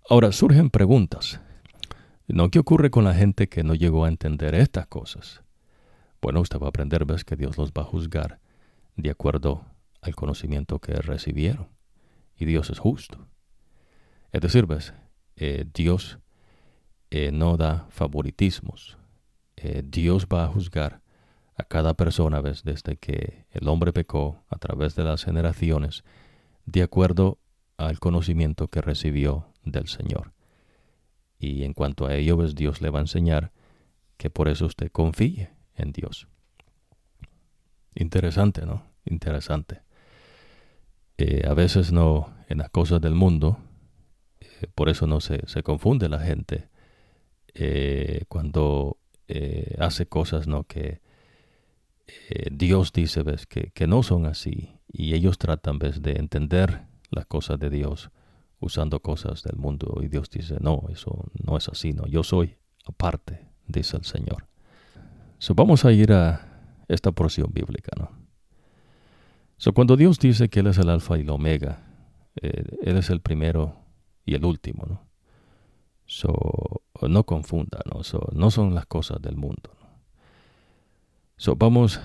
Ahora 0.09 0.31
surgen 0.31 0.71
preguntas. 0.71 1.39
¿No 2.29 2.51
qué 2.51 2.59
ocurre 2.59 2.89
con 2.89 3.05
la 3.05 3.13
gente 3.13 3.47
que 3.47 3.63
no 3.63 3.73
llegó 3.73 4.03
a 4.03 4.09
entender 4.09 4.53
estas 4.53 4.87
cosas? 4.87 5.43
Bueno, 6.21 6.41
usted 6.41 6.59
va 6.59 6.65
a 6.65 6.69
aprender, 6.69 7.05
ves, 7.05 7.23
que 7.23 7.37
Dios 7.37 7.57
los 7.57 7.71
va 7.71 7.83
a 7.83 7.85
juzgar 7.85 8.41
de 8.97 9.11
acuerdo 9.11 9.63
al 10.01 10.13
conocimiento 10.13 10.79
que 10.79 10.91
recibieron. 10.93 11.69
Y 12.35 12.43
Dios 12.43 12.69
es 12.69 12.79
justo. 12.79 13.29
Es 14.33 14.41
decir, 14.41 14.65
ves, 14.65 14.93
eh, 15.37 15.65
Dios 15.73 16.19
eh, 17.11 17.31
no 17.31 17.55
da 17.55 17.87
favoritismos. 17.91 18.97
Eh, 19.55 19.83
Dios 19.85 20.27
va 20.27 20.43
a 20.43 20.47
juzgar 20.47 21.01
a 21.55 21.63
cada 21.63 21.93
persona, 21.93 22.41
ves, 22.41 22.63
desde 22.63 22.97
que 22.97 23.45
el 23.51 23.69
hombre 23.69 23.93
pecó 23.93 24.43
a 24.49 24.57
través 24.57 24.95
de 24.95 25.05
las 25.05 25.23
generaciones, 25.23 26.03
de 26.65 26.83
acuerdo 26.83 27.39
al 27.77 27.99
conocimiento 27.99 28.67
que 28.67 28.81
recibió 28.81 29.47
del 29.63 29.87
Señor. 29.87 30.33
Y 31.39 31.63
en 31.63 31.73
cuanto 31.73 32.07
a 32.07 32.15
ello, 32.15 32.37
ves, 32.37 32.55
Dios 32.55 32.81
le 32.81 32.89
va 32.89 32.99
a 32.99 33.03
enseñar 33.03 33.51
que 34.17 34.29
por 34.29 34.47
eso 34.47 34.65
usted 34.65 34.91
confíe 34.91 35.51
en 35.75 35.91
Dios. 35.91 36.27
Interesante, 37.95 38.65
¿no? 38.65 38.83
Interesante. 39.05 39.81
Eh, 41.17 41.43
a 41.47 41.53
veces 41.53 41.91
no, 41.91 42.33
en 42.47 42.59
las 42.59 42.69
cosas 42.69 43.01
del 43.01 43.15
mundo, 43.15 43.57
eh, 44.39 44.67
por 44.75 44.89
eso 44.89 45.07
no 45.07 45.19
se, 45.19 45.41
se 45.47 45.63
confunde 45.63 46.09
la 46.09 46.19
gente 46.19 46.69
eh, 47.53 48.23
cuando 48.27 48.97
hace 49.79 50.05
cosas, 50.05 50.47
¿no? 50.47 50.63
Que 50.63 51.01
Dios 52.49 52.93
dice, 52.93 53.23
ves, 53.23 53.45
que, 53.45 53.71
que, 53.71 53.85
no 53.85 54.01
son 54.01 54.25
así. 54.25 54.79
Y 54.87 55.15
ellos 55.15 55.37
tratan, 55.37 55.79
ves, 55.79 56.01
de 56.01 56.13
entender 56.13 56.85
las 57.11 57.25
cosas 57.25 57.59
de 57.59 57.69
Dios 57.69 58.09
usando 58.59 58.99
cosas 58.99 59.43
del 59.43 59.57
mundo. 59.57 59.99
Y 60.01 60.07
Dios 60.07 60.29
dice, 60.29 60.57
no, 60.59 60.83
eso 60.89 61.25
no 61.45 61.57
es 61.57 61.67
así, 61.69 61.93
no. 61.93 62.05
Yo 62.07 62.23
soy 62.23 62.55
aparte, 62.85 63.47
dice 63.67 63.97
el 63.97 64.05
Señor. 64.05 64.47
So, 65.39 65.53
vamos 65.53 65.85
a 65.85 65.91
ir 65.91 66.11
a 66.13 66.83
esta 66.87 67.11
porción 67.11 67.51
bíblica, 67.53 67.91
¿no? 67.97 68.11
So, 69.57 69.73
cuando 69.73 69.95
Dios 69.95 70.19
dice 70.19 70.49
que 70.49 70.61
Él 70.61 70.67
es 70.67 70.77
el 70.77 70.89
alfa 70.89 71.17
y 71.17 71.21
el 71.21 71.29
omega, 71.29 71.83
eh, 72.41 72.63
Él 72.81 72.97
es 72.97 73.09
el 73.09 73.21
primero 73.21 73.75
y 74.25 74.35
el 74.35 74.45
último, 74.45 74.85
¿no? 74.87 75.07
So, 76.05 76.81
no 77.07 77.25
confunda, 77.25 77.81
¿no? 77.85 78.01
no 78.31 78.51
son 78.51 78.73
las 78.73 78.85
cosas 78.85 79.21
del 79.21 79.35
mundo. 79.35 79.75
So, 81.35 81.55
vamos 81.55 81.99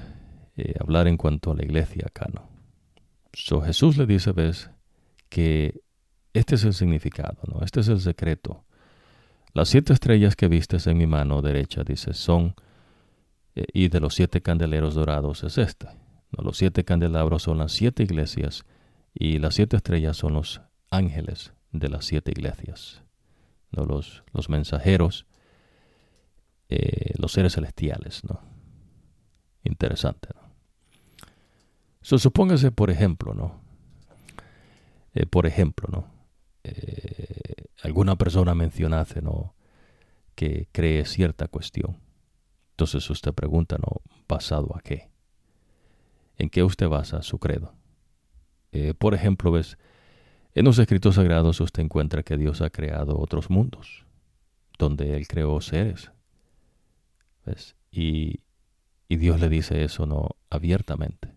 eh, 0.57 0.75
a 0.79 0.83
hablar 0.83 1.07
en 1.07 1.17
cuanto 1.17 1.53
a 1.53 1.55
la 1.55 1.65
iglesia 1.65 2.07
acá, 2.09 2.27
¿no? 2.33 2.49
So, 3.33 3.63
Jesús 3.63 3.97
le 3.97 4.07
dice, 4.07 4.33
ves, 4.33 4.71
que 5.29 5.81
este 6.33 6.55
es 6.55 6.65
el 6.65 6.75
significado, 6.75 7.39
¿no? 7.47 7.63
Este 7.63 7.81
es 7.81 7.89
el 7.89 8.01
secreto. 8.01 8.65
Las 9.55 9.69
siete 9.69 9.93
estrellas 9.93 10.35
que 10.35 10.49
vistes 10.49 10.87
en 10.87 10.97
mi 10.97 11.07
mano 11.07 11.43
derecha, 11.43 11.85
dice, 11.85 12.15
son 12.15 12.55
eh, 13.55 13.67
y 13.73 13.89
de 13.89 14.01
los 14.01 14.15
siete 14.15 14.41
candeleros 14.41 14.95
dorados 14.95 15.45
es 15.45 15.59
este. 15.59 15.89
Los 16.31 16.57
siete 16.57 16.85
candelabros 16.85 17.43
son 17.43 17.59
las 17.59 17.73
siete 17.73 18.03
iglesias 18.03 18.65
y 19.13 19.39
las 19.39 19.55
siete 19.55 19.77
estrellas 19.77 20.17
son 20.17 20.33
los 20.35 20.63
ángeles 20.91 21.53
de 21.71 21.91
las 21.91 22.07
siete 22.07 22.31
iglesias. 22.31 23.03
¿no? 23.71 23.85
Los, 23.85 24.25
los 24.33 24.49
mensajeros, 24.49 25.27
eh, 26.71 27.13
los 27.19 27.33
seres 27.33 27.55
celestiales. 27.55 28.25
¿no? 28.25 28.41
Interesante. 29.65 30.31
¿no? 30.35 32.19
supóngase, 32.19 32.73
por 32.73 32.91
ejemplo, 32.91 33.35
¿no? 33.35 33.61
Eh, 35.15 35.27
por 35.27 35.47
ejemplo, 35.47 35.89
¿no? 35.93 36.22
Alguna 37.83 38.17
persona 38.17 38.55
mencionase, 38.55 39.23
¿no? 39.23 39.55
Que 40.35 40.69
cree 40.73 41.05
cierta 41.05 41.49
cuestión 41.49 41.99
entonces 42.73 43.09
usted 43.11 43.33
pregunta, 43.33 43.77
¿no? 43.79 44.03
¿Basado 44.29 44.75
a 44.75 44.81
qué? 44.81 45.09
¿En 46.37 46.51
qué 46.51 46.65
usted 46.65 46.89
basa 46.89 47.23
su 47.23 47.39
credo? 47.39 47.75
Eh, 48.73 48.93
por 48.93 49.15
ejemplo, 49.15 49.53
ves, 49.53 49.79
en 50.55 50.65
los 50.65 50.81
escritos 50.81 51.15
sagrados 51.15 51.61
usted 51.61 51.83
encuentra 51.83 52.25
que 52.25 52.37
Dios 52.37 52.61
ha 52.61 52.71
creado 52.71 53.21
otros 53.21 53.51
mundos, 53.51 54.05
donde 54.79 55.17
Él 55.17 55.29
creó 55.29 55.61
seres. 55.61 56.11
¿Ves? 57.47 57.77
Y, 57.93 58.41
y 59.09 59.17
Dios 59.17 59.39
le 59.39 59.49
dice 59.49 59.85
eso 59.85 60.07
no 60.07 60.31
abiertamente. 60.51 61.37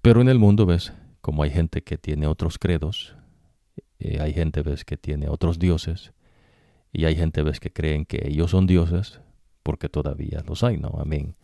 Pero 0.00 0.22
en 0.22 0.30
el 0.30 0.38
mundo, 0.38 0.64
ves, 0.64 0.94
como 1.20 1.42
hay 1.42 1.50
gente 1.50 1.82
que 1.82 1.98
tiene 1.98 2.26
otros 2.26 2.58
credos, 2.58 3.16
hay 4.20 4.32
gente, 4.32 4.62
ves, 4.62 4.84
que 4.84 4.96
tiene 4.96 5.28
otros 5.28 5.58
dioses, 5.58 6.12
y 6.92 7.04
hay 7.06 7.16
gente, 7.16 7.42
ves, 7.42 7.60
que 7.60 7.72
creen 7.72 8.04
que 8.04 8.28
ellos 8.28 8.50
son 8.50 8.66
dioses, 8.66 9.20
porque 9.62 9.88
todavía 9.88 10.42
los 10.46 10.62
hay, 10.62 10.76
¿no? 10.78 10.94
Amén. 10.98 11.36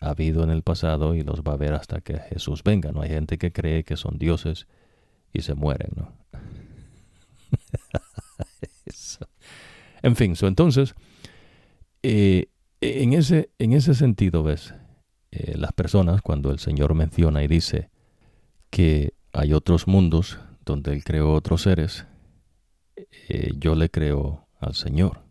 Ha 0.00 0.10
habido 0.10 0.42
en 0.42 0.50
el 0.50 0.62
pasado 0.62 1.14
y 1.14 1.22
los 1.22 1.42
va 1.42 1.52
a 1.52 1.54
haber 1.54 1.74
hasta 1.74 2.00
que 2.00 2.18
Jesús 2.18 2.62
venga, 2.64 2.92
¿no? 2.92 3.02
Hay 3.02 3.10
gente 3.10 3.38
que 3.38 3.52
cree 3.52 3.84
que 3.84 3.96
son 3.96 4.18
dioses 4.18 4.66
y 5.32 5.42
se 5.42 5.54
mueren, 5.54 5.90
¿no? 5.96 6.12
en 10.02 10.16
fin, 10.16 10.34
entonces, 10.40 10.94
eh, 12.02 12.46
en, 12.80 13.12
ese, 13.12 13.50
en 13.58 13.74
ese 13.74 13.94
sentido, 13.94 14.42
¿ves? 14.42 14.74
Eh, 15.30 15.54
las 15.56 15.72
personas, 15.72 16.22
cuando 16.22 16.50
el 16.50 16.58
Señor 16.58 16.94
menciona 16.94 17.42
y 17.42 17.48
dice 17.48 17.90
que 18.70 19.14
hay 19.32 19.52
otros 19.52 19.86
mundos 19.86 20.38
donde 20.64 20.92
Él 20.92 21.04
creó 21.04 21.32
otros 21.32 21.62
seres, 21.62 22.06
eh, 23.28 23.52
yo 23.58 23.74
le 23.74 23.90
creo 23.90 24.48
al 24.60 24.74
Señor 24.74 25.22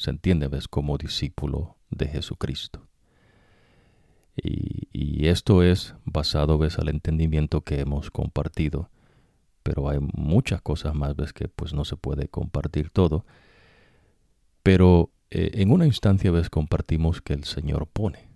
se 0.00 0.08
entiende, 0.08 0.48
ves, 0.48 0.66
como 0.66 0.96
discípulo 0.96 1.76
de 1.90 2.08
Jesucristo. 2.08 2.88
Y, 4.34 5.26
esto 5.28 5.62
es 5.62 5.94
basado, 6.06 6.56
ves, 6.56 6.78
al 6.78 6.88
entendimiento 6.88 7.60
que 7.60 7.80
hemos 7.80 8.10
compartido. 8.10 8.88
Pero 9.62 9.90
hay 9.90 9.98
muchas 10.00 10.62
cosas 10.62 10.94
más, 10.94 11.14
ves, 11.16 11.34
que 11.34 11.48
pues 11.48 11.74
no 11.74 11.84
se 11.84 11.98
puede 11.98 12.28
compartir 12.28 12.88
todo. 12.88 13.26
Pero 14.62 15.10
eh, 15.30 15.50
en 15.56 15.70
una 15.70 15.84
instancia, 15.84 16.30
ves, 16.30 16.48
compartimos 16.48 17.20
que 17.20 17.34
el 17.34 17.44
Señor 17.44 17.86
pone. 17.86 18.30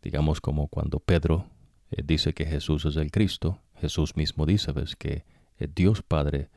Digamos 0.00 0.40
como 0.40 0.68
cuando 0.68 1.00
Pedro 1.00 1.50
eh, 1.90 2.02
dice 2.02 2.32
que 2.32 2.46
Jesús 2.46 2.86
es 2.86 2.96
el 2.96 3.10
Cristo, 3.10 3.60
Jesús 3.74 4.16
mismo 4.16 4.46
dice, 4.46 4.72
ves, 4.72 4.96
que 4.96 5.26
Dios 5.68 6.02
Padre 6.02 6.48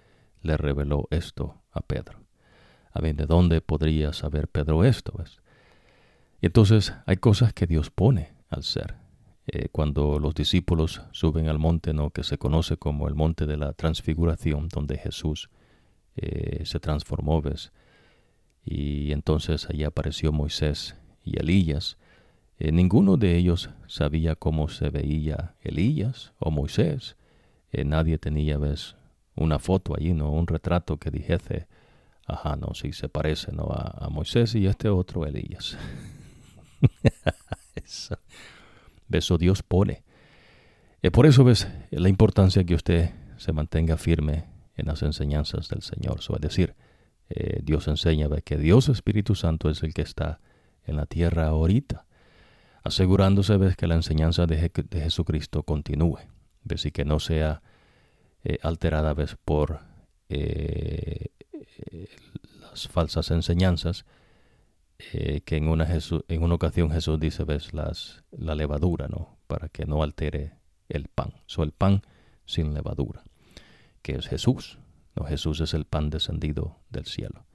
le 0.42 0.58
reveló 0.58 1.08
esto 1.12 1.62
a 1.72 1.82
Pedro. 1.82 2.20
A 2.92 3.02
ver, 3.02 3.16
¿de 3.16 3.26
dónde 3.26 3.62
podría 3.62 4.14
saber 4.14 4.48
Pedro 4.48 4.84
esto? 4.84 5.14
Y 6.42 6.46
entonces 6.46 6.94
hay 7.06 7.18
cosas 7.18 7.54
que 7.54 7.66
Dios 7.66 7.90
pone 7.90 8.34
al 8.50 8.64
ser. 8.64 8.96
Eh, 9.48 9.68
cuando 9.72 10.20
los 10.20 10.34
discípulos 10.36 11.02
suben 11.12 11.50
al 11.50 11.60
monte, 11.60 11.94
¿no? 11.94 12.12
que 12.12 12.24
se 12.24 12.38
conoce 12.38 12.78
como 12.78 13.08
el 13.08 13.16
monte 13.16 13.46
de 13.46 13.58
la 13.58 13.74
transfiguración, 13.74 14.70
donde 14.70 14.98
Jesús 14.98 15.50
eh, 16.16 16.66
se 16.66 16.80
transformó, 16.80 17.42
¿ves? 17.42 17.74
Y 18.64 19.12
entonces 19.12 19.70
allí 19.70 19.84
apareció 19.84 20.32
Moisés 20.32 20.96
y 21.24 21.40
Elías. 21.40 21.98
Eh, 22.58 22.72
ninguno 22.72 23.18
de 23.18 23.36
ellos 23.36 23.70
sabía 23.88 24.36
cómo 24.36 24.70
se 24.70 24.90
veía 24.90 25.56
Elías 25.62 26.34
o 26.40 26.52
Moisés. 26.52 27.18
Nadie 27.86 28.18
tenía, 28.18 28.58
¿ves? 28.58 28.96
Una 29.36 29.60
foto 29.60 29.96
allí, 29.96 30.14
¿no? 30.14 30.32
Un 30.32 30.48
retrato 30.48 30.98
que 30.98 31.10
dijese, 31.10 31.68
Ajá, 32.26 32.56
no, 32.56 32.74
sí, 32.74 32.94
se 32.94 33.10
parece 33.10 33.52
¿no? 33.52 33.64
a, 33.64 34.08
Moisés 34.10 34.56
y 34.56 34.66
este 34.68 34.90
otro 34.90 35.26
Elías. 35.26 35.78
eso. 37.76 38.18
Dios 39.38 39.62
pone. 39.62 40.04
Y 41.02 41.10
por 41.10 41.26
eso 41.26 41.44
ves 41.44 41.68
la 41.92 42.10
importancia 42.10 42.64
que 42.64 42.76
usted 42.76 43.12
se 43.38 43.52
mantenga 43.52 43.98
firme 43.98 44.46
en 44.76 44.88
las 44.88 45.02
enseñanzas 45.04 45.68
del 45.68 45.82
Señor. 45.82 46.20
es 46.20 46.42
decir, 46.42 46.76
eh, 47.30 47.60
Dios 47.64 47.88
enseña 47.88 48.30
que 48.44 48.58
Dios 48.58 48.90
Espíritu 48.90 49.36
Santo 49.36 49.70
es 49.70 49.84
el 49.84 49.94
que 49.94 50.02
está 50.02 50.40
en 50.86 50.96
la 50.96 51.06
tierra 51.06 51.48
ahorita, 51.48 52.06
asegurándose 52.84 53.58
ves 53.58 53.76
que 53.76 53.88
la 53.88 53.96
enseñanza 53.96 54.46
de, 54.46 54.72
Jesucristo 54.92 55.64
continúe, 55.64 56.20
ves 56.64 56.86
y 56.86 56.92
que 56.92 57.06
no 57.06 57.20
sea 57.20 57.62
eh, 58.44 58.60
alterada 58.62 59.14
ves 59.14 59.38
por 59.44 59.80
eh, 60.30 61.28
las 62.62 62.88
falsas 62.88 63.32
enseñanzas, 63.32 64.06
eh, 65.12 65.42
que 65.42 65.58
en 65.58 65.68
una, 65.68 65.88
en 66.28 66.44
una 66.44 66.56
ocasión 66.56 66.92
Jesús 66.92 67.20
dice, 67.20 67.44
ves, 67.44 67.74
las, 67.74 68.24
la 68.32 68.56
levadura, 68.56 69.08
¿no? 69.08 69.38
Para 69.48 69.70
que 69.70 69.86
no 69.86 70.04
altere 70.04 70.54
el 70.90 71.08
pan. 71.08 71.34
So, 71.46 71.64
el 71.64 71.72
pan 71.72 72.02
sin 72.46 72.74
levadura, 72.74 73.24
que 74.02 74.16
es 74.16 74.28
Jesús. 74.28 74.80
No, 75.16 75.26
Jesús 75.26 75.62
es 75.62 75.74
el 75.74 75.86
pan 75.86 76.10
descendido 76.10 76.80
del 76.90 77.06
cielo. 77.06 77.46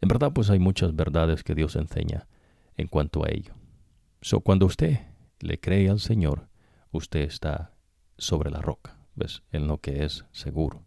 En 0.00 0.08
verdad, 0.08 0.32
pues 0.32 0.50
hay 0.50 0.58
muchas 0.58 0.94
verdades 0.94 1.42
que 1.42 1.54
Dios 1.54 1.76
enseña 1.76 2.28
en 2.76 2.88
cuanto 2.88 3.24
a 3.24 3.30
ello. 3.30 3.54
So, 4.20 4.40
cuando 4.40 4.66
usted 4.66 5.00
le 5.40 5.58
cree 5.58 5.88
al 5.90 6.00
Señor, 6.00 6.48
usted 6.92 7.20
está 7.20 7.73
sobre 8.18 8.50
la 8.50 8.60
roca, 8.60 8.96
¿ves? 9.14 9.42
En 9.52 9.66
lo 9.66 9.78
que 9.78 10.04
es 10.04 10.24
seguro. 10.32 10.82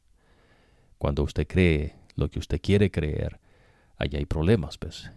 Cuando 0.98 1.24
usted 1.24 1.48
cree 1.48 1.96
lo 2.16 2.30
que 2.30 2.40
usted 2.40 2.60
quiere 2.62 2.92
creer, 2.92 3.40
allá 3.98 4.20
hay 4.20 4.26
problemas, 4.26 4.80
¿ves? 4.80 5.12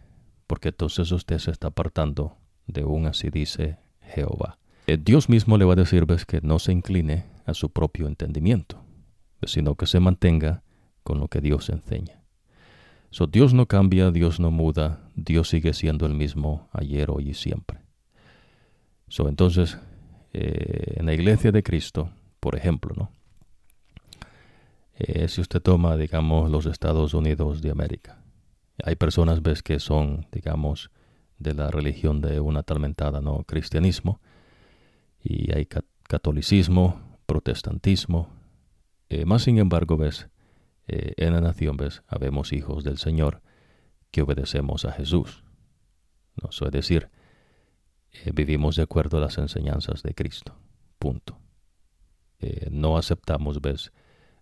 Porque 0.46 0.68
entonces 0.68 1.10
usted 1.12 1.38
se 1.38 1.50
está 1.50 1.68
apartando 1.68 2.36
de 2.66 2.84
un 2.84 3.06
así 3.06 3.30
dice 3.30 3.78
Jehová. 4.02 4.58
Eh, 4.86 4.98
Dios 5.00 5.28
mismo 5.28 5.56
le 5.56 5.64
va 5.64 5.74
a 5.74 5.76
decir, 5.76 6.06
ves, 6.06 6.24
que 6.24 6.40
no 6.42 6.58
se 6.58 6.72
incline 6.72 7.24
a 7.46 7.54
su 7.54 7.70
propio 7.70 8.06
entendimiento, 8.06 8.82
sino 9.44 9.74
que 9.74 9.86
se 9.86 10.00
mantenga 10.00 10.62
con 11.02 11.18
lo 11.18 11.28
que 11.28 11.40
Dios 11.40 11.68
enseña. 11.68 12.22
So, 13.10 13.26
Dios 13.26 13.54
no 13.54 13.66
cambia, 13.66 14.10
Dios 14.12 14.38
no 14.38 14.50
muda, 14.50 15.00
Dios 15.16 15.48
sigue 15.48 15.72
siendo 15.72 16.06
el 16.06 16.14
mismo 16.14 16.68
ayer, 16.72 17.10
hoy 17.10 17.30
y 17.30 17.34
siempre. 17.34 17.80
So, 19.08 19.28
entonces, 19.28 19.78
eh, 20.32 20.94
en 20.96 21.06
la 21.06 21.14
iglesia 21.14 21.52
de 21.52 21.62
Cristo, 21.62 22.10
por 22.40 22.56
ejemplo, 22.56 22.94
¿no? 22.96 23.10
Eh, 24.94 25.28
si 25.28 25.40
usted 25.40 25.62
toma, 25.62 25.96
digamos, 25.96 26.50
los 26.50 26.66
Estados 26.66 27.14
Unidos 27.14 27.62
de 27.62 27.70
América, 27.70 28.22
hay 28.84 28.96
personas, 28.96 29.42
ves, 29.42 29.62
que 29.62 29.78
son, 29.80 30.26
digamos, 30.30 30.90
de 31.38 31.54
la 31.54 31.70
religión 31.70 32.20
de 32.20 32.40
una 32.40 32.60
atormentada, 32.60 33.20
¿no? 33.20 33.44
Cristianismo, 33.44 34.20
y 35.22 35.54
hay 35.54 35.66
catolicismo, 36.02 37.00
protestantismo, 37.26 38.28
eh, 39.10 39.24
más 39.24 39.42
sin 39.42 39.58
embargo, 39.58 39.96
ves, 39.96 40.28
eh, 40.86 41.14
en 41.16 41.32
la 41.32 41.40
nación, 41.40 41.76
ves, 41.76 42.02
habemos 42.06 42.52
hijos 42.52 42.84
del 42.84 42.96
Señor 42.96 43.42
que 44.10 44.22
obedecemos 44.22 44.84
a 44.84 44.92
Jesús. 44.92 45.44
¿no? 46.40 46.50
es 46.50 46.72
decir, 46.72 47.10
eh, 48.12 48.30
vivimos 48.34 48.76
de 48.76 48.82
acuerdo 48.82 49.18
a 49.18 49.20
las 49.20 49.38
enseñanzas 49.38 50.02
de 50.02 50.14
Cristo. 50.14 50.54
Punto. 50.98 51.38
no 52.70 52.96
aceptamos, 52.96 53.60
ves, 53.60 53.92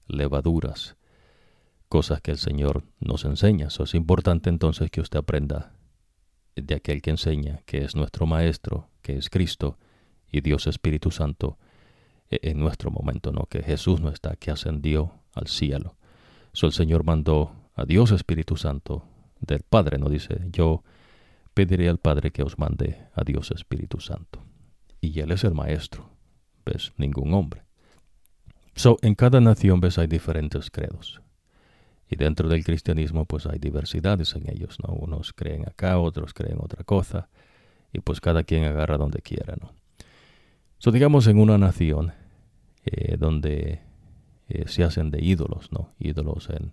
levaduras, 0.06 0.96
cosas 1.88 2.20
que 2.20 2.30
el 2.30 2.38
Señor 2.38 2.84
nos 3.00 3.24
enseña. 3.24 3.68
Eso 3.68 3.84
es 3.84 3.94
importante 3.94 4.50
entonces 4.50 4.90
que 4.90 5.00
usted 5.00 5.18
aprenda 5.18 5.72
de 6.54 6.74
aquel 6.74 7.02
que 7.02 7.10
enseña, 7.10 7.62
que 7.64 7.78
es 7.78 7.94
nuestro 7.94 8.26
Maestro, 8.26 8.88
que 9.02 9.16
es 9.16 9.30
Cristo 9.30 9.78
y 10.30 10.40
Dios 10.40 10.66
Espíritu 10.66 11.10
Santo 11.10 11.58
e, 12.30 12.40
en 12.42 12.58
nuestro 12.58 12.90
momento, 12.90 13.32
¿no? 13.32 13.46
Que 13.46 13.62
Jesús 13.62 14.00
no 14.00 14.10
está, 14.10 14.36
que 14.36 14.50
ascendió 14.50 15.14
al 15.34 15.46
cielo. 15.46 15.96
So, 16.52 16.66
el 16.66 16.72
Señor 16.72 17.04
mandó 17.04 17.52
a 17.74 17.84
Dios 17.84 18.10
Espíritu 18.10 18.56
Santo 18.56 19.04
del 19.40 19.62
Padre, 19.62 19.98
¿no? 19.98 20.08
Dice, 20.08 20.40
yo 20.50 20.82
pediré 21.58 21.88
al 21.88 21.98
Padre 21.98 22.30
que 22.30 22.44
os 22.44 22.56
mande 22.56 23.08
a 23.14 23.24
Dios 23.24 23.50
Espíritu 23.50 23.98
Santo. 23.98 24.44
Y 25.00 25.18
Él 25.18 25.32
es 25.32 25.42
el 25.42 25.54
Maestro, 25.54 26.08
¿ves? 26.64 26.92
Ningún 26.96 27.34
hombre. 27.34 27.64
So, 28.76 28.96
en 29.02 29.16
cada 29.16 29.40
nación, 29.40 29.80
¿ves? 29.80 29.98
Hay 29.98 30.06
diferentes 30.06 30.70
credos. 30.70 31.20
Y 32.08 32.14
dentro 32.14 32.48
del 32.48 32.62
cristianismo 32.62 33.24
pues 33.24 33.44
hay 33.46 33.58
diversidades 33.58 34.36
en 34.36 34.48
ellos, 34.48 34.78
¿no? 34.86 34.94
Unos 34.94 35.32
creen 35.32 35.68
acá, 35.68 35.98
otros 35.98 36.32
creen 36.32 36.58
otra 36.60 36.84
cosa, 36.84 37.28
y 37.92 37.98
pues 37.98 38.20
cada 38.20 38.44
quien 38.44 38.62
agarra 38.62 38.96
donde 38.96 39.20
quiera, 39.20 39.56
¿no? 39.60 39.72
So, 40.78 40.92
digamos 40.92 41.26
en 41.26 41.40
una 41.40 41.58
nación 41.58 42.12
eh, 42.84 43.16
donde 43.18 43.80
eh, 44.48 44.68
se 44.68 44.84
hacen 44.84 45.10
de 45.10 45.24
ídolos, 45.24 45.72
¿no? 45.72 45.90
Ídolos 45.98 46.50
en, 46.50 46.72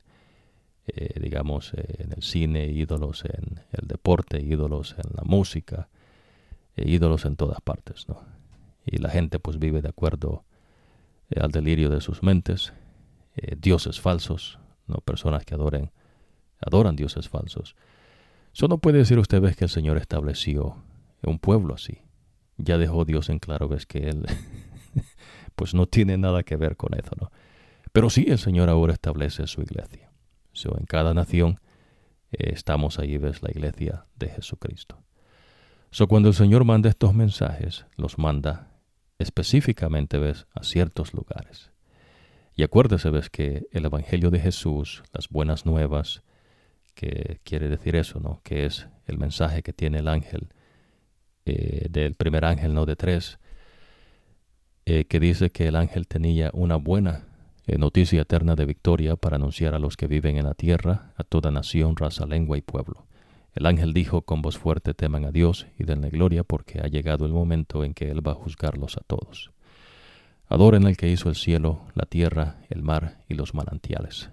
eh, 0.87 1.19
digamos, 1.19 1.73
en 1.73 2.13
el 2.13 2.21
cine, 2.21 2.67
ídolos 2.67 3.25
en 3.25 3.61
el 3.71 3.87
deporte, 3.87 4.41
ídolos 4.41 4.95
en 4.97 5.15
la 5.15 5.23
música, 5.23 5.89
ídolos 6.75 7.25
en 7.25 7.35
todas 7.35 7.61
partes, 7.61 8.07
¿no? 8.07 8.21
Y 8.85 8.97
la 8.97 9.09
gente 9.09 9.39
pues 9.39 9.57
vive 9.57 9.81
de 9.81 9.89
acuerdo 9.89 10.43
al 11.41 11.51
delirio 11.51 11.89
de 11.89 12.01
sus 12.01 12.21
mentes, 12.21 12.71
dioses 13.57 13.99
falsos, 13.99 14.59
no 14.85 14.97
personas 14.97 15.43
que 15.43 15.55
adoren, 15.55 15.91
adoran 16.61 16.95
dioses 16.95 17.29
falsos. 17.29 17.75
Eso 18.53 18.67
no 18.67 18.77
puede 18.77 18.99
decir 18.99 19.17
usted 19.19 19.41
ves 19.41 19.55
que 19.55 19.65
el 19.65 19.69
Señor 19.69 19.97
estableció 19.97 20.77
un 21.23 21.39
pueblo 21.39 21.73
así. 21.73 21.99
Ya 22.57 22.77
dejó 22.77 23.05
Dios 23.05 23.29
en 23.29 23.39
claro 23.39 23.67
ves 23.67 23.85
que 23.85 24.09
él 24.09 24.25
pues 25.55 25.73
no 25.73 25.87
tiene 25.87 26.17
nada 26.17 26.43
que 26.43 26.55
ver 26.55 26.77
con 26.77 26.93
eso, 26.97 27.11
¿no? 27.19 27.31
Pero 27.91 28.09
sí 28.09 28.25
el 28.27 28.37
Señor 28.37 28.69
ahora 28.69 28.93
establece 28.93 29.47
su 29.47 29.61
iglesia. 29.61 30.04
So, 30.55 30.77
en 30.79 30.85
cada 30.85 31.13
nación 31.13 31.59
eh, 32.31 32.51
estamos 32.53 32.97
ahí, 32.97 33.17
ves, 33.17 33.43
la 33.43 33.51
iglesia 33.51 34.05
de 34.15 34.29
Jesucristo. 34.29 35.03
So, 35.91 36.07
cuando 36.07 36.29
el 36.29 36.35
Señor 36.35 36.63
manda 36.63 36.89
estos 36.89 37.13
mensajes, 37.13 37.85
los 37.97 38.17
manda 38.17 38.71
específicamente, 39.19 40.17
ves, 40.17 40.47
a 40.53 40.63
ciertos 40.63 41.13
lugares. 41.13 41.71
Y 42.55 42.63
acuérdese, 42.63 43.09
ves, 43.09 43.29
que 43.29 43.67
el 43.71 43.85
Evangelio 43.85 44.31
de 44.31 44.39
Jesús, 44.39 45.03
las 45.13 45.27
buenas 45.27 45.65
nuevas, 45.65 46.23
que 46.93 47.41
quiere 47.43 47.67
decir 47.67 47.97
eso, 47.97 48.21
¿no? 48.21 48.39
Que 48.43 48.65
es 48.65 48.87
el 49.07 49.17
mensaje 49.17 49.61
que 49.61 49.73
tiene 49.73 49.99
el 49.99 50.07
ángel, 50.07 50.53
eh, 51.45 51.87
del 51.89 52.15
primer 52.15 52.45
ángel, 52.45 52.73
no 52.73 52.85
de 52.85 52.95
tres, 52.95 53.39
eh, 54.85 55.03
que 55.03 55.19
dice 55.19 55.49
que 55.49 55.67
el 55.67 55.75
ángel 55.75 56.07
tenía 56.07 56.49
una 56.53 56.77
buena 56.77 57.25
eh, 57.67 57.77
noticia 57.77 58.21
eterna 58.21 58.55
de 58.55 58.65
victoria 58.65 59.15
para 59.15 59.37
anunciar 59.37 59.73
a 59.73 59.79
los 59.79 59.97
que 59.97 60.07
viven 60.07 60.37
en 60.37 60.45
la 60.45 60.53
tierra, 60.53 61.13
a 61.15 61.23
toda 61.23 61.51
nación, 61.51 61.95
raza, 61.95 62.25
lengua 62.25 62.57
y 62.57 62.61
pueblo. 62.61 63.07
El 63.53 63.65
ángel 63.65 63.93
dijo 63.93 64.23
con 64.23 64.41
voz 64.41 64.57
fuerte, 64.57 64.93
teman 64.93 65.25
a 65.25 65.31
Dios 65.31 65.65
y 65.79 65.85
denle 65.85 66.09
gloria 66.09 66.43
porque 66.43 66.81
ha 66.81 66.87
llegado 66.87 67.25
el 67.25 67.31
momento 67.31 67.83
en 67.83 67.93
que 67.93 68.11
Él 68.11 68.25
va 68.25 68.33
a 68.33 68.35
juzgarlos 68.35 68.97
a 68.97 69.01
todos. 69.01 69.51
Adoren 70.47 70.85
al 70.85 70.97
que 70.97 71.09
hizo 71.09 71.29
el 71.29 71.35
cielo, 71.35 71.85
la 71.95 72.05
tierra, 72.05 72.57
el 72.69 72.83
mar 72.83 73.23
y 73.29 73.33
los 73.33 73.55
manantiales. 73.55 74.29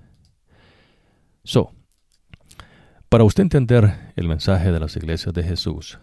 So, 1.45 1.73
para 3.09 3.25
usted 3.25 3.43
entender 3.43 4.13
el 4.17 4.29
mensaje 4.29 4.73
de 4.73 4.81
las 4.81 4.97
iglesias 4.97 5.35
de 5.35 5.43
Jesús, 5.43 5.99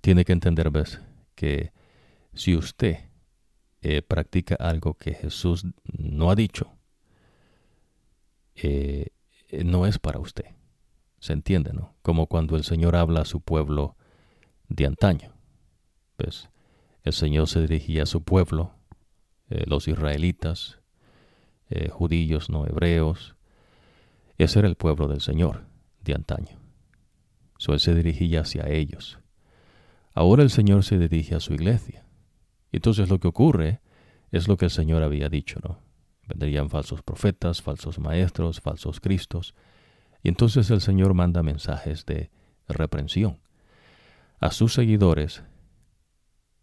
tiene 0.00 0.24
que 0.24 0.32
entender, 0.32 0.70
que 1.34 1.72
si 2.34 2.56
usted 2.56 3.09
eh, 3.82 4.02
practica 4.02 4.54
algo 4.56 4.94
que 4.94 5.14
Jesús 5.14 5.64
no 5.84 6.30
ha 6.30 6.34
dicho, 6.34 6.72
eh, 8.54 9.08
no 9.64 9.86
es 9.86 9.98
para 9.98 10.18
usted. 10.18 10.46
¿Se 11.18 11.32
entiende, 11.34 11.72
no? 11.72 11.94
Como 12.02 12.26
cuando 12.26 12.56
el 12.56 12.64
Señor 12.64 12.96
habla 12.96 13.20
a 13.20 13.26
su 13.26 13.40
pueblo 13.40 13.96
de 14.68 14.86
antaño. 14.86 15.34
Pues 16.16 16.48
el 17.02 17.12
Señor 17.12 17.48
se 17.48 17.60
dirigía 17.60 18.04
a 18.04 18.06
su 18.06 18.22
pueblo 18.22 18.72
eh, 19.50 19.64
los 19.66 19.88
israelitas, 19.88 20.78
eh, 21.68 21.88
judíos, 21.88 22.50
no 22.50 22.66
hebreos. 22.66 23.36
Ese 24.38 24.60
era 24.60 24.68
el 24.68 24.76
pueblo 24.76 25.08
del 25.08 25.20
Señor 25.20 25.64
de 26.02 26.14
antaño. 26.14 26.58
So, 27.58 27.74
él 27.74 27.80
se 27.80 27.94
dirigía 27.94 28.40
hacia 28.40 28.68
ellos. 28.68 29.18
Ahora 30.14 30.42
el 30.42 30.50
Señor 30.50 30.84
se 30.84 30.98
dirige 30.98 31.34
a 31.34 31.40
su 31.40 31.52
iglesia. 31.52 32.04
Y 32.72 32.76
entonces 32.76 33.08
lo 33.08 33.18
que 33.18 33.28
ocurre 33.28 33.80
es 34.30 34.48
lo 34.48 34.56
que 34.56 34.66
el 34.66 34.70
Señor 34.70 35.02
había 35.02 35.28
dicho, 35.28 35.58
¿no? 35.62 35.78
Vendrían 36.26 36.70
falsos 36.70 37.02
profetas, 37.02 37.60
falsos 37.60 37.98
maestros, 37.98 38.60
falsos 38.60 39.00
cristos. 39.00 39.54
Y 40.22 40.28
entonces 40.28 40.70
el 40.70 40.80
Señor 40.80 41.14
manda 41.14 41.42
mensajes 41.42 42.06
de 42.06 42.30
reprensión 42.68 43.40
a 44.38 44.50
sus 44.52 44.74
seguidores. 44.74 45.42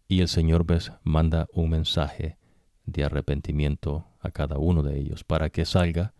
Y 0.08 0.20
el 0.20 0.28
Señor 0.28 0.64
ves, 0.64 0.92
manda 1.02 1.46
un 1.52 1.70
mensaje 1.70 2.38
de 2.86 3.04
arrepentimiento 3.04 4.06
a 4.20 4.30
cada 4.30 4.58
uno 4.58 4.82
de 4.82 4.98
ellos 4.98 5.22
para 5.24 5.50
que 5.50 5.66
salga 5.66 6.14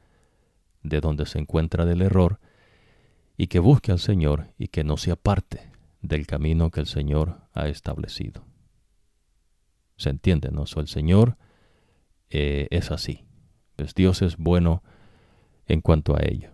de 0.83 1.01
donde 1.01 1.27
se 1.27 1.39
encuentra 1.39 1.87
del 1.87 2.03
error 2.03 2.39
y 3.37 3.47
que 3.47 3.59
busque 3.59 3.93
al 3.93 3.99
Señor 3.99 4.49
y 4.59 4.69
que 4.69 4.85
no 4.85 4.97
se 4.97 5.11
aparte 5.11 5.71
del 6.03 6.27
camino 6.27 6.71
que 6.71 6.81
el 6.81 6.87
Señor 6.87 7.41
ha 7.55 7.69
establecido. 7.69 8.48
¿Se 9.99 10.09
entiende? 10.09 10.51
¿No? 10.51 10.65
el 10.77 10.89
Señor 10.89 11.37
eh, 12.31 12.69
es 12.71 12.91
así. 12.91 13.27
Pues 13.77 13.95
Dios 13.95 14.23
es 14.23 14.39
bueno 14.39 14.83
en 15.67 15.83
cuanto 15.83 16.17
a 16.17 16.21
ello. 16.23 16.53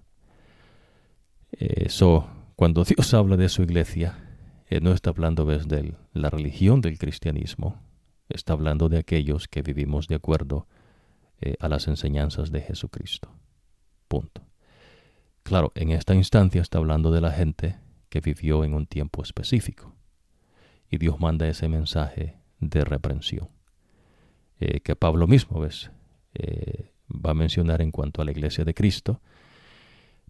Eso, 1.52 2.26
cuando 2.56 2.82
Dios 2.84 3.14
habla 3.14 3.36
de 3.36 3.48
su 3.48 3.62
iglesia, 3.62 4.18
no 4.80 4.92
está 4.92 5.10
hablando 5.10 5.44
de 5.44 5.94
la 6.12 6.30
religión 6.30 6.80
del 6.80 6.98
cristianismo, 6.98 7.80
está 8.28 8.54
hablando 8.54 8.88
de 8.88 8.98
aquellos 8.98 9.46
que 9.46 9.62
vivimos 9.62 10.08
de 10.08 10.16
acuerdo 10.16 10.66
eh, 11.40 11.54
a 11.60 11.68
las 11.68 11.86
enseñanzas 11.88 12.50
de 12.50 12.60
Jesucristo. 12.60 13.30
Punto. 14.08 14.42
Claro, 15.42 15.72
en 15.74 15.90
esta 15.90 16.14
instancia 16.14 16.62
está 16.62 16.78
hablando 16.78 17.10
de 17.10 17.20
la 17.20 17.30
gente 17.30 17.76
que 18.08 18.20
vivió 18.20 18.64
en 18.64 18.74
un 18.74 18.86
tiempo 18.86 19.22
específico. 19.22 19.94
Y 20.90 20.98
Dios 20.98 21.20
manda 21.20 21.46
ese 21.46 21.68
mensaje 21.68 22.38
de 22.68 22.84
reprensión. 22.84 23.48
Eh, 24.60 24.80
que 24.80 24.96
Pablo 24.96 25.26
mismo 25.26 25.60
¿ves? 25.60 25.90
Eh, 26.34 26.90
va 27.10 27.30
a 27.30 27.34
mencionar 27.34 27.82
en 27.82 27.90
cuanto 27.90 28.22
a 28.22 28.24
la 28.24 28.30
iglesia 28.30 28.64
de 28.64 28.74
Cristo, 28.74 29.20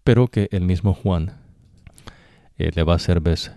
pero 0.03 0.27
que 0.27 0.47
el 0.51 0.61
mismo 0.61 0.93
Juan 0.93 1.37
le 2.57 2.83
va 2.83 2.93
a 2.93 2.97
hacer 2.97 3.19
¿ves? 3.19 3.51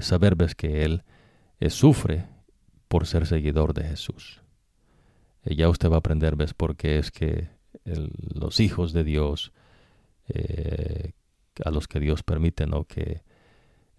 saber 0.00 0.36
¿ves? 0.36 0.54
que 0.54 0.84
él 0.84 1.02
sufre 1.68 2.26
por 2.86 3.06
ser 3.06 3.26
seguidor 3.26 3.74
de 3.74 3.84
Jesús. 3.84 4.42
ya 5.44 5.68
usted 5.68 5.90
va 5.90 5.96
a 5.96 5.98
aprender, 5.98 6.36
¿ves? 6.36 6.54
Porque 6.54 6.98
es 6.98 7.10
que 7.10 7.48
los 7.84 8.60
hijos 8.60 8.92
de 8.92 9.04
Dios 9.04 9.52
eh, 10.28 11.12
a 11.64 11.70
los 11.70 11.86
que 11.86 12.00
Dios 12.00 12.22
permite, 12.22 12.66
¿no? 12.66 12.84
Que 12.84 13.22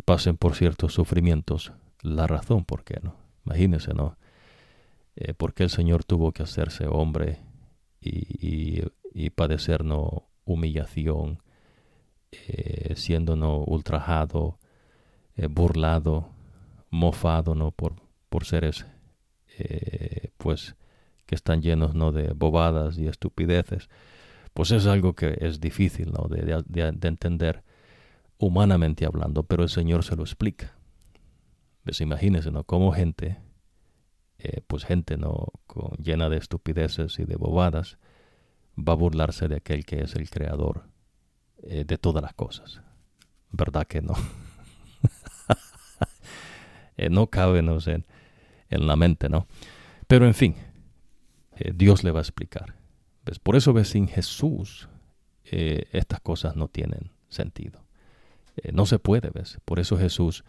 pasen 0.03 0.37
por 0.37 0.55
ciertos 0.55 0.93
sufrimientos, 0.93 1.71
la 2.01 2.27
razón 2.27 2.65
por 2.65 2.83
qué, 2.83 2.99
¿no? 3.01 3.15
Imagínense, 3.45 3.93
¿no? 3.93 4.17
Eh, 5.15 5.33
por 5.33 5.53
qué 5.53 5.63
el 5.63 5.69
Señor 5.69 6.03
tuvo 6.03 6.31
que 6.31 6.43
hacerse 6.43 6.87
hombre 6.87 7.39
y, 8.01 8.83
y, 9.13 9.29
padecer, 9.31 9.83
¿no? 9.83 10.29
Humillación, 10.45 11.39
eh, 12.31 12.93
siendo, 12.95 13.35
¿no? 13.35 13.59
Ultrajado, 13.59 14.59
eh, 15.37 15.47
burlado, 15.47 16.29
mofado, 16.89 17.55
¿no? 17.55 17.71
Por, 17.71 17.95
por 18.29 18.45
seres, 18.45 18.85
pues, 20.37 20.75
que 21.25 21.35
están 21.35 21.61
llenos, 21.61 21.95
¿no? 21.95 22.11
De 22.11 22.33
bobadas 22.33 22.97
y 22.97 23.07
estupideces 23.07 23.89
pues 24.55 24.71
es 24.71 24.85
algo 24.87 25.13
que 25.13 25.37
es 25.41 25.59
difícil 25.59 26.13
¿no? 26.13 26.29
de, 26.29 26.63
entender 27.07 27.61
humanamente 28.37 29.05
hablando, 29.05 29.43
pero 29.43 29.63
el 29.63 29.69
Señor 29.69 30.05
se 30.05 30.15
lo 30.15 30.23
explica. 30.23 30.73
Pues 31.85 32.01
imagínense, 32.01 32.49
¿no? 32.49 32.63
Como 32.63 32.91
gente, 32.91 33.37
eh, 34.39 34.61
pues 34.65 34.83
gente 34.83 35.17
no 35.17 35.51
llena 35.99 36.29
de 36.29 36.37
estupideces 36.37 37.19
y 37.19 37.25
de 37.25 37.35
bobadas, 37.35 37.99
va 38.75 38.93
a 38.93 38.95
burlarse 38.95 39.47
de 39.47 39.57
aquel 39.57 39.85
que 39.85 40.01
es 40.01 40.15
el 40.15 40.27
creador 40.31 40.85
eh, 41.61 41.85
de 41.85 41.97
todas 41.99 42.23
las 42.23 42.33
cosas. 42.33 42.81
¿Verdad 43.51 43.87
que 43.87 44.01
no? 44.01 44.15
Eh, 46.97 47.09
no 47.09 47.27
cabe 47.27 47.61
¿no? 47.61 47.77
En, 47.87 48.05
en, 48.69 48.87
la 48.87 48.95
mente, 48.95 49.27
¿no? 49.27 49.47
Pero 50.07 50.25
en 50.25 50.33
fin, 50.33 50.55
Dios 51.73 52.05
le 52.05 52.11
va 52.11 52.19
a 52.19 52.21
explicar. 52.21 52.73
Por 53.43 53.57
eso 53.57 53.73
ves, 53.73 53.89
sin 53.89 54.07
Jesús 54.07 54.87
estas 55.43 56.21
cosas 56.21 56.55
no 56.55 56.69
tienen 56.69 57.11
sentido. 57.27 57.83
No 58.71 58.85
se 58.85 58.97
puede, 58.97 59.29
¿ves? 59.29 59.59
Por 59.65 59.81
eso 59.81 59.97
Jesús 59.97 60.45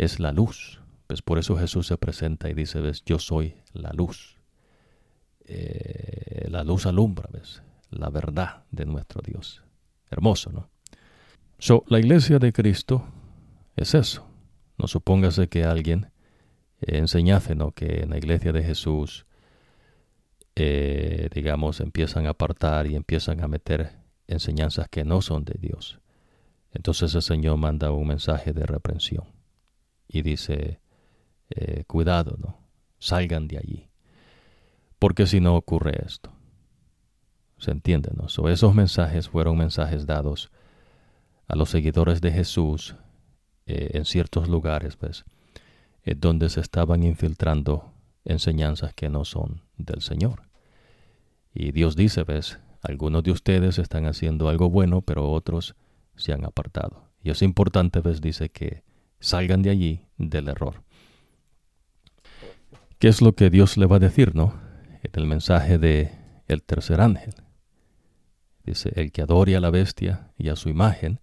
es 0.00 0.18
la 0.18 0.32
luz. 0.32 0.80
¿Ves? 1.08 1.20
Por 1.20 1.38
eso 1.38 1.56
Jesús 1.56 1.86
se 1.86 1.98
presenta 1.98 2.48
y 2.48 2.54
dice, 2.54 2.80
¿ves? 2.80 3.04
Yo 3.04 3.18
soy 3.18 3.54
la 3.74 3.92
luz. 3.92 4.38
Eh, 5.44 6.46
la 6.48 6.64
luz 6.64 6.86
alumbra, 6.86 7.28
¿ves? 7.30 7.62
La 7.90 8.08
verdad 8.08 8.64
de 8.70 8.86
nuestro 8.86 9.20
Dios. 9.20 9.62
Hermoso, 10.10 10.50
¿no? 10.50 10.70
So, 11.58 11.84
la 11.88 11.98
iglesia 11.98 12.38
de 12.38 12.52
Cristo 12.52 13.04
es 13.76 13.94
eso. 13.94 14.26
No 14.78 14.86
supóngase 14.86 15.48
que 15.48 15.64
alguien 15.64 16.10
enseñase, 16.80 17.54
¿no? 17.54 17.72
Que 17.72 18.02
en 18.02 18.10
la 18.10 18.16
iglesia 18.16 18.52
de 18.52 18.62
Jesús 18.62 19.26
eh, 20.56 21.28
digamos, 21.34 21.80
empiezan 21.80 22.26
a 22.26 22.30
apartar 22.30 22.86
y 22.86 22.96
empiezan 22.96 23.42
a 23.42 23.48
meter 23.48 23.92
enseñanzas 24.26 24.88
que 24.88 25.04
no 25.04 25.20
son 25.22 25.44
de 25.44 25.54
Dios. 25.58 26.00
Entonces 26.72 27.14
el 27.14 27.22
Señor 27.22 27.58
manda 27.58 27.90
un 27.92 28.06
mensaje 28.06 28.52
de 28.52 28.64
reprensión 28.64 29.39
y 30.12 30.22
dice, 30.22 30.80
eh, 31.50 31.84
cuidado, 31.86 32.36
¿no? 32.38 32.58
Salgan 32.98 33.46
de 33.48 33.58
allí. 33.58 33.88
Porque 34.98 35.26
si 35.26 35.40
no 35.40 35.56
ocurre 35.56 36.02
esto. 36.04 36.32
¿Se 37.58 37.70
entiende, 37.70 38.10
no? 38.14 38.26
esos 38.48 38.74
mensajes 38.74 39.28
fueron 39.28 39.58
mensajes 39.58 40.06
dados 40.06 40.50
a 41.46 41.56
los 41.56 41.68
seguidores 41.68 42.20
de 42.20 42.32
Jesús 42.32 42.96
eh, 43.66 43.90
en 43.92 44.04
ciertos 44.04 44.48
lugares, 44.48 44.98
¿ves? 44.98 45.24
donde 46.16 46.48
se 46.48 46.60
estaban 46.60 47.02
infiltrando 47.02 47.92
enseñanzas 48.24 48.94
que 48.94 49.10
no 49.10 49.24
son 49.24 49.62
del 49.76 50.00
Señor. 50.00 50.48
Y 51.54 51.72
Dios 51.72 51.94
dice, 51.94 52.24
ves, 52.24 52.58
algunos 52.82 53.22
de 53.22 53.30
ustedes 53.32 53.78
están 53.78 54.06
haciendo 54.06 54.48
algo 54.48 54.70
bueno, 54.70 55.02
pero 55.02 55.30
otros 55.30 55.76
se 56.16 56.32
han 56.32 56.44
apartado. 56.44 57.04
Y 57.22 57.30
es 57.30 57.42
importante, 57.42 58.00
ves, 58.00 58.20
dice 58.20 58.48
que 58.48 58.82
salgan 59.20 59.62
de 59.62 59.70
allí 59.70 60.06
del 60.18 60.48
error. 60.48 60.82
¿Qué 62.98 63.08
es 63.08 63.22
lo 63.22 63.34
que 63.34 63.50
Dios 63.50 63.76
le 63.76 63.86
va 63.86 63.96
a 63.96 64.00
decir, 64.00 64.34
no? 64.34 64.54
En 65.02 65.10
el 65.14 65.26
mensaje 65.26 65.78
de 65.78 66.12
el 66.48 66.62
tercer 66.62 67.00
ángel. 67.00 67.34
Dice, 68.64 68.92
el 68.96 69.12
que 69.12 69.22
adore 69.22 69.56
a 69.56 69.60
la 69.60 69.70
bestia 69.70 70.32
y 70.36 70.48
a 70.48 70.56
su 70.56 70.68
imagen 70.68 71.20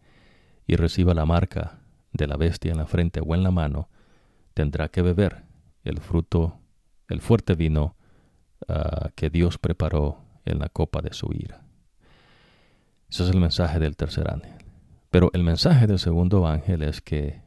y 0.66 0.76
reciba 0.76 1.14
la 1.14 1.26
marca 1.26 1.80
de 2.14 2.28
la 2.28 2.38
bestia 2.38 2.72
en 2.72 2.78
la 2.78 2.88
frente 2.88 3.20
o 3.20 3.36
en 3.36 3.43
la 3.43 3.52
mano, 3.52 3.89
tendrá 4.54 4.89
que 4.89 5.02
beber 5.02 5.43
el 5.84 6.00
fruto, 6.00 6.60
el 7.10 7.22
fuerte 7.22 7.54
vino 7.54 7.98
Ah, 8.68 9.12
que 9.16 9.30
Dios 9.30 9.58
preparó 9.58 10.26
en 10.45 10.60
la 10.60 10.70
copa 10.70 11.02
de 11.02 11.14
su 11.14 11.32
ira. 11.32 11.62
Ese 13.10 13.24
es 13.24 13.30
el 13.30 13.39
mensaje 13.39 13.80
del 13.80 13.95
tercer 13.95 14.30
ángel. 14.30 14.56
Pero 15.10 15.30
el 15.34 15.43
mensaje 15.43 15.88
del 15.88 16.00
segundo 16.00 16.48
ángel 16.48 16.82
es 16.82 17.02
que 17.02 17.41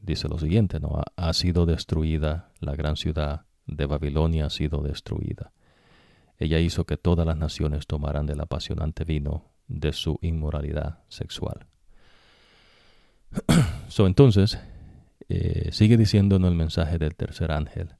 dice 0.00 0.28
lo 0.28 0.38
siguiente, 0.38 0.80
¿no? 0.80 1.02
Ha, 1.16 1.32
sido 1.32 1.66
destruida 1.66 2.50
la 2.60 2.74
gran 2.74 2.96
ciudad 2.96 3.46
de 3.66 3.86
Babilonia, 3.86 4.46
ha 4.46 4.50
sido 4.50 4.82
destruida. 4.82 5.52
Ella 6.38 6.58
hizo 6.58 6.84
que 6.84 6.96
todas 6.96 7.26
las 7.26 7.36
naciones 7.36 7.86
tomaran 7.86 8.26
del 8.26 8.40
apasionante 8.40 9.04
vino 9.04 9.44
de 9.68 9.92
su 9.92 10.18
inmoralidad 10.22 11.00
sexual. 11.08 11.66
so, 13.88 14.06
entonces, 14.06 14.58
eh, 15.28 15.70
sigue 15.72 15.96
diciéndonos 15.96 16.50
el 16.50 16.56
mensaje 16.56 16.98
del 16.98 17.16
tercer 17.16 17.50
ángel 17.52 17.96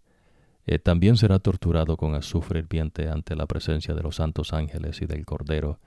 eh, 0.66 0.80
también 0.80 1.16
será 1.16 1.38
torturado 1.38 1.96
con 1.96 2.14
azufre 2.16 2.58
hirviente 2.58 3.08
ante 3.08 3.36
la 3.36 3.46
presencia 3.46 3.94
de 3.94 4.02
los 4.02 4.16
santos 4.16 4.52
ángeles 4.52 5.00
y 5.00 5.06
del 5.06 5.24
Cordero. 5.24 5.78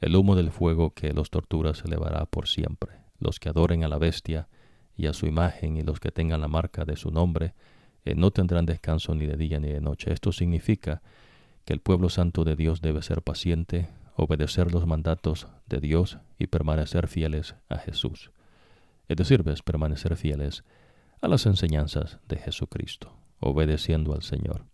El 0.00 0.14
humo 0.14 0.36
del 0.36 0.52
fuego 0.52 0.94
que 0.94 1.12
los 1.12 1.30
tortura 1.30 1.74
se 1.74 1.88
elevará 1.88 2.24
por 2.26 2.46
siempre. 2.46 2.92
Los 3.18 3.40
que 3.40 3.48
adoren 3.48 3.82
a 3.82 3.88
la 3.88 3.98
bestia 3.98 4.48
y 4.96 5.06
a 5.06 5.12
su 5.12 5.26
imagen 5.26 5.76
y 5.76 5.82
los 5.82 6.00
que 6.00 6.10
tengan 6.10 6.40
la 6.40 6.48
marca 6.48 6.84
de 6.84 6.96
su 6.96 7.10
nombre 7.10 7.54
eh, 8.04 8.14
no 8.14 8.30
tendrán 8.30 8.66
descanso 8.66 9.14
ni 9.14 9.26
de 9.26 9.36
día 9.36 9.58
ni 9.60 9.68
de 9.68 9.80
noche. 9.80 10.12
Esto 10.12 10.32
significa 10.32 11.02
que 11.64 11.72
el 11.72 11.80
pueblo 11.80 12.08
santo 12.08 12.44
de 12.44 12.56
Dios 12.56 12.80
debe 12.80 13.02
ser 13.02 13.22
paciente, 13.22 13.88
obedecer 14.16 14.72
los 14.72 14.86
mandatos 14.86 15.48
de 15.66 15.80
Dios 15.80 16.18
y 16.38 16.48
permanecer 16.48 17.08
fieles 17.08 17.54
a 17.68 17.78
Jesús. 17.78 18.32
Es 19.08 19.16
decir, 19.16 19.42
ves, 19.42 19.62
permanecer 19.62 20.16
fieles 20.16 20.64
a 21.20 21.28
las 21.28 21.46
enseñanzas 21.46 22.18
de 22.28 22.36
Jesucristo 22.36 23.22
obedeciendo 23.42 24.14
al 24.14 24.22
Señor. 24.22 24.64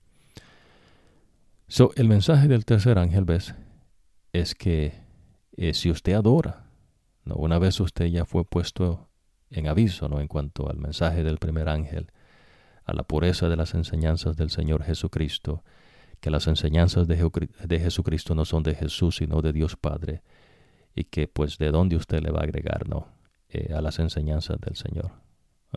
So, 1.67 1.91
el 1.97 2.09
mensaje 2.09 2.49
del 2.49 2.65
tercer 2.65 2.99
ángel, 2.99 3.25
¿ves? 3.25 3.55
Es 4.33 4.55
que 4.55 5.01
eh, 5.57 5.75
si 5.75 5.91
usted 5.91 6.13
adora, 6.13 6.67
¿no? 7.25 7.35
una 7.37 7.59
vez 7.59 7.81
usted 7.81 8.07
ya 8.07 8.25
fue 8.25 8.45
puesto 8.45 9.08
en 9.51 9.69
aviso 9.69 10.09
¿no? 10.09 10.21
en 10.21 10.29
cuanto 10.29 10.69
al 10.69 10.79
mensaje 10.79 11.25
del 11.25 11.39
primer 11.39 11.69
ángel, 11.69 12.11
a 12.85 12.93
la 12.93 13.03
pureza 13.03 13.49
de 13.49 13.57
las 13.57 13.75
enseñanzas 13.75 14.37
del 14.37 14.51
Señor 14.51 14.83
Jesucristo, 14.83 15.63
que 16.21 16.31
las 16.31 16.47
enseñanzas 16.47 17.07
de, 17.07 17.79
Jesucristo 17.79 18.35
no 18.35 18.45
son 18.45 18.63
de 18.63 18.75
Jesús, 18.75 19.17
sino 19.17 19.41
de 19.41 19.53
Dios 19.53 19.77
Padre, 19.77 20.23
y 20.95 21.05
que 21.05 21.29
pues 21.29 21.59
de 21.59 21.71
dónde 21.71 21.97
usted 21.97 22.21
le 22.23 22.31
va 22.31 22.41
a 22.41 22.45
agregar 22.45 22.89
¿no? 22.89 23.07
Eh, 23.51 23.73
a 23.73 23.81
las 23.81 23.99
enseñanzas 23.99 24.61
del 24.61 24.75
Señor 24.75 25.13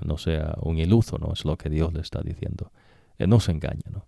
no 0.03 0.17
sea 0.17 0.55
un 0.61 0.77
iluso, 0.77 1.17
¿no? 1.17 1.33
Es 1.33 1.43
lo 1.45 1.57
que 1.57 1.69
Dios 1.69 1.93
le 1.93 2.01
está 2.01 2.21
diciendo. 2.21 2.71
Eh, 3.17 3.27
no 3.27 3.39
se 3.39 3.51
engaña, 3.51 3.89
¿no? 3.91 4.05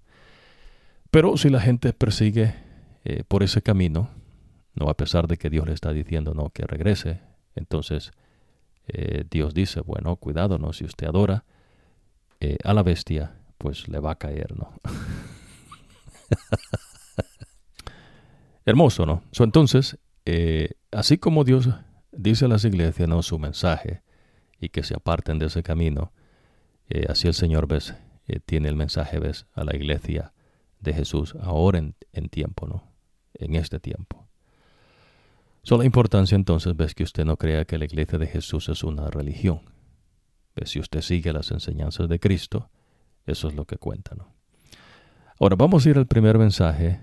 Pero 1.11 1.37
si 1.37 1.49
la 1.49 1.59
gente 1.59 1.93
persigue 1.93 2.55
eh, 3.03 3.23
por 3.27 3.43
ese 3.43 3.61
camino, 3.61 4.09
no 4.73 4.89
a 4.89 4.97
pesar 4.97 5.27
de 5.27 5.37
que 5.37 5.49
Dios 5.49 5.67
le 5.67 5.73
está 5.73 5.93
diciendo 5.93 6.33
no 6.33 6.49
que 6.49 6.65
regrese, 6.65 7.21
entonces 7.55 8.11
eh, 8.87 9.25
Dios 9.29 9.53
dice, 9.53 9.81
bueno, 9.81 10.15
cuidado, 10.15 10.57
¿no? 10.57 10.73
Si 10.73 10.85
usted 10.85 11.07
adora 11.07 11.45
a 12.65 12.73
la 12.73 12.83
bestia, 12.83 13.37
pues 13.57 13.87
le 13.87 14.01
va 14.01 14.11
a 14.11 14.17
caer, 14.17 14.53
¿no? 14.57 14.73
Hermoso, 18.65 19.05
¿no? 19.05 19.23
entonces, 19.39 19.97
así 20.91 21.17
como 21.17 21.45
Dios 21.45 21.69
dice 22.11 22.45
a 22.45 22.47
las 22.49 22.65
iglesias, 22.65 23.07
¿no? 23.07 23.21
Su 23.21 23.39
mensaje, 23.39 24.03
y 24.63 24.69
que 24.69 24.83
se 24.83 24.95
aparten 24.95 25.39
de 25.39 25.47
ese 25.47 25.61
camino. 25.61 26.13
Eh, 26.89 27.05
así 27.09 27.27
el 27.27 27.33
Señor 27.33 27.67
ves, 27.67 27.93
eh, 28.27 28.39
tiene 28.39 28.69
el 28.69 28.75
mensaje 28.75 29.19
ves 29.19 29.45
a 29.53 29.63
la 29.63 29.75
iglesia 29.75 30.33
de 30.79 30.93
Jesús 30.93 31.35
ahora 31.41 31.79
en, 31.79 32.29
tiempo, 32.29 32.67
¿no? 32.67 32.83
En 33.33 33.55
este 33.55 33.79
tiempo. 33.79 34.22
So, 35.63 35.77
la 35.77 35.85
importancia 35.85 36.35
entonces 36.35 36.75
ves 36.75 36.93
que 36.93 37.03
usted 37.03 37.25
no 37.25 37.37
crea 37.37 37.65
que 37.65 37.77
la 37.77 37.85
iglesia 37.85 38.19
de 38.19 38.27
Jesús 38.27 38.69
es 38.69 38.83
una 38.83 39.07
religión. 39.07 39.61
Si 40.65 40.79
usted 40.79 41.01
sigue 41.01 41.33
las 41.33 41.51
enseñanzas 41.51 42.09
de 42.09 42.19
Cristo, 42.19 42.69
eso 43.25 43.47
es 43.47 43.55
lo 43.55 43.65
que 43.65 43.77
cuenta. 43.77 44.15
Ahora 45.39 45.55
vamos 45.55 45.85
a 45.85 45.89
ir 45.89 45.97
al 45.97 46.05
primer 46.05 46.37
mensaje 46.37 46.99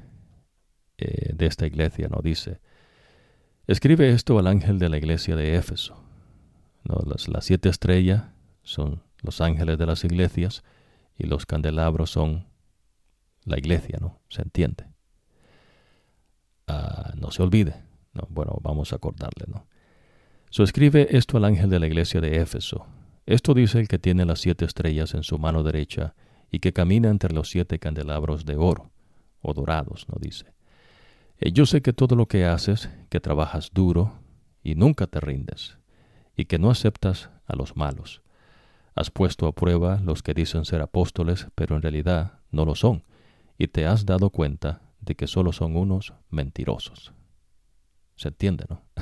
eh, 0.99 1.33
de 1.35 1.47
esta 1.47 1.67
iglesia, 1.67 2.09
¿no? 2.09 2.21
Dice, 2.23 2.61
escribe 3.67 4.11
esto 4.11 4.39
al 4.39 4.47
ángel 4.47 4.79
de 4.79 4.89
la 4.89 4.99
iglesia 4.99 5.35
de 5.35 5.57
Éfeso 5.57 6.01
las, 6.85 7.45
siete 7.45 7.69
estrellas 7.69 8.25
son 8.63 9.03
los 9.23 9.41
ángeles 9.41 9.79
de 9.79 9.87
las 9.87 10.05
iglesias 10.05 10.65
y 11.17 11.27
los 11.27 11.47
candelabros 11.47 12.11
son 12.11 12.47
la 13.45 13.59
iglesia, 13.59 13.99
¿no? 14.01 14.21
Se 14.29 14.43
entiende. 14.43 14.87
Ah, 16.67 17.13
no 17.17 17.31
se 17.31 17.43
olvide, 17.43 17.83
No, 18.13 18.27
bueno, 18.31 18.59
vamos 18.63 18.93
a 18.93 18.97
acordarle, 18.97 19.47
¿no? 19.47 19.67
So 20.51 20.65
escribe 20.65 21.17
esto 21.17 21.37
al 21.37 21.45
ángel 21.45 21.71
de 21.71 21.79
la 21.79 21.87
iglesia 21.87 22.21
de 22.21 22.41
Éfeso. 22.41 22.87
Esto 23.25 23.55
dice 23.55 23.79
el 23.79 23.87
que 23.87 24.01
tiene 24.01 24.25
las 24.25 24.41
siete 24.41 24.65
estrellas 24.65 25.15
en 25.15 25.23
su 25.23 25.39
mano 25.39 25.63
derecha 25.63 26.15
y 26.51 26.59
que 26.59 26.73
camina 26.73 27.09
entre 27.09 27.33
los 27.33 27.49
siete 27.49 27.79
candelabros 27.79 28.45
de 28.45 28.57
oro, 28.57 28.91
o 29.41 29.55
dorados, 29.55 30.07
¿no 30.09 30.19
dice? 30.21 30.47
Eh, 31.39 31.53
yo 31.53 31.67
sé 31.67 31.83
que 31.83 31.93
todo 31.93 32.17
lo 32.17 32.27
que 32.27 32.45
haces, 32.45 32.91
que 33.09 33.21
trabajas 33.21 33.71
duro 33.73 34.15
y 34.65 34.75
nunca 34.75 35.07
te 35.07 35.21
rindes, 35.21 35.79
y 36.37 36.47
que 36.47 36.59
no 36.59 36.71
aceptas 36.71 37.31
a 37.47 37.55
los 37.55 37.77
malos. 37.77 38.23
Has 38.97 39.11
puesto 39.11 39.47
a 39.47 39.53
prueba 39.53 40.01
los 40.05 40.23
que 40.23 40.35
dicen 40.35 40.65
ser 40.65 40.83
apóstoles, 40.83 41.47
pero 41.55 41.77
en 41.77 41.83
realidad 41.83 42.41
no 42.51 42.65
lo 42.65 42.75
son, 42.75 43.05
y 43.57 43.69
te 43.69 43.87
has 43.87 44.05
dado 44.05 44.31
cuenta 44.31 44.83
de 45.01 45.15
que 45.15 45.29
solo 45.29 45.53
son 45.53 45.77
unos 45.77 46.13
mentirosos. 46.29 47.13
¿Se 48.21 48.29
entiende, 48.29 48.67
no? 48.69 48.83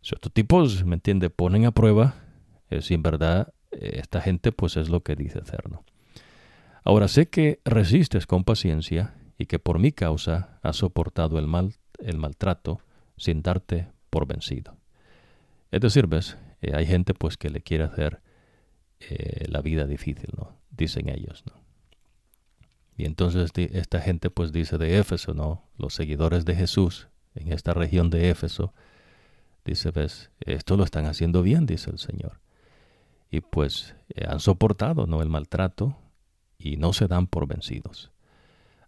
estos 0.00 0.32
tipos, 0.32 0.84
¿me 0.84 0.94
entiende? 0.94 1.28
Ponen 1.28 1.66
a 1.66 1.72
prueba 1.72 2.14
eh, 2.70 2.82
si 2.82 2.94
en 2.94 3.02
verdad 3.02 3.52
eh, 3.72 3.94
esta 3.94 4.20
gente 4.20 4.52
pues 4.52 4.76
es 4.76 4.90
lo 4.90 5.02
que 5.02 5.16
dice 5.16 5.40
hacer, 5.40 5.68
¿no? 5.68 5.82
Ahora 6.84 7.08
sé 7.08 7.28
que 7.28 7.60
resistes 7.64 8.28
con 8.28 8.44
paciencia 8.44 9.16
y 9.38 9.46
que 9.46 9.58
por 9.58 9.80
mi 9.80 9.90
causa 9.90 10.60
has 10.62 10.76
soportado 10.76 11.36
el 11.40 11.48
mal, 11.48 11.74
el 11.98 12.16
maltrato 12.16 12.80
sin 13.16 13.42
darte 13.42 13.88
por 14.08 14.28
vencido. 14.28 14.76
Es 15.72 15.80
decir, 15.80 16.06
ves, 16.06 16.38
eh, 16.62 16.76
hay 16.76 16.86
gente 16.86 17.12
pues 17.12 17.36
que 17.36 17.50
le 17.50 17.60
quiere 17.60 17.82
hacer 17.82 18.22
la 19.48 19.62
vida 19.62 19.86
difícil, 19.86 20.28
¿no? 20.36 20.60
Dicen 20.70 21.08
ellos, 21.08 21.42
¿no? 21.44 21.59
Y 23.00 23.06
entonces 23.06 23.50
esta 23.56 24.02
gente 24.02 24.28
pues 24.28 24.52
dice 24.52 24.76
de 24.76 24.98
Éfeso, 24.98 25.32
¿no? 25.32 25.62
Los 25.78 25.94
seguidores 25.94 26.44
de 26.44 26.54
Jesús 26.54 27.08
en 27.34 27.50
esta 27.50 27.72
región 27.72 28.10
de 28.10 28.28
Éfeso, 28.28 28.74
dice, 29.64 29.90
ves, 29.90 30.30
esto 30.40 30.76
lo 30.76 30.84
están 30.84 31.06
haciendo 31.06 31.42
bien, 31.42 31.64
dice 31.64 31.88
el 31.88 31.98
Señor. 31.98 32.40
Y 33.30 33.40
pues 33.40 33.94
eh, 34.10 34.26
han 34.28 34.38
soportado, 34.38 35.06
¿no? 35.06 35.22
El 35.22 35.30
maltrato 35.30 35.96
y 36.58 36.76
no 36.76 36.92
se 36.92 37.06
dan 37.08 37.26
por 37.26 37.46
vencidos. 37.46 38.10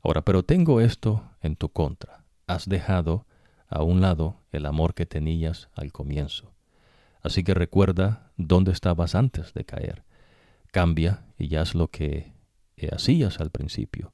Ahora, 0.03 0.21
pero 0.21 0.43
tengo 0.43 0.83
esto 0.83 1.25
en 1.41 1.57
tu 1.57 1.71
contra. 1.71 2.23
Has 2.47 2.69
dejado 2.69 3.25
a 3.67 3.83
un 3.83 4.03
lado 4.03 4.43
el 4.51 4.67
amor 4.67 4.93
que 4.93 5.07
tenías 5.07 5.71
al 5.75 5.91
comienzo. 5.91 6.53
Así 7.23 7.45
que 7.45 7.55
recuerda 7.55 8.31
dónde 8.37 8.73
estabas 8.73 9.15
antes 9.15 9.55
de 9.55 9.65
caer. 9.65 10.05
Cambia 10.71 11.25
y 11.39 11.57
haz 11.57 11.75
lo 11.75 11.89
que 11.89 12.32
hacías 12.89 13.41
al 13.41 13.51
principio. 13.51 14.13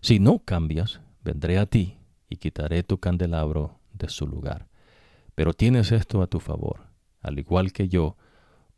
Si 0.00 0.18
no 0.18 0.40
cambias, 0.40 1.00
vendré 1.22 1.58
a 1.58 1.66
ti 1.66 1.98
y 2.28 2.36
quitaré 2.36 2.82
tu 2.82 2.98
candelabro 2.98 3.80
de 3.92 4.08
su 4.08 4.26
lugar. 4.26 4.68
Pero 5.34 5.52
tienes 5.52 5.92
esto 5.92 6.22
a 6.22 6.26
tu 6.26 6.40
favor, 6.40 6.86
al 7.20 7.38
igual 7.38 7.72
que 7.72 7.88
yo, 7.88 8.16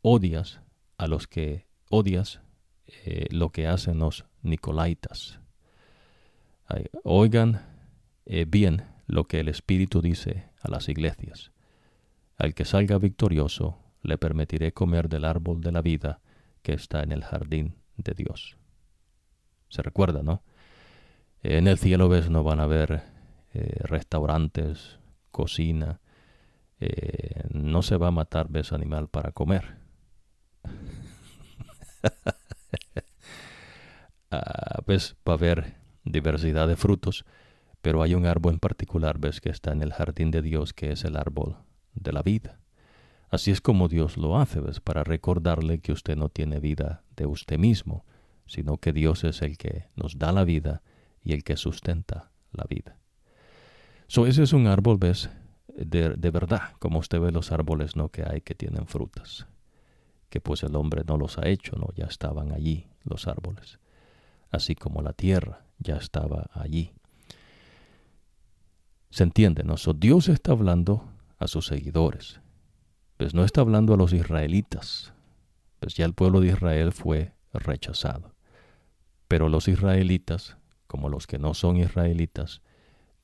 odias 0.01 0.61
a 0.97 1.07
los 1.07 1.27
que 1.27 1.67
odias 1.89 2.41
eh, 2.87 3.27
lo 3.31 3.51
que 3.51 3.67
hacen 3.67 3.99
los 3.99 4.25
nicolaitas. 4.41 5.39
oigan 7.03 7.61
eh, 8.25 8.45
bien 8.45 8.83
lo 9.05 9.25
que 9.25 9.39
el 9.39 9.47
Espíritu 9.47 10.01
dice 10.01 10.49
a 10.61 10.69
las 10.69 10.89
iglesias. 10.89 11.51
Al 12.37 12.53
que 12.53 12.65
salga 12.65 12.97
victorioso, 12.97 13.77
le 14.01 14.17
permitiré 14.17 14.73
comer 14.73 15.09
del 15.09 15.25
árbol 15.25 15.61
de 15.61 15.71
la 15.71 15.81
vida 15.81 16.21
que 16.61 16.73
está 16.73 17.03
en 17.03 17.11
el 17.11 17.23
jardín 17.23 17.75
de 17.95 18.13
Dios. 18.13 18.56
Se 19.69 19.81
recuerda, 19.81 20.23
¿no? 20.23 20.41
En 21.43 21.67
el 21.67 21.77
cielo 21.77 22.09
ves 22.09 22.29
no 22.29 22.43
van 22.43 22.59
a 22.59 22.63
haber 22.63 23.03
eh, 23.53 23.79
restaurantes, 23.83 24.99
cocina, 25.31 25.99
eh, 26.79 27.43
no 27.49 27.81
se 27.81 27.97
va 27.97 28.07
a 28.07 28.11
matar 28.11 28.49
ves 28.49 28.71
animal 28.71 29.07
para 29.07 29.31
comer. 29.31 29.77
ah, 34.31 34.81
ves 34.85 35.15
va 35.27 35.33
a 35.33 35.37
haber 35.37 35.75
diversidad 36.03 36.67
de 36.67 36.75
frutos, 36.75 37.25
pero 37.81 38.03
hay 38.03 38.15
un 38.15 38.25
árbol 38.25 38.53
en 38.53 38.59
particular, 38.59 39.19
ves 39.19 39.41
que 39.41 39.49
está 39.49 39.71
en 39.71 39.81
el 39.81 39.93
jardín 39.93 40.31
de 40.31 40.41
Dios, 40.41 40.73
que 40.73 40.91
es 40.91 41.03
el 41.05 41.15
árbol 41.15 41.57
de 41.93 42.11
la 42.11 42.21
vida. 42.21 42.59
Así 43.29 43.51
es 43.51 43.61
como 43.61 43.87
Dios 43.87 44.17
lo 44.17 44.39
hace, 44.39 44.59
ves, 44.59 44.79
para 44.79 45.03
recordarle 45.03 45.79
que 45.79 45.91
usted 45.91 46.15
no 46.15 46.29
tiene 46.29 46.59
vida 46.59 47.03
de 47.15 47.25
usted 47.25 47.57
mismo, 47.57 48.05
sino 48.47 48.77
que 48.77 48.93
Dios 48.93 49.23
es 49.23 49.41
el 49.41 49.57
que 49.57 49.89
nos 49.95 50.17
da 50.17 50.31
la 50.31 50.43
vida 50.43 50.81
y 51.23 51.33
el 51.33 51.43
que 51.43 51.57
sustenta 51.57 52.31
la 52.51 52.65
vida. 52.69 52.97
So, 54.07 54.25
ese 54.25 54.43
es 54.43 54.53
un 54.53 54.67
árbol, 54.67 54.97
¿ves? 54.97 55.29
De, 55.67 56.09
de, 56.15 56.31
verdad, 56.31 56.73
como 56.79 56.99
usted 56.99 57.19
ve 57.19 57.31
los 57.31 57.51
árboles, 57.51 57.95
¿no? 57.95 58.09
Que 58.09 58.23
hay 58.23 58.41
que 58.41 58.55
tienen 58.55 58.87
frutas. 58.87 59.47
Que 60.29 60.41
pues 60.41 60.63
el 60.63 60.75
hombre 60.75 61.03
no 61.05 61.17
los 61.17 61.37
ha 61.37 61.47
hecho, 61.47 61.75
¿no? 61.75 61.89
Ya 61.95 62.05
estaban 62.05 62.51
allí 62.51 62.87
los 63.03 63.27
árboles. 63.27 63.79
Así 64.49 64.75
como 64.75 65.01
la 65.01 65.13
tierra 65.13 65.65
ya 65.77 65.97
estaba 65.97 66.49
allí. 66.53 66.93
¿Se 69.09 69.23
entiende, 69.23 69.63
no? 69.63 69.75
Dios 69.95 70.29
está 70.29 70.51
hablando 70.51 71.09
a 71.37 71.47
sus 71.47 71.67
seguidores. 71.67 72.39
Pues 73.17 73.33
no 73.33 73.43
está 73.43 73.61
hablando 73.61 73.93
a 73.93 73.97
los 73.97 74.13
israelitas. 74.13 75.13
Pues 75.79 75.95
ya 75.95 76.05
el 76.05 76.13
pueblo 76.13 76.39
de 76.39 76.47
Israel 76.47 76.91
fue 76.91 77.33
rechazado. 77.53 78.36
Pero 79.27 79.49
los 79.49 79.67
israelitas, 79.67 80.57
como 80.87 81.09
los 81.09 81.27
que 81.27 81.37
no 81.37 81.53
son 81.53 81.77
israelitas, 81.77 82.61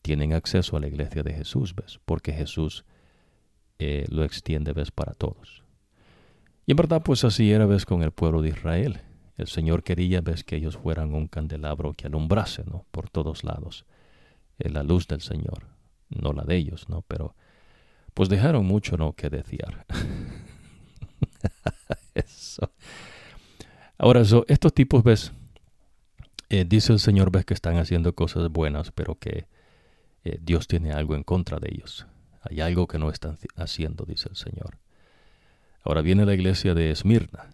tienen 0.02 0.34
acceso 0.34 0.76
a 0.76 0.82
la 0.82 0.88
iglesia 0.88 1.24
de 1.24 1.34
Jesús, 1.34 1.74
¿ves? 1.76 2.00
Porque 2.06 2.34
Jesús 2.34 2.84
eh, 3.80 4.06
lo 4.10 4.24
extiende, 4.24 4.74
¿ves? 4.74 4.92
Para 4.92 5.14
todos. 5.14 5.64
Y 6.66 6.72
en 6.72 6.78
verdad, 6.78 7.02
pues 7.04 7.24
así 7.24 7.52
era, 7.52 7.66
¿ves? 7.66 7.86
Con 7.86 8.04
el 8.04 8.12
pueblo 8.12 8.42
de 8.42 8.50
Israel. 8.50 9.02
El 9.38 9.48
Señor 9.48 9.84
quería, 9.84 10.22
¿ves? 10.22 10.44
Que 10.44 10.58
ellos 10.58 10.78
fueran 10.78 11.14
un 11.14 11.28
candelabro 11.28 11.94
que 11.94 12.08
alumbrase, 12.08 12.64
¿no? 12.66 12.86
Por 12.92 13.10
todos 13.10 13.44
lados. 13.44 13.86
En 14.60 14.74
la 14.74 14.84
luz 14.84 15.08
del 15.08 15.22
Señor. 15.22 15.68
No 16.10 16.34
la 16.34 16.44
de 16.44 16.58
ellos, 16.58 16.90
¿no? 16.90 17.04
Pero, 17.08 17.36
pues 18.14 18.30
dejaron 18.30 18.66
mucho, 18.66 18.98
¿no? 18.98 19.14
Que 19.14 19.30
desear. 19.30 19.86
eso. 22.14 22.72
Ahora, 23.98 24.22
eso, 24.22 24.46
estos 24.48 24.74
tipos, 24.74 25.04
¿ves? 25.04 25.32
Eh, 26.50 26.66
dice 26.68 26.94
el 26.94 27.00
Señor, 27.00 27.32
ves 27.32 27.46
que 27.46 27.54
están 27.54 27.78
haciendo 27.78 28.14
cosas 28.14 28.50
buenas, 28.50 28.92
pero 28.92 29.16
que 29.16 29.48
eh, 30.24 30.38
Dios 30.42 30.68
tiene 30.68 30.92
algo 30.92 31.16
en 31.16 31.24
contra 31.24 31.60
de 31.60 31.70
ellos. 31.72 32.08
Hay 32.42 32.62
algo 32.62 32.88
que 32.88 33.00
no 33.00 33.10
están 33.10 33.38
haciendo, 33.56 34.06
dice 34.06 34.30
el 34.30 34.36
Señor. 34.36 34.78
Ahora 35.84 36.02
viene 36.02 36.26
la 36.26 36.34
iglesia 36.34 36.74
de 36.74 36.92
Esmirna. 36.92 37.50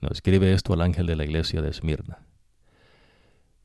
Nos 0.00 0.12
escribe 0.12 0.52
esto 0.52 0.72
al 0.72 0.80
ángel 0.80 1.06
de 1.06 1.16
la 1.16 1.24
iglesia 1.24 1.62
de 1.62 1.70
Esmirna. 1.70 2.18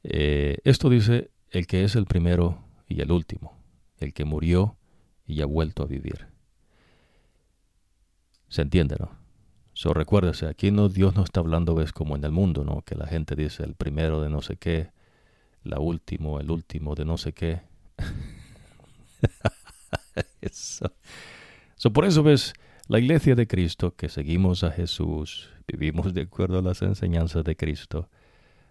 Eh, 0.03 0.57
esto 0.63 0.89
dice 0.89 1.31
el 1.49 1.65
que 1.67 1.83
es 1.83 1.95
el 1.95 2.05
primero 2.05 2.63
y 2.87 3.01
el 3.01 3.11
último, 3.11 3.57
el 3.97 4.13
que 4.13 4.25
murió 4.25 4.77
y 5.25 5.41
ha 5.41 5.45
vuelto 5.45 5.83
a 5.83 5.87
vivir. 5.87 6.27
¿Se 8.49 8.61
entiende, 8.61 8.95
no? 8.99 9.24
So, 9.75 9.93
recuérdese, 9.93 10.47
aquí 10.47 10.71
no, 10.71 10.87
Dios 10.87 11.17
no 11.17 11.25
está 11.25 11.41
hablando, 11.41 11.75
ves, 11.75 11.91
como 11.91 12.15
en 12.15 12.23
el 12.23 12.31
mundo, 12.31 12.63
¿no? 12.63 12.81
Que 12.83 12.95
la 12.95 13.07
gente 13.07 13.35
dice 13.35 13.63
el 13.63 13.75
primero 13.75 14.21
de 14.21 14.29
no 14.29 14.41
sé 14.41 14.55
qué, 14.55 14.91
la 15.65 15.79
último, 15.79 16.39
el 16.39 16.49
último 16.49 16.95
de 16.95 17.03
no 17.03 17.17
sé 17.17 17.33
qué. 17.33 17.61
eso. 20.41 20.93
So, 21.75 21.91
por 21.91 22.05
eso 22.05 22.23
ves, 22.23 22.53
la 22.87 22.99
iglesia 22.99 23.35
de 23.35 23.47
Cristo, 23.47 23.93
que 23.93 24.07
seguimos 24.07 24.63
a 24.63 24.71
Jesús, 24.71 25.49
vivimos 25.67 26.13
de 26.13 26.21
acuerdo 26.21 26.59
a 26.59 26.61
las 26.61 26.81
enseñanzas 26.81 27.43
de 27.43 27.57
Cristo, 27.57 28.09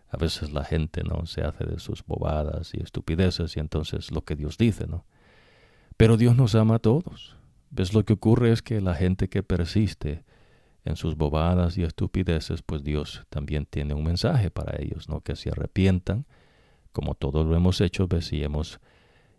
a 0.09 0.17
veces 0.17 0.53
la 0.53 0.65
gente 0.65 1.03
no 1.03 1.27
se 1.27 1.43
hace 1.43 1.65
de 1.65 1.81
sus 1.81 2.03
bobadas 2.07 2.73
y 2.73 2.81
estupideces 2.81 3.59
y 3.59 3.61
entonces 3.61 4.11
lo 4.11 4.25
que 4.25 4.37
Dios 4.37 4.57
dice, 4.57 4.87
¿no? 4.87 5.05
Pero 5.99 6.17
Dios 6.17 6.35
nos 6.35 6.55
ama 6.55 6.77
a 6.77 6.79
todos. 6.79 7.37
¿Ves? 7.71 7.93
Lo 7.93 8.07
que 8.07 8.15
ocurre 8.15 8.53
es 8.53 8.63
que 8.63 8.81
la 8.81 8.95
gente 8.95 9.29
que 9.29 9.43
persiste 9.43 10.25
en 10.85 10.97
sus 10.97 11.16
bobadas 11.16 11.78
y 11.78 11.82
estupideces, 11.82 12.62
pues 12.62 12.82
Dios 12.85 13.24
también 13.30 13.66
tiene 13.66 13.95
un 13.95 14.05
mensaje 14.05 14.51
para 14.51 14.80
ellos, 14.82 15.09
¿no? 15.09 15.20
Que 15.20 15.35
se 15.35 15.51
arrepientan, 15.51 16.26
como 16.93 17.14
todos 17.14 17.47
lo 17.47 17.57
hemos 17.57 17.80
hecho, 17.80 18.07
ves, 18.07 18.32
y 18.32 18.45
hemos 18.45 18.80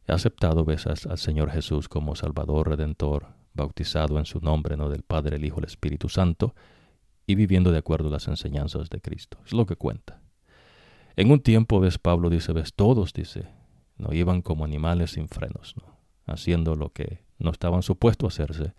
aceptado, 0.08 0.66
ves, 0.66 0.88
al, 0.88 1.18
Señor 1.18 1.52
Jesús 1.52 1.88
como 1.88 2.16
Salvador, 2.16 2.70
Redentor, 2.70 3.28
bautizado 3.54 4.18
en 4.18 4.26
su 4.26 4.40
nombre, 4.40 4.76
¿no? 4.76 4.90
Del 4.90 5.04
Padre, 5.04 5.38
el 5.38 5.46
Hijo, 5.46 5.60
el 5.60 5.66
Espíritu 5.66 6.10
Santo, 6.10 6.56
y 7.28 7.36
viviendo 7.36 7.72
de 7.72 7.80
acuerdo 7.80 8.10
a 8.10 8.12
las 8.12 8.28
enseñanzas 8.28 8.90
de 8.90 9.02
Cristo. 9.02 9.38
Es 9.46 9.54
lo 9.54 9.66
que 9.66 9.76
cuenta. 9.76 10.22
En 11.16 11.32
un 11.32 11.40
tiempo, 11.40 11.80
ves, 11.80 11.98
Pablo 11.98 12.30
dice, 12.30 12.54
ves, 12.54 12.74
todos, 12.74 13.14
dice, 13.14 13.48
no 13.98 14.14
iban 14.14 14.42
como 14.42 14.66
animales 14.66 15.12
sin 15.12 15.30
frenos, 15.30 15.76
¿no? 15.78 15.96
Haciendo 16.26 16.76
lo 16.76 16.92
que 16.92 17.24
no 17.38 17.52
estaban 17.52 17.84
supuestos 17.84 18.40
a 18.40 18.44
hacerse. 18.44 18.74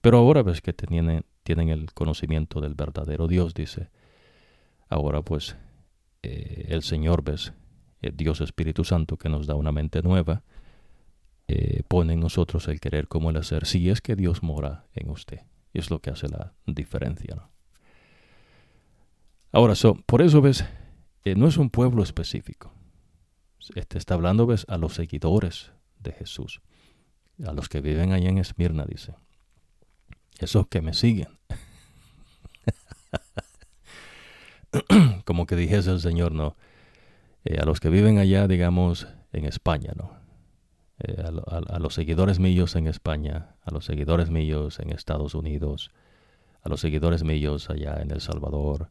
Pero 0.00 0.18
ahora 0.18 0.42
ves 0.42 0.62
que 0.62 0.72
tienen, 0.72 1.24
tienen 1.46 1.70
el 1.70 1.94
conocimiento 1.94 2.60
del 2.60 2.74
verdadero 2.74 3.28
Dios, 3.28 3.54
dice. 3.54 3.88
Ahora 4.90 5.22
pues 5.22 5.56
eh, 6.22 6.66
el 6.68 6.82
Señor, 6.82 7.22
ves, 7.22 7.54
Dios 8.00 8.40
Espíritu 8.40 8.84
Santo 8.84 9.16
que 9.16 9.28
nos 9.28 9.46
da 9.46 9.54
una 9.54 9.72
mente 9.72 10.02
nueva, 10.02 10.42
eh, 11.48 11.82
pone 11.86 12.14
en 12.14 12.20
nosotros 12.20 12.66
el 12.66 12.80
querer 12.80 13.06
como 13.06 13.30
el 13.30 13.36
hacer, 13.36 13.66
si 13.66 13.88
es 13.88 14.00
que 14.00 14.16
Dios 14.16 14.42
mora 14.42 14.86
en 14.94 15.10
usted. 15.10 15.40
Y 15.72 15.78
es 15.78 15.90
lo 15.90 16.00
que 16.00 16.10
hace 16.10 16.28
la 16.28 16.54
diferencia. 16.66 17.48
Ahora, 19.52 19.74
por 20.06 20.22
eso 20.22 20.42
ves, 20.42 20.64
eh, 21.24 21.36
no 21.36 21.46
es 21.46 21.56
un 21.56 21.70
pueblo 21.70 22.02
específico. 22.02 22.72
Este 23.74 23.98
está 23.98 24.14
hablando, 24.14 24.46
ves, 24.46 24.66
a 24.68 24.76
los 24.76 24.94
seguidores 24.94 25.72
de 26.00 26.12
Jesús, 26.12 26.60
a 27.44 27.52
los 27.52 27.68
que 27.68 27.80
viven 27.80 28.12
allá 28.12 28.28
en 28.28 28.38
Esmirna, 28.38 28.84
dice. 28.84 29.14
Esos 30.38 30.66
que 30.66 30.82
me 30.82 30.94
siguen. 30.94 31.28
Como 35.24 35.46
que 35.46 35.56
dijese 35.56 35.90
el 35.90 36.00
Señor, 36.00 36.32
¿no? 36.32 36.56
Eh, 37.44 37.58
a 37.60 37.64
los 37.64 37.80
que 37.80 37.88
viven 37.88 38.18
allá, 38.18 38.48
digamos, 38.48 39.06
en 39.32 39.44
España, 39.46 39.92
¿no? 39.96 40.16
Eh, 40.98 41.22
a, 41.22 41.78
los 41.78 41.94
seguidores 41.94 42.38
míos 42.38 42.74
en 42.74 42.86
España, 42.86 43.54
a 43.62 43.70
los 43.70 43.84
seguidores 43.84 44.30
míos 44.30 44.80
en 44.80 44.90
Estados 44.90 45.34
Unidos, 45.34 45.90
a 46.62 46.68
los 46.68 46.80
seguidores 46.80 47.22
míos 47.22 47.68
allá 47.68 48.00
en 48.00 48.10
El 48.10 48.20
Salvador, 48.20 48.90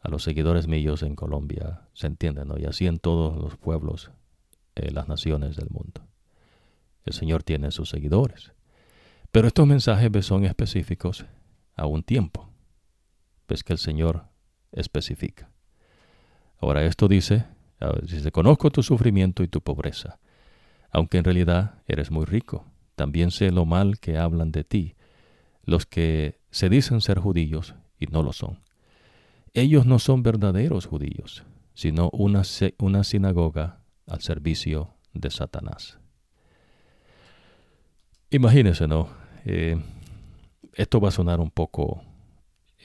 a 0.00 0.08
los 0.08 0.24
seguidores 0.24 0.66
míos 0.66 1.02
en 1.02 1.14
Colombia, 1.14 1.82
se 1.92 2.08
entiende, 2.08 2.44
¿no? 2.44 2.58
Y 2.58 2.64
así 2.64 2.86
en 2.86 2.98
todos 2.98 3.36
los 3.36 3.56
pueblos, 3.56 4.10
eh, 4.74 4.90
las 4.90 5.08
naciones 5.08 5.56
del 5.56 5.70
mundo. 5.70 6.02
El 7.04 7.12
Señor 7.12 7.44
tiene 7.44 7.70
sus 7.70 7.88
seguidores. 7.90 8.52
Pero 9.32 9.48
estos 9.48 9.66
mensajes 9.66 10.10
son 10.24 10.44
específicos 10.44 11.26
a 11.74 11.86
un 11.86 12.02
tiempo. 12.02 12.48
Ves 13.48 13.62
que 13.62 13.72
el 13.72 13.78
Señor 13.78 14.24
especifica. 14.72 15.50
Ahora 16.58 16.84
esto 16.84 17.06
dice, 17.06 17.44
dice, 18.02 18.32
conozco 18.32 18.70
tu 18.70 18.82
sufrimiento 18.82 19.42
y 19.42 19.48
tu 19.48 19.60
pobreza 19.60 20.18
aunque 20.96 21.18
en 21.18 21.24
realidad 21.24 21.82
eres 21.86 22.10
muy 22.10 22.24
rico. 22.24 22.64
También 22.94 23.30
sé 23.30 23.50
lo 23.50 23.66
mal 23.66 23.98
que 23.98 24.16
hablan 24.16 24.50
de 24.50 24.64
ti 24.64 24.94
los 25.62 25.84
que 25.84 26.40
se 26.50 26.70
dicen 26.70 27.02
ser 27.02 27.18
judíos 27.18 27.74
y 27.98 28.06
no 28.06 28.22
lo 28.22 28.32
son. 28.32 28.60
Ellos 29.52 29.84
no 29.84 29.98
son 29.98 30.22
verdaderos 30.22 30.86
judíos, 30.86 31.44
sino 31.74 32.08
una, 32.14 32.42
una 32.78 33.04
sinagoga 33.04 33.80
al 34.06 34.22
servicio 34.22 34.94
de 35.12 35.30
Satanás. 35.30 35.98
Imagínense, 38.30 38.88
¿no? 38.88 39.08
Eh, 39.44 39.80
esto 40.74 41.00
va 41.00 41.08
a 41.08 41.12
sonar 41.12 41.40
un 41.40 41.50
poco, 41.50 42.02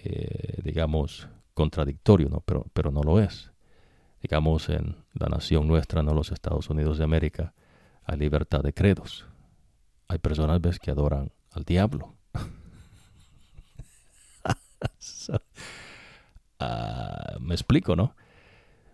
eh, 0.04 0.62
digamos, 0.64 1.28
contradictorio, 1.54 2.30
¿no? 2.30 2.42
Pero, 2.42 2.66
pero 2.74 2.92
no 2.92 3.02
lo 3.02 3.20
es. 3.20 3.52
Digamos, 4.22 4.70
en 4.70 4.98
la 5.14 5.28
nación 5.28 5.68
nuestra, 5.68 6.04
no 6.04 6.14
los 6.14 6.32
Estados 6.32 6.70
Unidos 6.70 7.00
de 7.00 7.04
América, 7.04 7.54
hay 8.04 8.18
libertad 8.18 8.62
de 8.62 8.74
credos. 8.74 9.26
Hay 10.08 10.20
personas 10.20 10.62
¿ves? 10.62 10.78
que 10.78 10.92
adoran 10.92 11.32
al 11.52 11.64
diablo. 11.64 12.16
Ah, 16.64 17.38
me 17.40 17.56
explico, 17.56 17.96
¿no? 17.96 18.16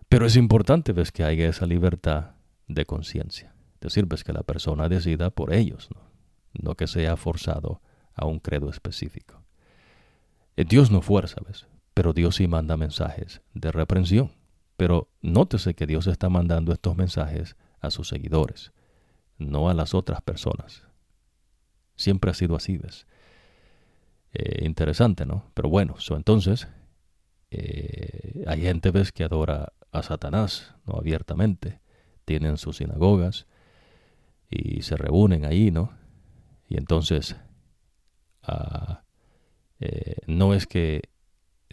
Pero 0.08 0.24
es 0.24 0.36
importante 0.36 0.94
ves 0.94 1.12
que 1.12 1.22
haya 1.22 1.50
esa 1.50 1.66
libertad 1.66 2.30
de 2.66 2.86
conciencia. 2.86 3.52
Decir, 3.78 4.06
ves 4.06 4.24
que 4.24 4.32
la 4.32 4.42
persona 4.42 4.88
decida 4.88 5.28
por 5.28 5.52
ellos, 5.52 5.90
¿no? 5.94 6.07
No 6.58 6.74
que 6.74 6.86
sea 6.86 7.16
forzado 7.16 7.80
a 8.14 8.26
un 8.26 8.38
credo 8.38 8.68
específico. 8.68 9.42
Eh, 10.56 10.64
Dios 10.64 10.90
no 10.90 11.02
fuerza, 11.02 11.40
¿ves? 11.46 11.66
Pero 11.94 12.12
Dios 12.12 12.36
sí 12.36 12.46
manda 12.46 12.76
mensajes 12.76 13.40
de 13.54 13.72
reprensión. 13.72 14.32
Pero 14.76 15.08
nótese 15.22 15.74
que 15.74 15.86
Dios 15.86 16.06
está 16.06 16.28
mandando 16.28 16.72
estos 16.72 16.96
mensajes 16.96 17.56
a 17.80 17.90
sus 17.90 18.08
seguidores 18.08 18.72
no 19.38 19.68
a 19.68 19.74
las 19.74 19.94
otras 19.94 20.20
personas. 20.20 20.82
Siempre 21.96 22.30
ha 22.30 22.34
sido 22.34 22.56
así, 22.56 22.76
¿ves? 22.76 23.06
Eh, 24.32 24.64
interesante, 24.64 25.24
¿no? 25.24 25.50
Pero 25.54 25.68
bueno, 25.68 25.96
entonces 26.10 26.68
eh, 27.50 28.44
hay 28.46 28.62
gente, 28.62 28.90
¿ves? 28.90 29.10
Que 29.12 29.24
adora 29.24 29.72
a 29.90 30.02
Satanás, 30.02 30.74
¿no? 30.86 30.96
Abiertamente. 30.98 31.80
Tienen 32.24 32.58
sus 32.58 32.76
sinagogas 32.76 33.46
y 34.50 34.82
se 34.82 34.96
reúnen 34.96 35.46
ahí, 35.46 35.70
¿no? 35.70 35.92
Y 36.68 36.76
entonces 36.76 37.36
ah, 38.42 39.02
eh, 39.80 40.16
no 40.26 40.54
es 40.54 40.66
que, 40.66 41.02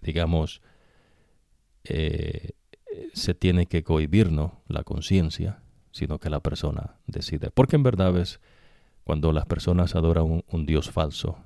digamos, 0.02 0.62
se 3.14 3.36
tiene 3.36 3.68
que 3.68 3.84
cohibir, 3.84 4.32
¿no? 4.32 4.64
La 4.68 4.84
conciencia 4.84 5.62
sino 5.96 6.20
que 6.20 6.30
la 6.30 6.42
persona 6.42 6.98
decide. 7.08 7.50
Porque 7.52 7.78
en 7.78 7.84
verdad 7.84 8.18
es 8.18 8.42
cuando 9.06 9.32
las 9.32 9.46
personas 9.46 9.96
adoran 9.96 10.44
un, 10.46 10.66
Dios 10.66 10.92
falso, 10.92 11.38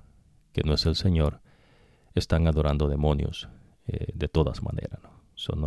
que 0.53 0.63
no 0.63 0.73
es 0.73 0.87
el 0.87 0.95
Señor, 0.95 1.41
están 2.15 2.47
adorando 2.47 2.87
demonios 2.87 3.47
eh, 3.85 4.11
de 4.15 4.27
todas 4.27 4.63
maneras. 4.63 4.99
¿no? 5.03 5.11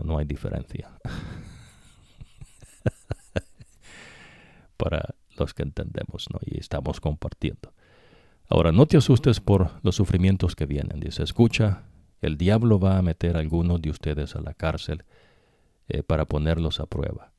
no, 0.03 0.19
hay 0.19 0.25
diferencia. 0.25 0.99
Para 4.77 5.15
que 5.55 5.63
entendemos 5.63 6.29
y 6.47 6.59
estamos 6.59 7.01
compartiendo. 7.01 7.73
Ahora, 8.49 8.73
no 8.73 8.87
te 8.87 8.97
asustes 8.97 9.41
por 9.41 9.71
los 9.83 9.97
sufrimientos 9.97 10.55
que 10.55 10.67
vienen. 10.67 11.01
Dice, 11.01 11.23
escucha, 11.23 11.85
el 12.21 12.37
diablo 12.37 12.79
va 12.79 12.99
a 12.99 13.03
meter 13.03 13.37
a 13.37 13.41
algunos 13.41 13.81
de 13.83 13.91
ustedes 13.91 14.37
a 14.37 14.41
la 14.41 14.55
cárcel 14.55 15.05
eh, 15.89 16.03
para 16.03 16.27
ponerlos 16.27 16.81
a 16.81 16.87
prueba 16.87 17.33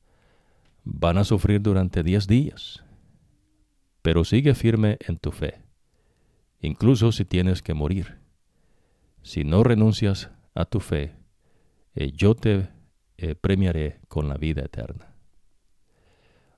van 0.84 1.18
a 1.18 1.24
sufrir 1.24 1.60
durante 1.62 2.02
diez 2.02 2.26
días. 2.26 2.84
Pero 4.02 4.24
sigue 4.24 4.54
firme 4.54 4.98
en 5.00 5.16
tu 5.16 5.32
fe, 5.32 5.62
incluso 6.60 7.10
si 7.10 7.24
tienes 7.24 7.62
que 7.62 7.74
morir. 7.74 8.18
Si 9.22 9.44
no 9.44 9.64
renuncias 9.64 10.30
a 10.54 10.66
tu 10.66 10.80
fe, 10.80 11.16
eh, 11.94 12.12
yo 12.12 12.34
te 12.34 12.68
eh, 13.16 13.34
premiaré 13.34 14.00
con 14.08 14.28
la 14.28 14.36
vida 14.36 14.62
eterna. 14.62 15.13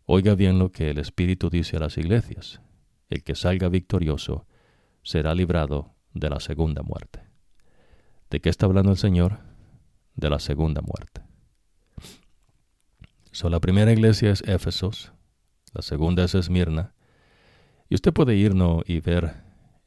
Oiga 0.07 0.37
bien 0.37 0.61
lo 0.61 0.71
que 0.71 0.91
el 0.91 0.99
Espíritu 0.99 1.51
dice 1.51 1.77
a 1.77 1.81
las 1.81 1.99
iglesias. 1.99 2.61
El 3.09 3.25
que 3.25 3.35
salga 3.35 3.69
victorioso 3.69 4.47
será 5.03 5.35
librado 5.35 5.95
de 6.15 6.31
la 6.31 6.39
segunda 6.39 6.83
muerte. 6.83 7.21
¿De 8.31 8.41
qué 8.41 8.49
está 8.49 8.67
hablando 8.67 8.93
el 8.93 8.99
Señor? 8.99 9.41
De 10.15 10.31
la 10.31 10.39
segunda 10.39 10.81
muerte. 10.81 11.23
So, 13.33 13.51
la 13.51 13.61
primera 13.61 13.93
iglesia 13.93 14.31
es 14.31 14.43
Éfesos, 14.43 15.13
la 15.75 15.83
segunda 15.83 16.25
es 16.25 16.35
Esmirna. 16.35 16.95
Y 17.89 17.97
usted 17.97 18.13
puede 18.13 18.35
ir 18.35 18.55
y 18.87 19.01
ver 19.01 19.35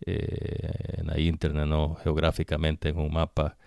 eh, 0.05 0.97
en 0.97 1.07
la 1.07 1.19
internet, 1.19 1.65
¿no? 1.65 1.95
geográficamente 1.95 2.89
en 2.89 2.99
un 2.99 3.11
mapa, 3.11 3.57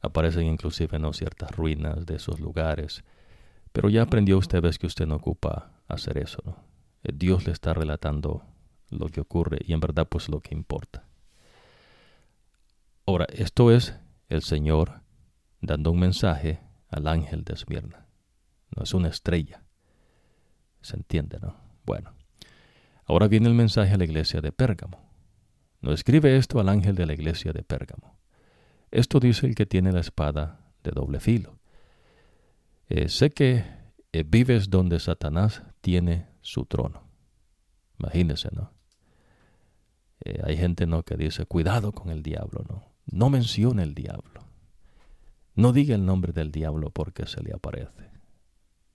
aparecen 0.00 0.46
inclusive 0.46 0.98
¿no? 0.98 1.12
ciertas 1.12 1.50
ruinas 1.56 2.06
de 2.06 2.16
esos 2.16 2.38
lugares. 2.38 3.02
Pero 3.72 3.88
ya 3.88 4.02
aprendió 4.02 4.38
usted, 4.38 4.60
ves 4.60 4.78
que 4.78 4.86
usted 4.86 5.06
no 5.06 5.16
ocupa 5.16 5.82
hacer 5.88 6.18
eso. 6.18 6.42
¿no? 6.44 6.56
Eh, 7.02 7.12
Dios 7.14 7.46
le 7.46 7.52
está 7.52 7.72
relatando 7.72 8.44
lo 8.90 9.08
que 9.08 9.20
ocurre 9.20 9.58
y 9.64 9.72
en 9.72 9.80
verdad 9.80 10.08
pues 10.08 10.28
lo 10.28 10.40
que 10.40 10.54
importa. 10.54 11.06
Ahora, 13.06 13.26
esto 13.32 13.70
es 13.70 13.94
el 14.28 14.42
Señor 14.42 15.02
dando 15.60 15.90
un 15.90 16.00
mensaje 16.00 16.60
al 16.88 17.06
ángel 17.06 17.44
de 17.44 17.54
Esmirna 17.54 18.10
no 18.76 18.84
es 18.84 18.94
una 18.94 19.08
estrella. 19.08 19.62
¿Se 20.80 20.96
entiende, 20.96 21.38
no? 21.40 21.56
Bueno, 21.84 22.14
ahora 23.04 23.28
viene 23.28 23.48
el 23.48 23.54
mensaje 23.54 23.94
a 23.94 23.98
la 23.98 24.04
iglesia 24.04 24.40
de 24.40 24.52
Pérgamo. 24.52 25.10
No 25.80 25.92
escribe 25.92 26.36
esto 26.36 26.60
al 26.60 26.68
ángel 26.68 26.94
de 26.94 27.06
la 27.06 27.12
iglesia 27.12 27.52
de 27.52 27.62
Pérgamo. 27.62 28.18
Esto 28.90 29.20
dice 29.20 29.46
el 29.46 29.54
que 29.54 29.66
tiene 29.66 29.92
la 29.92 30.00
espada 30.00 30.72
de 30.82 30.90
doble 30.92 31.20
filo. 31.20 31.58
Eh, 32.90 33.08
sé 33.08 33.30
que 33.30 33.64
eh, 34.12 34.24
vives 34.26 34.68
donde 34.68 34.98
Satanás 34.98 35.62
tiene 35.80 36.26
su 36.40 36.66
trono. 36.66 37.04
Imagínese, 38.00 38.48
¿no? 38.52 38.72
Eh, 40.24 40.40
hay 40.42 40.56
gente, 40.56 40.88
¿no? 40.88 41.04
Que 41.04 41.16
dice, 41.16 41.46
cuidado 41.46 41.92
con 41.92 42.10
el 42.10 42.24
diablo, 42.24 42.64
¿no? 42.68 42.92
No 43.06 43.30
mencione 43.30 43.84
el 43.84 43.94
diablo. 43.94 44.44
No 45.54 45.72
diga 45.72 45.94
el 45.94 46.04
nombre 46.04 46.32
del 46.32 46.50
diablo 46.50 46.90
porque 46.90 47.26
se 47.26 47.40
le 47.44 47.54
aparece. 47.54 48.10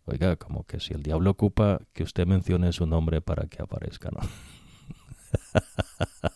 Oiga, 0.04 0.36
como 0.36 0.66
que 0.66 0.82
si 0.82 0.93
el 0.93 1.02
diablo 1.02 1.32
ocupa 1.32 1.80
que 1.93 2.04
usted 2.04 2.28
mencione 2.28 2.74
su 2.74 2.86
nombre 2.86 3.22
para 3.22 3.48
que 3.48 3.62
aparezca, 3.62 4.10
¿no? 4.12 4.20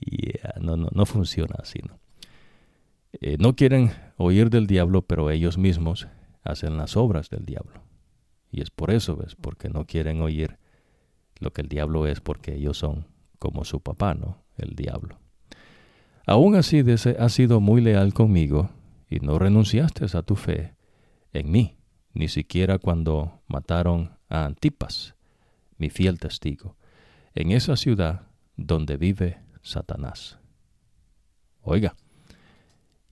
yeah, 0.00 0.54
no, 0.58 0.78
no, 0.78 0.88
no 0.90 1.04
funciona 1.04 1.56
así, 1.58 1.80
¿no? 1.86 2.00
Eh, 3.12 3.36
no 3.38 3.56
quieren 3.56 3.92
oír 4.16 4.50
del 4.50 4.66
diablo, 4.66 5.02
pero 5.02 5.30
ellos 5.30 5.58
mismos 5.58 6.08
hacen 6.42 6.76
las 6.76 6.96
obras 6.96 7.28
del 7.30 7.44
diablo. 7.44 7.82
Y 8.50 8.62
es 8.62 8.70
por 8.70 8.90
eso, 8.90 9.16
¿ves? 9.16 9.34
Porque 9.34 9.68
no 9.68 9.86
quieren 9.86 10.20
oír 10.20 10.58
lo 11.38 11.52
que 11.52 11.62
el 11.62 11.68
diablo 11.68 12.06
es, 12.06 12.20
porque 12.20 12.54
ellos 12.54 12.78
son 12.78 13.06
como 13.38 13.64
su 13.64 13.80
papá, 13.80 14.14
¿no? 14.14 14.44
El 14.56 14.76
diablo. 14.76 15.18
Aún 16.26 16.54
así, 16.54 16.84
has 17.18 17.32
sido 17.32 17.60
muy 17.60 17.80
leal 17.80 18.12
conmigo 18.12 18.70
y 19.08 19.20
no 19.20 19.38
renunciaste 19.38 20.06
a 20.16 20.22
tu 20.22 20.36
fe 20.36 20.74
en 21.32 21.50
mí, 21.50 21.76
ni 22.12 22.28
siquiera 22.28 22.78
cuando 22.78 23.42
mataron 23.46 24.16
a 24.28 24.44
Antipas, 24.44 25.16
mi 25.78 25.90
fiel 25.90 26.18
testigo, 26.18 26.76
en 27.34 27.52
esa 27.52 27.76
ciudad 27.76 28.28
donde 28.56 28.96
vive 28.96 29.38
Satanás. 29.62 30.38
Oiga, 31.62 31.94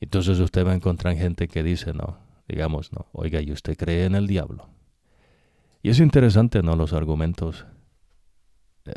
entonces 0.00 0.38
usted 0.38 0.66
va 0.66 0.72
a 0.72 0.76
encontrar 0.76 1.16
gente 1.16 1.48
que 1.48 1.62
dice, 1.62 1.92
no, 1.92 2.18
digamos, 2.46 2.92
no, 2.92 3.06
oiga, 3.12 3.40
¿y 3.40 3.52
usted 3.52 3.76
cree 3.76 4.04
en 4.04 4.14
el 4.14 4.26
diablo? 4.26 4.68
Y 5.82 5.90
es 5.90 6.00
interesante, 6.00 6.62
¿no? 6.62 6.76
Los 6.76 6.92
argumentos 6.92 7.66
eh, 8.84 8.92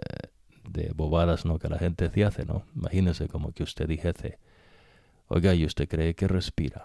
de 0.70 0.92
bobadas, 0.94 1.46
¿no? 1.46 1.60
Que 1.60 1.70
la 1.70 1.78
gente 1.78 2.10
se 2.10 2.26
hace, 2.26 2.46
¿no? 2.46 2.66
Imagínese 2.76 3.28
como 3.28 3.52
que 3.52 3.64
usted 3.64 3.88
dijese, 3.88 4.40
oiga, 5.28 5.54
¿y 5.54 5.66
usted 5.66 5.88
cree 5.88 6.16
que 6.16 6.28
respira? 6.28 6.84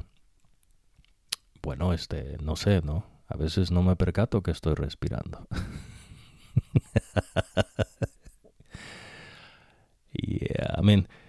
Bueno, 1.63 1.93
este, 1.93 2.37
no 2.43 2.57
sé, 2.57 2.83
¿no? 2.83 3.07
A 3.29 3.37
veces 3.37 3.71
no 3.71 3.83
me 3.83 3.97
percato 3.97 4.43
que 4.43 4.51
estoy 4.53 4.75
respirando. 4.75 5.47
y, 10.13 10.41
amén. 10.75 11.09
Eh, 11.11 11.26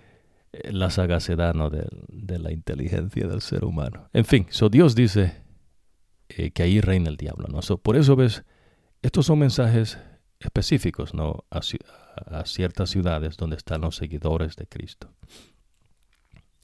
la 0.65 0.89
sagacidad 0.89 1.53
¿no? 1.53 1.69
de, 1.69 1.87
la 2.39 2.51
inteligencia 2.51 3.27
del 3.27 3.41
ser 3.41 3.65
humano. 3.65 4.09
En 4.13 4.25
fin, 4.25 4.47
so 4.49 4.69
Dios 4.69 4.95
dice 4.95 5.41
eh, 6.29 6.51
que 6.51 6.63
ahí 6.63 6.81
reina 6.81 7.09
el 7.09 7.17
diablo. 7.17 7.47
¿no? 7.47 7.59
por 7.77 7.97
eso 7.97 8.15
ves, 8.15 8.43
estos 9.01 9.25
son 9.25 9.39
mensajes 9.39 9.97
específicos 10.39 11.13
¿no? 11.13 11.45
A, 11.49 11.61
a, 12.27 12.45
ciertas 12.45 12.89
ciudades 12.89 13.37
donde 13.37 13.55
están 13.55 13.81
los 13.81 13.95
seguidores 13.95 14.55
de 14.55 14.67
Cristo. 14.67 15.13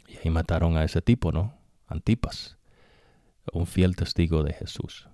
Y 0.07 0.17
ahí 0.17 0.29
mataron 0.29 0.77
a 0.77 0.83
ese 0.83 1.01
tipo, 1.01 1.31
¿no? 1.31 1.57
Antipas, 1.87 2.57
un 3.51 3.65
fiel 3.65 3.95
testigo 3.95 4.43
de 4.43 4.53
Jesús. 4.53 5.09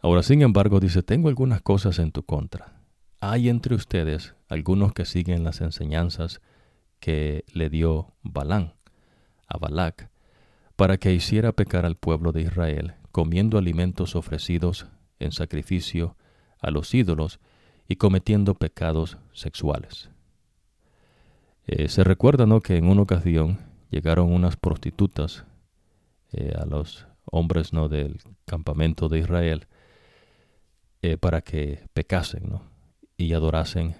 Ahora, 0.00 0.22
sin 0.22 0.42
embargo, 0.42 0.78
dice, 0.78 1.02
tengo 1.02 1.28
algunas 1.28 1.62
cosas 1.62 1.98
en 1.98 2.12
tu 2.12 2.22
contra. 2.22 2.80
Hay 3.20 3.48
entre 3.48 3.74
ustedes 3.74 4.34
algunos 4.48 4.92
que 4.92 5.04
siguen 5.04 5.42
las 5.42 5.60
enseñanzas 5.60 6.40
que 7.00 7.44
le 7.52 7.70
dio 7.70 8.14
Balán 8.22 8.74
a 9.46 9.58
Balac 9.58 10.10
para 10.76 10.98
que 10.98 11.12
hiciera 11.12 11.52
pecar 11.52 11.86
al 11.86 11.96
pueblo 11.96 12.32
de 12.32 12.42
Israel, 12.42 12.94
comiendo 13.12 13.58
alimentos 13.58 14.14
ofrecidos 14.14 14.86
en 15.18 15.32
sacrificio 15.32 16.16
a 16.60 16.70
los 16.70 16.92
ídolos 16.94 17.40
y 17.88 17.96
cometiendo 17.96 18.54
pecados 18.54 19.16
sexuales. 19.32 20.10
Eh, 21.66 21.88
se 21.88 22.04
recuerda 22.04 22.46
que 22.60 22.76
en 22.76 22.88
una 22.88 23.02
ocasión 23.02 23.58
llegaron 23.90 24.32
unas 24.32 24.56
prostitutas 24.56 25.44
eh, 26.32 26.54
a 26.56 26.66
los 26.66 27.06
hombres 27.24 27.72
¿no? 27.72 27.88
del 27.88 28.20
campamento 28.44 29.08
de 29.08 29.20
Israel 29.20 29.66
eh, 31.02 31.16
para 31.16 31.40
que 31.40 31.88
pecasen 31.92 32.60
y 33.16 33.32
adorasen 33.32 33.96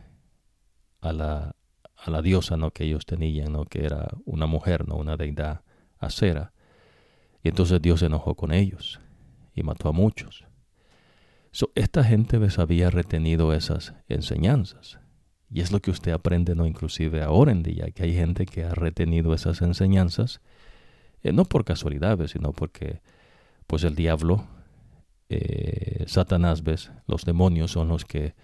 a 1.00 1.12
la, 1.12 1.56
a 1.96 2.10
la 2.10 2.22
diosa 2.22 2.56
¿no? 2.56 2.70
que 2.70 2.84
ellos 2.84 3.06
tenían, 3.06 3.52
¿no? 3.52 3.64
que 3.64 3.84
era 3.84 4.08
una 4.24 4.46
mujer, 4.46 4.86
¿no? 4.86 4.96
una 4.96 5.16
deidad 5.16 5.62
acera. 5.98 6.52
Y 7.42 7.48
entonces 7.48 7.80
Dios 7.80 8.00
se 8.00 8.06
enojó 8.06 8.34
con 8.34 8.52
ellos 8.52 9.00
y 9.54 9.62
mató 9.62 9.88
a 9.88 9.92
muchos. 9.92 10.44
esta 11.74 12.04
gente 12.04 12.38
les 12.38 12.58
había 12.58 12.90
retenido 12.90 13.52
esas 13.52 13.94
enseñanzas. 14.08 14.98
Y 15.50 15.60
es 15.60 15.70
lo 15.70 15.80
que 15.80 15.92
usted 15.92 16.12
aprende, 16.12 16.54
¿no? 16.54 16.66
Inclusive 16.66 17.22
ahora 17.22 17.52
en 17.52 17.62
día, 17.62 17.90
que 17.92 18.02
hay 18.02 18.14
gente 18.14 18.46
que 18.46 18.64
ha 18.64 18.74
retenido 18.74 19.32
esas 19.32 19.62
enseñanzas, 19.62 20.40
eh, 21.22 21.32
no 21.32 21.44
por 21.44 21.64
casualidad, 21.64 22.18
sino 22.26 22.52
porque 22.52 23.00
pues 23.66 23.84
el 23.84 23.94
diablo, 23.94 24.46
eh, 25.28 26.04
Satanás, 26.06 26.62
¿ves? 26.62 26.90
los 27.06 27.24
demonios 27.24 27.72
son 27.72 27.88
los 27.88 28.04
que 28.04 28.34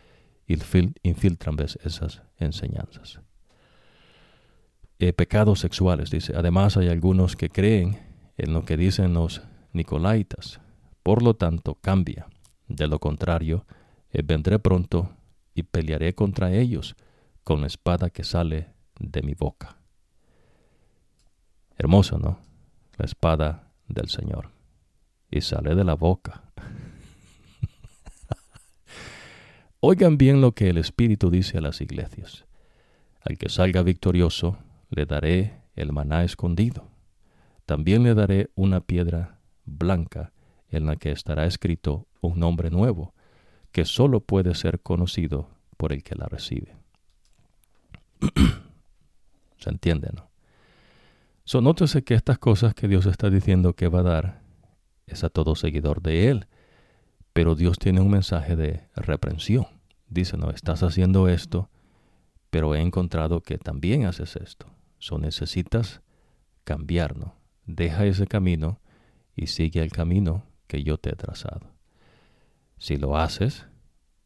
infiltran 0.46 1.56
¿ves? 1.56 1.78
esas 1.82 2.22
enseñanzas. 2.38 3.20
Eh, 5.02 5.12
pecados 5.12 5.58
sexuales, 5.58 6.12
dice. 6.12 6.32
Además 6.36 6.76
hay 6.76 6.86
algunos 6.86 7.34
que 7.34 7.50
creen 7.50 7.98
en 8.36 8.52
lo 8.52 8.64
que 8.64 8.76
dicen 8.76 9.14
los 9.14 9.42
Nicolaitas. 9.72 10.60
Por 11.02 11.24
lo 11.24 11.34
tanto, 11.34 11.74
cambia. 11.74 12.28
De 12.68 12.86
lo 12.86 13.00
contrario, 13.00 13.66
eh, 14.12 14.22
vendré 14.24 14.60
pronto 14.60 15.10
y 15.54 15.64
pelearé 15.64 16.14
contra 16.14 16.52
ellos 16.52 16.94
con 17.42 17.62
la 17.62 17.66
espada 17.66 18.10
que 18.10 18.22
sale 18.22 18.68
de 19.00 19.22
mi 19.22 19.34
boca. 19.34 19.76
Hermoso, 21.76 22.20
¿no? 22.20 22.38
La 22.96 23.06
espada 23.06 23.72
del 23.88 24.08
Señor. 24.08 24.50
Y 25.32 25.40
sale 25.40 25.74
de 25.74 25.82
la 25.82 25.94
boca. 25.94 26.44
Oigan 29.80 30.16
bien 30.16 30.40
lo 30.40 30.52
que 30.52 30.68
el 30.68 30.78
Espíritu 30.78 31.28
dice 31.28 31.58
a 31.58 31.60
las 31.60 31.80
iglesias. 31.80 32.44
Al 33.22 33.36
que 33.36 33.48
salga 33.48 33.82
victorioso, 33.82 34.58
le 34.94 35.06
daré 35.06 35.60
el 35.74 35.92
maná 35.92 36.24
escondido. 36.24 36.88
También 37.66 38.02
le 38.02 38.14
daré 38.14 38.50
una 38.54 38.80
piedra 38.80 39.38
blanca 39.64 40.32
en 40.68 40.86
la 40.86 40.96
que 40.96 41.10
estará 41.10 41.46
escrito 41.46 42.06
un 42.20 42.38
nombre 42.38 42.70
nuevo, 42.70 43.14
que 43.72 43.84
sólo 43.84 44.20
puede 44.20 44.54
ser 44.54 44.80
conocido 44.80 45.48
por 45.76 45.92
el 45.92 46.02
que 46.02 46.14
la 46.14 46.26
recibe. 46.26 46.76
¿Se 49.58 49.70
entiende, 49.70 50.10
no? 50.14 50.30
So, 51.44 51.60
que 52.04 52.14
estas 52.14 52.38
cosas 52.38 52.74
que 52.74 52.88
Dios 52.88 53.06
está 53.06 53.28
diciendo 53.28 53.74
que 53.74 53.88
va 53.88 54.00
a 54.00 54.04
dar 54.04 54.42
es 55.06 55.24
a 55.24 55.28
todo 55.28 55.56
seguidor 55.56 56.00
de 56.00 56.28
Él, 56.28 56.46
pero 57.32 57.54
Dios 57.54 57.78
tiene 57.78 58.00
un 58.00 58.10
mensaje 58.10 58.56
de 58.56 58.88
reprensión. 58.94 59.66
Dice, 60.08 60.36
no, 60.36 60.50
estás 60.50 60.82
haciendo 60.82 61.28
esto, 61.28 61.70
pero 62.50 62.74
he 62.74 62.80
encontrado 62.80 63.40
que 63.40 63.58
también 63.58 64.04
haces 64.04 64.36
esto. 64.36 64.66
So 65.02 65.18
necesitas 65.18 66.00
cambiar, 66.62 67.16
¿no? 67.16 67.34
Deja 67.66 68.06
ese 68.06 68.28
camino 68.28 68.80
y 69.34 69.48
sigue 69.48 69.82
el 69.82 69.90
camino 69.90 70.46
que 70.68 70.84
yo 70.84 70.96
te 70.96 71.10
he 71.10 71.16
trazado. 71.16 71.72
Si 72.78 72.98
lo 72.98 73.16
haces, 73.16 73.66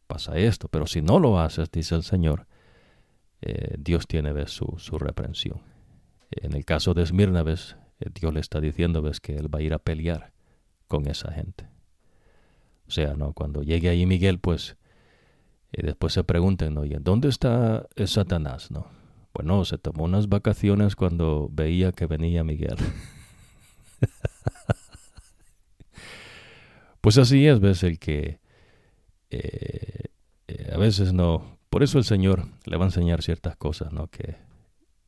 pasa 0.06 0.36
esto, 0.36 0.68
pero 0.68 0.86
si 0.86 1.00
no 1.00 1.18
lo 1.18 1.40
haces, 1.40 1.70
dice 1.70 1.94
el 1.94 2.02
Señor, 2.02 2.46
eh, 3.40 3.76
Dios 3.78 4.06
tiene 4.06 4.46
su, 4.48 4.74
su, 4.76 4.98
reprensión. 4.98 5.62
En 6.30 6.52
el 6.52 6.66
caso 6.66 6.92
de 6.92 7.04
Esmirna, 7.04 7.42
ves, 7.42 7.78
eh, 7.98 8.10
Dios 8.12 8.34
le 8.34 8.40
está 8.40 8.60
diciendo 8.60 9.00
ves, 9.00 9.18
que 9.20 9.34
él 9.34 9.52
va 9.52 9.60
a 9.60 9.62
ir 9.62 9.72
a 9.72 9.78
pelear 9.78 10.34
con 10.88 11.08
esa 11.08 11.32
gente. 11.32 11.70
O 12.86 12.90
sea, 12.90 13.14
¿no? 13.14 13.32
cuando 13.32 13.62
llegue 13.62 13.88
ahí 13.88 14.04
Miguel, 14.04 14.40
pues, 14.40 14.76
y 15.72 15.80
después 15.80 16.12
se 16.12 16.22
pregunten, 16.22 16.74
¿no? 16.74 16.84
¿Y 16.84 16.90
dónde 17.00 17.28
está 17.30 17.88
Satanás? 18.04 18.70
¿no? 18.70 18.95
Bueno, 19.36 19.66
se 19.66 19.76
tomó 19.76 20.04
unas 20.04 20.30
vacaciones 20.30 20.96
cuando 20.96 21.50
veía 21.52 21.92
que 21.92 22.06
venía 22.06 22.42
Miguel. 22.42 22.78
pues 27.02 27.18
así 27.18 27.46
es, 27.46 27.60
ves, 27.60 27.82
el 27.82 27.98
que 27.98 28.40
eh, 29.28 30.04
eh, 30.48 30.70
a 30.72 30.78
veces 30.78 31.12
no. 31.12 31.58
Por 31.68 31.82
eso 31.82 31.98
el 31.98 32.04
Señor 32.04 32.48
le 32.64 32.78
va 32.78 32.86
a 32.86 32.88
enseñar 32.88 33.22
ciertas 33.22 33.56
cosas, 33.56 33.92
¿no? 33.92 34.06
Que 34.06 34.36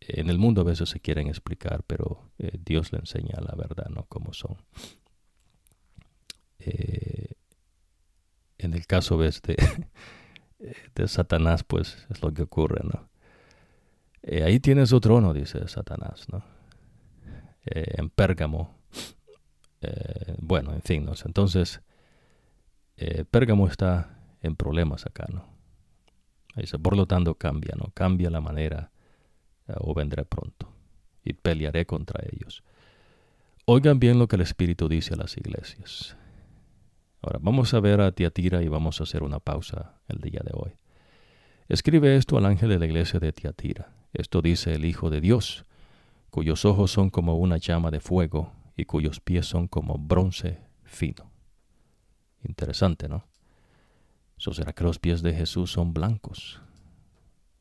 en 0.00 0.28
el 0.28 0.36
mundo 0.36 0.60
a 0.60 0.64
veces 0.64 0.90
se 0.90 1.00
quieren 1.00 1.28
explicar, 1.28 1.82
pero 1.86 2.30
eh, 2.38 2.58
Dios 2.62 2.92
le 2.92 2.98
enseña 2.98 3.40
la 3.40 3.54
verdad, 3.56 3.88
¿no? 3.88 4.04
Como 4.10 4.34
son. 4.34 4.58
en 8.58 8.74
el 8.74 8.86
caso 8.86 9.16
ves, 9.16 9.40
de, 9.40 9.56
de 10.94 11.08
Satanás, 11.08 11.64
pues 11.64 12.06
es 12.10 12.20
lo 12.20 12.34
que 12.34 12.42
ocurre, 12.42 12.82
¿no? 12.84 13.08
Eh, 14.22 14.42
ahí 14.42 14.60
tienes 14.60 14.90
su 14.90 15.00
trono, 15.00 15.32
dice 15.32 15.66
Satanás, 15.68 16.26
¿no? 16.30 16.42
Eh, 17.64 17.94
en 17.98 18.10
Pérgamo. 18.10 18.76
Eh, 19.80 20.34
bueno, 20.38 20.72
en 20.72 20.82
fin, 20.82 21.04
¿no? 21.04 21.12
entonces 21.24 21.80
Pérgamo 23.30 23.68
está 23.68 24.18
en 24.42 24.56
problemas 24.56 25.06
acá, 25.06 25.26
¿no? 25.32 25.44
Dice, 26.56 26.80
por 26.80 26.96
lo 26.96 27.06
tanto 27.06 27.36
cambia, 27.36 27.76
¿no? 27.78 27.92
Cambia 27.94 28.28
la 28.28 28.40
manera 28.40 28.90
o 29.76 29.94
vendré 29.94 30.24
pronto 30.24 30.72
y 31.22 31.34
pelearé 31.34 31.86
contra 31.86 32.24
ellos. 32.32 32.64
Oigan 33.66 34.00
bien 34.00 34.18
lo 34.18 34.26
que 34.26 34.34
el 34.34 34.42
Espíritu 34.42 34.88
dice 34.88 35.14
a 35.14 35.18
las 35.18 35.36
iglesias. 35.36 36.16
Ahora 37.20 37.38
vamos 37.40 37.72
a 37.74 37.80
ver 37.80 38.00
a 38.00 38.10
Tiatira 38.10 38.62
y 38.62 38.68
vamos 38.68 39.00
a 39.00 39.04
hacer 39.04 39.22
una 39.22 39.38
pausa 39.38 40.00
el 40.08 40.20
día 40.20 40.40
de 40.44 40.52
hoy. 40.54 40.72
Escribe 41.68 42.16
esto 42.16 42.38
al 42.38 42.46
ángel 42.46 42.70
de 42.70 42.78
la 42.78 42.86
iglesia 42.86 43.20
de 43.20 43.32
Tiatira. 43.32 43.92
Esto 44.12 44.42
dice 44.42 44.74
el 44.74 44.84
Hijo 44.84 45.10
de 45.10 45.20
Dios, 45.20 45.64
cuyos 46.30 46.64
ojos 46.64 46.90
son 46.90 47.10
como 47.10 47.36
una 47.36 47.58
llama 47.58 47.90
de 47.90 48.00
fuego 48.00 48.52
y 48.76 48.84
cuyos 48.84 49.20
pies 49.20 49.46
son 49.46 49.68
como 49.68 49.98
bronce 49.98 50.60
fino. 50.84 51.30
Interesante, 52.44 53.08
¿no? 53.08 53.26
¿So 54.36 54.52
será 54.54 54.72
que 54.72 54.84
los 54.84 54.98
pies 54.98 55.22
de 55.22 55.34
Jesús 55.34 55.72
son 55.72 55.92
blancos? 55.92 56.60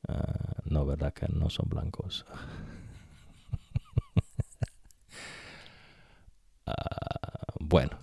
Ah, 0.07 0.61
no, 0.65 0.85
¿verdad 0.85 1.13
que 1.13 1.27
no 1.27 1.49
son 1.49 1.69
blancos? 1.69 2.25
Ah, 6.69 7.53
bueno, 7.61 7.97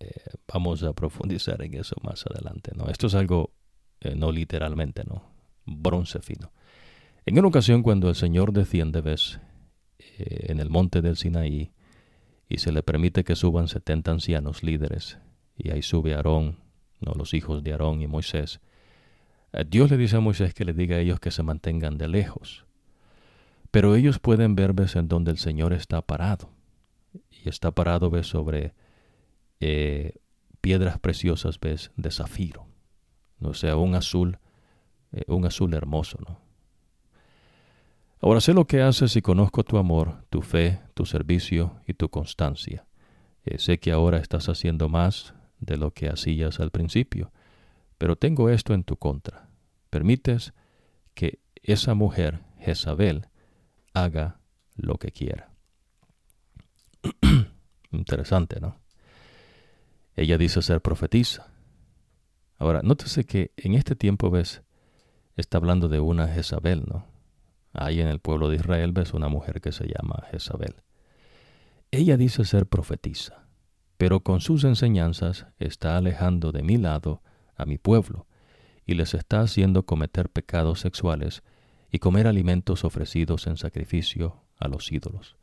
eh, 0.00 0.10
vamos 0.52 0.82
a 0.82 0.92
profundizar 0.92 1.62
en 1.62 1.74
eso 1.74 1.94
más 2.02 2.26
adelante, 2.26 2.72
¿no? 2.74 2.88
Esto 2.88 3.06
es 3.06 3.14
algo, 3.14 3.52
eh, 4.00 4.16
no 4.16 4.32
literalmente, 4.32 5.04
¿no? 5.04 5.22
Bronce 5.64 6.20
fino. 6.20 6.50
En 7.28 7.36
una 7.36 7.48
ocasión 7.48 7.82
cuando 7.82 8.08
el 8.08 8.14
Señor 8.14 8.52
desciende, 8.52 9.00
ves, 9.00 9.40
eh, 9.98 10.46
en 10.48 10.60
el 10.60 10.70
monte 10.70 11.02
del 11.02 11.16
Sinaí, 11.16 11.72
y 12.48 12.58
se 12.58 12.70
le 12.70 12.84
permite 12.84 13.24
que 13.24 13.34
suban 13.34 13.66
setenta 13.66 14.12
ancianos 14.12 14.62
líderes, 14.62 15.18
y 15.58 15.70
ahí 15.70 15.82
sube 15.82 16.14
Aarón, 16.14 16.60
¿no? 17.00 17.14
los 17.14 17.34
hijos 17.34 17.64
de 17.64 17.72
Aarón 17.72 18.00
y 18.00 18.06
Moisés, 18.06 18.60
eh, 19.52 19.64
Dios 19.68 19.90
le 19.90 19.96
dice 19.96 20.14
a 20.14 20.20
Moisés 20.20 20.54
que 20.54 20.64
le 20.64 20.72
diga 20.72 20.94
a 20.94 21.00
ellos 21.00 21.18
que 21.18 21.32
se 21.32 21.42
mantengan 21.42 21.98
de 21.98 22.06
lejos. 22.06 22.64
Pero 23.72 23.96
ellos 23.96 24.20
pueden 24.20 24.54
ver, 24.54 24.72
ves, 24.72 24.94
en 24.94 25.08
donde 25.08 25.32
el 25.32 25.38
Señor 25.38 25.72
está 25.72 26.02
parado. 26.02 26.50
Y 27.12 27.48
está 27.48 27.72
parado, 27.72 28.08
ves, 28.08 28.28
sobre 28.28 28.72
eh, 29.58 30.14
piedras 30.60 31.00
preciosas, 31.00 31.58
ves, 31.58 31.90
de 31.96 32.12
zafiro. 32.12 32.68
O 33.40 33.52
sea, 33.52 33.76
un 33.76 33.96
azul, 33.96 34.38
un 35.26 35.44
azul 35.44 35.74
hermoso, 35.74 36.18
¿no? 36.26 36.45
Ahora 38.20 38.40
sé 38.40 38.54
lo 38.54 38.66
que 38.66 38.82
haces 38.82 39.14
y 39.16 39.22
conozco 39.22 39.62
tu 39.62 39.78
amor, 39.78 40.24
tu 40.30 40.42
fe, 40.42 40.80
tu 40.94 41.04
servicio 41.04 41.80
y 41.86 41.94
tu 41.94 42.08
constancia. 42.08 42.86
sé 43.58 43.78
que 43.78 43.92
ahora 43.92 44.18
estás 44.18 44.48
haciendo 44.48 44.88
más 44.88 45.34
de 45.60 45.76
lo 45.76 45.92
que 45.92 46.08
hacías 46.08 46.60
al 46.60 46.70
principio 46.70 47.30
pero 47.98 48.16
tengo 48.16 48.50
esto 48.50 48.74
en 48.74 48.84
tu 48.84 48.96
contra. 48.96 49.48
Permites 49.90 50.52
que 51.14 51.40
esa 51.62 51.94
mujer, 51.94 52.42
Jezabel, 52.58 53.28
haga 53.94 54.40
lo 54.74 54.96
que 54.98 55.10
quiera. 55.10 55.50
Interesante, 57.90 58.60
¿no? 58.60 58.78
Ella 60.14 60.38
dice 60.38 60.62
ser 60.62 60.80
profetisa. 60.80 61.48
Ahora, 62.58 62.80
nótese 62.82 63.24
que 63.24 63.52
en 63.56 63.74
este 63.74 63.96
tiempo 63.96 64.30
ves, 64.30 64.62
está 65.36 65.58
hablando 65.58 65.88
de 65.88 66.00
una 66.00 66.28
Jezabel, 66.28 66.84
¿no? 66.86 67.06
Ahí 67.78 68.00
en 68.00 68.08
el 68.08 68.20
pueblo 68.20 68.48
de 68.48 68.56
Israel 68.56 68.92
ves 68.92 69.12
una 69.12 69.28
mujer 69.28 69.60
que 69.60 69.70
se 69.70 69.84
llama 69.86 70.24
Jezabel. 70.30 70.76
Ella 71.90 72.16
dice 72.16 72.46
ser 72.46 72.64
profetisa, 72.66 73.44
pero 73.98 74.20
con 74.20 74.40
sus 74.40 74.64
enseñanzas 74.64 75.46
está 75.58 75.98
alejando 75.98 76.52
de 76.52 76.62
mi 76.62 76.78
lado 76.78 77.20
a 77.54 77.66
mi 77.66 77.76
pueblo, 77.76 78.26
y 78.86 78.94
les 78.94 79.12
está 79.12 79.40
haciendo 79.40 79.84
cometer 79.84 80.30
pecados 80.30 80.80
sexuales 80.80 81.42
y 81.90 81.98
comer 81.98 82.26
alimentos 82.26 82.82
ofrecidos 82.82 83.46
en 83.46 83.58
sacrificio 83.58 84.40
a 84.58 84.68
los 84.68 84.90
ídolos. 84.90 85.36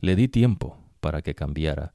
Le 0.00 0.16
di 0.16 0.26
tiempo 0.26 0.78
para 1.00 1.22
que 1.22 1.36
cambiara, 1.36 1.94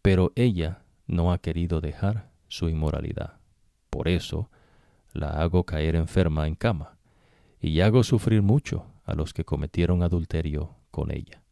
pero 0.00 0.30
ella 0.36 0.84
no 1.08 1.32
ha 1.32 1.38
querido 1.38 1.80
dejar 1.80 2.30
su 2.46 2.68
inmoralidad. 2.68 3.40
Por 3.90 4.06
eso 4.06 4.48
la 5.12 5.40
hago 5.40 5.64
caer 5.64 5.96
enferma 5.96 6.46
en 6.46 6.54
cama, 6.54 6.98
y 7.60 7.80
hago 7.80 8.04
sufrir 8.04 8.42
mucho 8.42 8.86
a 9.08 9.14
los 9.14 9.32
que 9.32 9.44
cometieron 9.44 10.02
adulterio 10.02 10.76
con 10.90 11.10
ella. 11.10 11.42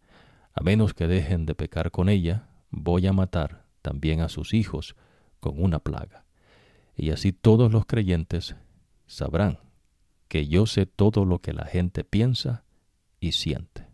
A 0.53 0.63
menos 0.63 0.95
que 0.95 1.07
dejen 1.07 1.47
de 1.47 1.55
pecar 1.55 1.91
con 1.91 2.09
ella, 2.09 2.49
voy 2.71 3.07
a 3.07 3.13
matar 3.13 3.65
también 3.83 4.21
a 4.21 4.29
sus 4.29 4.55
hijos 4.55 4.97
con 5.41 5.63
una 5.63 5.79
plaga 5.81 6.27
y 6.97 7.11
así 7.11 7.33
todos 7.33 7.71
los 7.71 7.85
creyentes 7.85 8.57
sabrán 9.07 9.59
que 10.29 10.49
yo 10.49 10.67
sé 10.67 10.87
todo 10.87 11.25
lo 11.25 11.41
que 11.41 11.53
la 11.53 11.67
gente 11.67 12.03
piensa 12.03 12.65
y 13.21 13.33
siente. 13.33 13.87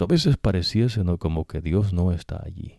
a 0.00 0.06
veces 0.06 0.36
pareciese 0.36 1.02
¿no? 1.02 1.18
como 1.18 1.46
que 1.46 1.60
Dios 1.60 1.92
no 1.92 2.12
está 2.12 2.42
allí. 2.44 2.78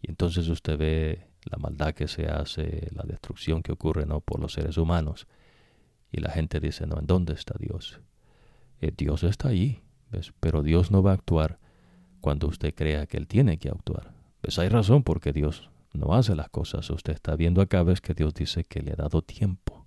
Y 0.00 0.08
entonces 0.08 0.48
usted 0.48 0.78
ve 0.78 1.26
la 1.44 1.58
maldad 1.58 1.92
que 1.92 2.08
se 2.08 2.26
hace, 2.26 2.88
la 2.92 3.02
destrucción 3.02 3.62
que 3.62 3.72
ocurre 3.72 4.06
¿no? 4.06 4.20
por 4.20 4.40
los 4.40 4.52
seres 4.52 4.78
humanos. 4.78 5.26
Y 6.12 6.20
la 6.20 6.30
gente 6.30 6.60
dice, 6.60 6.86
no, 6.86 6.98
¿en 6.98 7.06
dónde 7.06 7.34
está 7.34 7.54
Dios? 7.58 8.00
Eh, 8.80 8.92
Dios 8.96 9.22
está 9.24 9.48
allí, 9.48 9.82
¿ves? 10.10 10.32
pero 10.40 10.62
Dios 10.62 10.90
no 10.90 11.02
va 11.02 11.12
a 11.12 11.14
actuar 11.14 11.58
cuando 12.20 12.48
usted 12.48 12.74
crea 12.74 13.06
que 13.06 13.16
Él 13.16 13.26
tiene 13.26 13.58
que 13.58 13.68
actuar. 13.68 14.12
Pues 14.40 14.58
hay 14.58 14.68
razón 14.68 15.02
porque 15.02 15.32
Dios 15.32 15.70
no 15.92 16.14
hace 16.14 16.34
las 16.34 16.48
cosas. 16.48 16.88
Usted 16.90 17.12
está 17.12 17.36
viendo 17.36 17.60
acá, 17.60 17.82
ves 17.82 18.00
que 18.00 18.14
Dios 18.14 18.34
dice 18.34 18.64
que 18.64 18.80
le 18.80 18.92
ha 18.92 18.96
dado 18.96 19.22
tiempo 19.22 19.86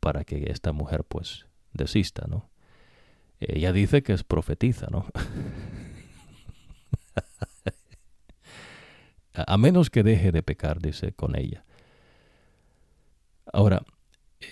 para 0.00 0.24
que 0.24 0.50
esta 0.50 0.72
mujer 0.72 1.04
pues 1.04 1.46
desista, 1.72 2.26
¿no? 2.26 2.50
Ella 3.38 3.72
dice 3.72 4.02
que 4.02 4.12
es 4.12 4.24
profetiza, 4.24 4.88
¿no? 4.90 5.06
a 9.34 9.56
menos 9.56 9.90
que 9.90 10.02
deje 10.02 10.32
de 10.32 10.42
pecar, 10.42 10.80
dice 10.80 11.12
con 11.12 11.36
ella. 11.36 11.64
Ahora, 13.52 13.82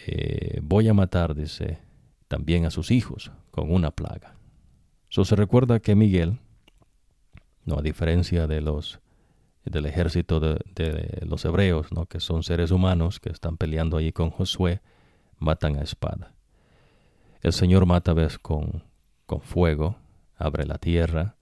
eh, 0.06 0.60
voy 0.62 0.88
a 0.88 0.94
matar, 0.94 1.34
dice, 1.34 1.80
también 2.28 2.66
a 2.66 2.70
sus 2.70 2.90
hijos 2.90 3.32
con 3.50 3.72
una 3.72 3.90
plaga. 3.90 4.36
Eso 5.10 5.24
se 5.24 5.36
recuerda 5.36 5.80
que 5.80 5.94
Miguel, 5.94 6.38
no 7.64 7.78
a 7.78 7.82
diferencia 7.82 8.46
de 8.46 8.60
los 8.60 9.00
del 9.64 9.86
ejército 9.86 10.40
de, 10.40 11.26
los 11.26 11.44
hebreos, 11.44 11.92
¿no? 11.92 12.06
que 12.06 12.20
son 12.20 12.42
seres 12.42 12.70
humanos 12.70 13.20
que 13.20 13.30
están 13.30 13.56
peleando 13.56 13.98
allí 13.98 14.12
con 14.12 14.30
Josué, 14.30 14.80
matan 15.38 15.76
a 15.76 15.82
espada. 15.82 16.34
El 17.42 17.52
Señor 17.52 17.84
mata 17.84 18.14
vez 18.14 18.38
con, 18.38 18.84
con 19.26 19.42
fuego, 19.42 19.98
abre 20.36 20.64
la 20.64 20.78
tierra, 20.78 21.36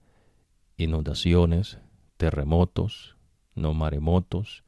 inundaciones, 0.75 1.79
terremotos, 2.17 3.15
no 3.55 3.73
maremotos, 3.73 4.63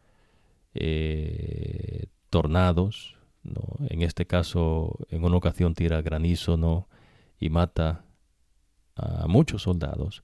eh, 0.74 2.08
tornados, 2.30 3.19
¿no? 3.54 3.86
en 3.88 4.02
este 4.02 4.26
caso 4.26 4.98
en 5.10 5.24
una 5.24 5.38
ocasión 5.38 5.74
tira 5.74 6.02
granizo 6.02 6.58
¿no? 6.58 6.88
y 7.40 7.50
mata 7.50 8.04
a 8.96 9.28
muchos 9.28 9.64
soldados. 9.64 10.24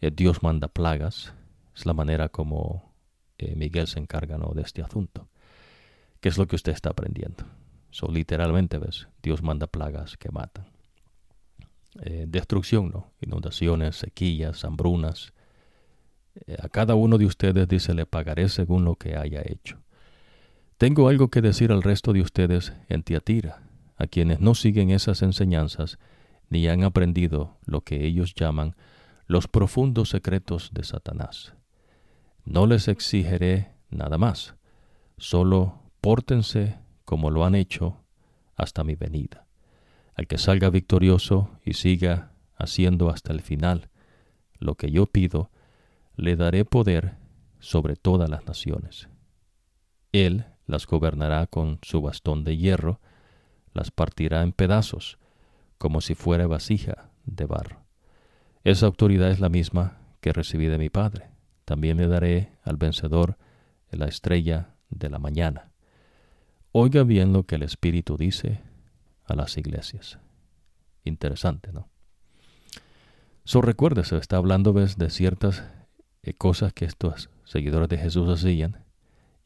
Eh, 0.00 0.10
Dios 0.14 0.42
manda 0.42 0.68
plagas, 0.68 1.34
es 1.76 1.86
la 1.86 1.92
manera 1.92 2.28
como 2.28 2.92
eh, 3.38 3.54
Miguel 3.56 3.86
se 3.86 3.98
encarga 3.98 4.38
de 4.54 4.62
este 4.62 4.82
asunto. 4.82 5.28
¿Qué 6.20 6.28
es 6.28 6.38
lo 6.38 6.46
que 6.46 6.56
usted 6.56 6.72
está 6.72 6.90
aprendiendo? 6.90 7.44
So, 7.90 8.10
literalmente, 8.10 8.78
¿ves? 8.78 9.08
Dios 9.22 9.42
manda 9.42 9.66
plagas 9.66 10.16
que 10.16 10.30
matan. 10.30 10.66
Eh, 12.02 12.26
destrucción, 12.28 12.90
¿no? 12.90 13.12
Inundaciones, 13.20 13.96
sequías, 13.96 14.64
hambrunas. 14.64 15.32
A 16.60 16.68
cada 16.68 16.94
uno 16.94 17.18
de 17.18 17.26
ustedes 17.26 17.66
dice, 17.66 17.94
le 17.94 18.06
pagaré 18.06 18.48
según 18.48 18.84
lo 18.84 18.96
que 18.96 19.16
haya 19.16 19.42
hecho. 19.44 19.80
Tengo 20.78 21.08
algo 21.08 21.26
que 21.26 21.42
decir 21.42 21.72
al 21.72 21.82
resto 21.82 22.12
de 22.12 22.20
ustedes 22.20 22.72
en 22.88 23.02
Tiatira, 23.02 23.62
a 23.96 24.06
quienes 24.06 24.38
no 24.38 24.54
siguen 24.54 24.90
esas 24.90 25.22
enseñanzas 25.22 25.98
ni 26.50 26.68
han 26.68 26.84
aprendido 26.84 27.58
lo 27.66 27.80
que 27.80 28.06
ellos 28.06 28.32
llaman 28.32 28.76
los 29.26 29.48
profundos 29.48 30.10
secretos 30.10 30.70
de 30.72 30.84
Satanás. 30.84 31.54
No 32.44 32.68
les 32.68 32.86
exigiré 32.86 33.74
nada 33.90 34.18
más, 34.18 34.54
solo 35.16 35.82
pórtense 36.00 36.78
como 37.04 37.30
lo 37.30 37.44
han 37.44 37.56
hecho 37.56 38.04
hasta 38.54 38.84
mi 38.84 38.94
venida. 38.94 39.48
Al 40.14 40.28
que 40.28 40.38
salga 40.38 40.70
victorioso 40.70 41.50
y 41.64 41.72
siga 41.72 42.30
haciendo 42.54 43.10
hasta 43.10 43.32
el 43.32 43.40
final 43.40 43.90
lo 44.60 44.76
que 44.76 44.92
yo 44.92 45.06
pido, 45.06 45.50
le 46.14 46.36
daré 46.36 46.64
poder 46.64 47.16
sobre 47.58 47.96
todas 47.96 48.30
las 48.30 48.46
naciones. 48.46 49.08
Él 50.12 50.46
las 50.68 50.86
gobernará 50.86 51.48
con 51.48 51.80
su 51.82 52.00
bastón 52.00 52.44
de 52.44 52.56
hierro, 52.56 53.00
las 53.74 53.90
partirá 53.90 54.42
en 54.42 54.52
pedazos, 54.52 55.18
como 55.78 56.00
si 56.00 56.14
fuera 56.14 56.46
vasija 56.46 57.10
de 57.24 57.46
barro. 57.46 57.80
Esa 58.62 58.86
autoridad 58.86 59.32
es 59.32 59.40
la 59.40 59.48
misma 59.48 59.98
que 60.20 60.32
recibí 60.32 60.66
de 60.66 60.78
mi 60.78 60.90
Padre 60.90 61.30
también 61.68 61.98
le 61.98 62.08
daré 62.08 62.50
al 62.62 62.78
vencedor 62.78 63.36
la 63.90 64.06
estrella 64.06 64.70
de 64.88 65.10
la 65.10 65.18
mañana. 65.18 65.70
Oiga 66.72 67.02
bien 67.02 67.34
lo 67.34 67.42
que 67.42 67.56
el 67.56 67.62
Espíritu 67.62 68.16
dice 68.16 68.62
a 69.26 69.34
las 69.34 69.58
iglesias. 69.58 70.18
Interesante, 71.04 71.70
¿no? 71.74 71.90
So 73.44 73.60
recuérdese, 73.60 74.16
está 74.16 74.38
hablando 74.38 74.72
de 74.72 75.10
ciertas 75.10 75.62
eh, 76.22 76.32
cosas 76.32 76.72
que 76.72 76.86
estos 76.86 77.28
seguidores 77.44 77.90
de 77.90 77.98
Jesús 77.98 78.30
hacían 78.30 78.86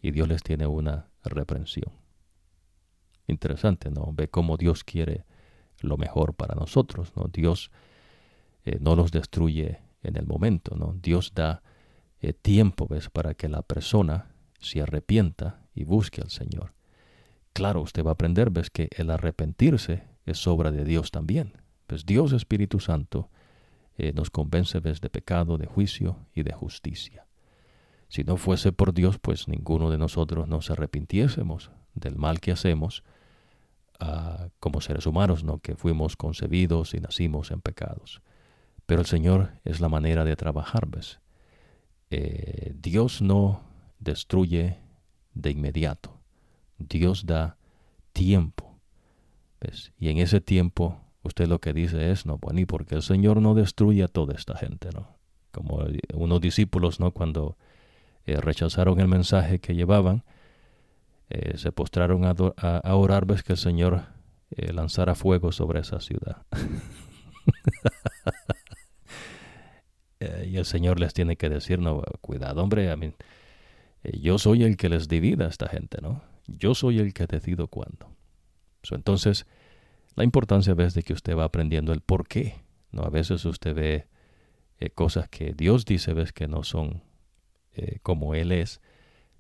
y 0.01 0.13
Dios 0.13 0.29
les 0.29 0.45
tiene 0.45 0.69
una 0.69 1.09
reprensión. 1.31 1.93
Interesante, 3.27 3.91
¿no? 3.91 4.13
Ve 4.13 4.29
cómo 4.29 4.57
Dios 4.57 4.85
quiere 4.85 5.25
lo 5.81 5.97
mejor 5.97 6.35
para 6.35 6.55
nosotros, 6.55 7.13
¿no? 7.17 7.25
Dios 7.33 7.71
eh, 8.65 8.79
no 8.81 8.97
los 8.97 9.11
destruye 9.11 9.81
en 10.03 10.17
el 10.17 10.27
momento, 10.27 10.77
¿no? 10.77 10.95
Dios 11.01 11.33
da 11.35 11.63
eh, 12.21 12.33
tiempo, 12.33 12.87
¿ves? 12.89 13.11
Para 13.11 13.35
que 13.35 13.49
la 13.49 13.63
persona 13.63 14.33
se 14.61 14.83
arrepienta 14.83 15.63
y 15.75 15.85
busque 15.85 16.21
al 16.21 16.31
Señor. 16.31 16.75
Claro, 17.53 17.83
usted 17.83 18.05
va 18.05 18.11
a 18.11 18.15
aprender, 18.15 18.51
¿ves? 18.51 18.71
Que 18.71 18.89
el 18.97 19.11
arrepentirse 19.11 20.05
es 20.27 20.47
obra 20.47 20.71
de 20.71 20.85
Dios 20.85 21.11
también. 21.11 21.55
Pues 21.87 22.07
Dios 22.07 22.33
Espíritu 22.33 22.81
Santo 22.81 23.29
eh, 23.97 24.13
nos 24.13 24.31
convence, 24.31 24.81
¿ves? 24.81 25.01
De 25.01 25.11
pecado, 25.11 25.59
de 25.59 25.67
juicio 25.67 26.27
y 26.35 26.43
de 26.43 26.53
justicia. 26.53 27.27
Si 28.13 28.25
no 28.25 28.37
fuese 28.37 28.73
por 28.73 28.93
Dios, 28.93 29.19
pues 29.19 29.49
ninguno 29.49 29.89
de 29.89 29.97
nosotros 29.97 30.47
nos 30.47 30.71
arrepintiésemos 30.71 31.71
del 31.95 32.17
mal 32.17 32.41
que 32.41 32.53
hacemos 32.53 33.05
uh, 34.03 34.51
como 34.61 34.83
seres 34.83 35.07
humanos, 35.07 35.45
¿no? 35.45 35.61
que 35.61 35.77
fuimos 35.77 36.15
concebidos 36.15 36.93
y 36.93 37.01
nacimos 37.01 37.51
en 37.51 37.63
pecados. 37.63 38.21
Pero 38.85 39.01
el 39.01 39.07
Señor 39.07 39.53
es 39.65 39.81
la 39.81 39.89
manera 39.89 40.27
de 40.27 40.37
trabajar, 40.37 40.89
¿ves? 40.89 41.21
Eh, 42.11 42.75
Dios 42.77 43.23
no 43.23 43.63
destruye 43.99 44.77
de 45.33 45.51
inmediato. 45.51 46.21
Dios 46.77 47.25
da 47.25 47.57
tiempo. 48.13 48.79
¿ves? 49.59 49.95
Y 49.99 50.11
en 50.11 50.19
ese 50.19 50.43
tiempo 50.43 51.01
usted 51.23 51.49
lo 51.49 51.63
que 51.63 51.73
dice 51.73 52.11
es, 52.11 52.27
no, 52.27 52.37
bueno, 52.37 52.61
¿y 52.61 52.67
porque 52.67 52.95
el 52.95 53.03
Señor 53.03 53.41
no 53.41 53.55
destruye 53.55 54.03
a 54.03 54.09
toda 54.09 54.35
esta 54.35 54.55
gente? 54.55 54.91
¿no? 54.93 55.17
Como 55.51 55.83
unos 56.13 56.43
discípulos, 56.43 57.01
¿no? 57.01 57.13
Cuando 57.13 57.57
eh, 58.25 58.41
rechazaron 58.41 59.01
el 59.01 59.09
mensaje 59.09 59.59
que 59.59 59.75
llevaban, 59.75 60.23
eh, 61.29 61.59
se 61.59 61.73
postraron 61.73 62.25
a, 62.25 62.37
orar, 62.95 63.27
ves 63.27 63.43
que 63.43 63.55
el 63.55 63.59
Señor 63.59 64.03
eh, 64.51 64.73
lanzara 64.73 65.17
fuego 65.17 65.51
sobre 65.51 65.81
esa 65.81 65.99
ciudad. 66.01 66.47
y 70.47 70.57
el 70.57 70.65
Señor 70.65 71.01
les 71.01 71.15
tiene 71.15 71.37
que 71.37 71.49
decir, 71.49 71.81
no, 71.81 72.03
cuidado, 72.21 72.63
hombre, 72.63 72.93
a 72.93 72.97
mí, 72.97 73.13
yo 74.05 74.39
soy 74.39 74.63
el 74.63 74.77
que 74.77 74.89
les 74.89 75.09
divida 75.09 75.47
a 75.47 75.49
esta 75.49 75.69
gente, 75.69 75.99
¿no? 76.01 76.23
Yo 76.47 76.75
soy 76.75 77.01
el 77.01 77.13
que 77.13 77.27
decido 77.27 77.67
cuándo. 77.67 78.07
entonces, 78.91 79.47
la 80.15 80.23
importancia 80.23 80.75
ves 80.75 80.95
de 80.95 81.03
que 81.03 81.13
usted 81.13 81.37
va 81.37 81.43
aprendiendo 81.45 81.93
el 81.93 82.03
por 82.03 82.29
qué, 82.29 82.61
¿no? 82.93 83.03
A 83.03 83.11
veces 83.11 83.45
usted 83.45 83.75
ve 83.75 84.07
cosas 84.95 85.29
que 85.29 85.55
Dios 85.55 85.85
dice, 85.85 86.13
ves 86.13 86.33
que 86.33 86.47
no 86.47 86.63
son 86.63 87.03
eh, 87.75 87.99
como 88.03 88.35
Él 88.35 88.53
es, 88.53 88.81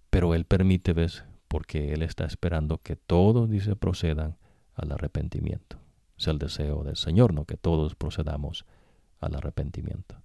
pero 0.09 0.35
Él 0.35 0.45
permite, 0.45 0.93
ves, 0.93 1.25
porque 1.49 1.93
Él 1.93 2.03
está 2.03 2.25
esperando 2.25 2.79
que 2.79 2.97
todos, 2.97 3.51
dice, 3.51 3.77
procedan 3.77 4.37
al 4.75 4.93
arrepentimiento. 4.93 5.79
Es 6.19 6.29
el 6.29 6.39
deseo 6.39 6.83
del 6.83 6.97
Señor, 6.97 7.35
¿no? 7.35 7.45
Que 7.45 7.57
todos 7.57 7.95
procedamos 7.95 8.65
al 9.21 9.35
arrepentimiento. 9.35 10.17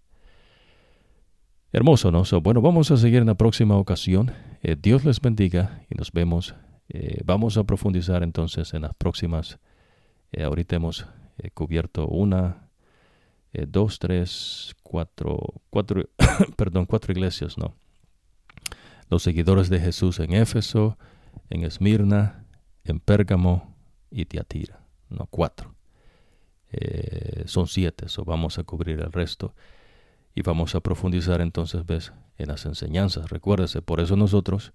Hermoso, 1.74 2.12
¿no? 2.12 2.24
bueno, 2.42 2.62
vamos 2.62 2.92
a 2.92 2.98
seguir 2.98 3.20
en 3.20 3.28
la 3.28 3.36
próxima 3.36 3.76
ocasión. 3.76 4.32
Eh, 4.64 4.78
Dios 4.82 5.04
les 5.04 5.20
bendiga 5.20 5.86
y 5.90 5.96
nos 5.96 6.14
vemos. 6.14 6.56
Eh, 6.88 7.22
vamos 7.26 7.58
a 7.58 7.66
profundizar 7.66 8.24
entonces 8.24 8.74
en 8.74 8.84
las 8.84 8.96
próximas. 8.96 9.60
ahorita 10.42 10.78
hemos 10.78 11.06
cubierto 11.54 12.08
una, 12.08 12.70
dos, 13.68 14.00
tres, 14.00 14.74
cuatro, 14.82 15.40
cuatro, 15.70 16.06
perdón, 16.56 16.86
cuatro 16.86 17.12
iglesias, 17.12 17.58
¿no? 17.58 17.76
Los 19.10 19.24
seguidores 19.24 19.70
de 19.70 19.80
Jesús 19.80 20.20
en 20.20 20.34
Éfeso, 20.34 20.98
en 21.50 21.64
Esmirna, 21.64 22.46
en 22.84 23.00
Pérgamo 23.00 23.76
y 24.10 24.26
Tiatira. 24.26 24.82
No, 25.10 25.28
cuatro. 25.28 25.76
Eh, 26.72 27.44
son 27.46 27.68
siete, 27.68 28.10
so 28.10 28.26
vamos 28.26 28.60
a 28.60 28.64
cubrir 28.64 29.00
el 29.00 29.12
resto. 29.12 29.54
Y 30.36 30.42
vamos 30.42 30.76
a 30.76 30.82
profundizar 30.82 31.42
entonces, 31.42 31.86
ves, 31.86 32.14
en 32.38 32.50
las 32.50 32.66
enseñanzas. 32.66 33.30
Recuérdese, 33.30 33.82
por 33.82 34.00
eso 34.00 34.16
nosotros 34.16 34.74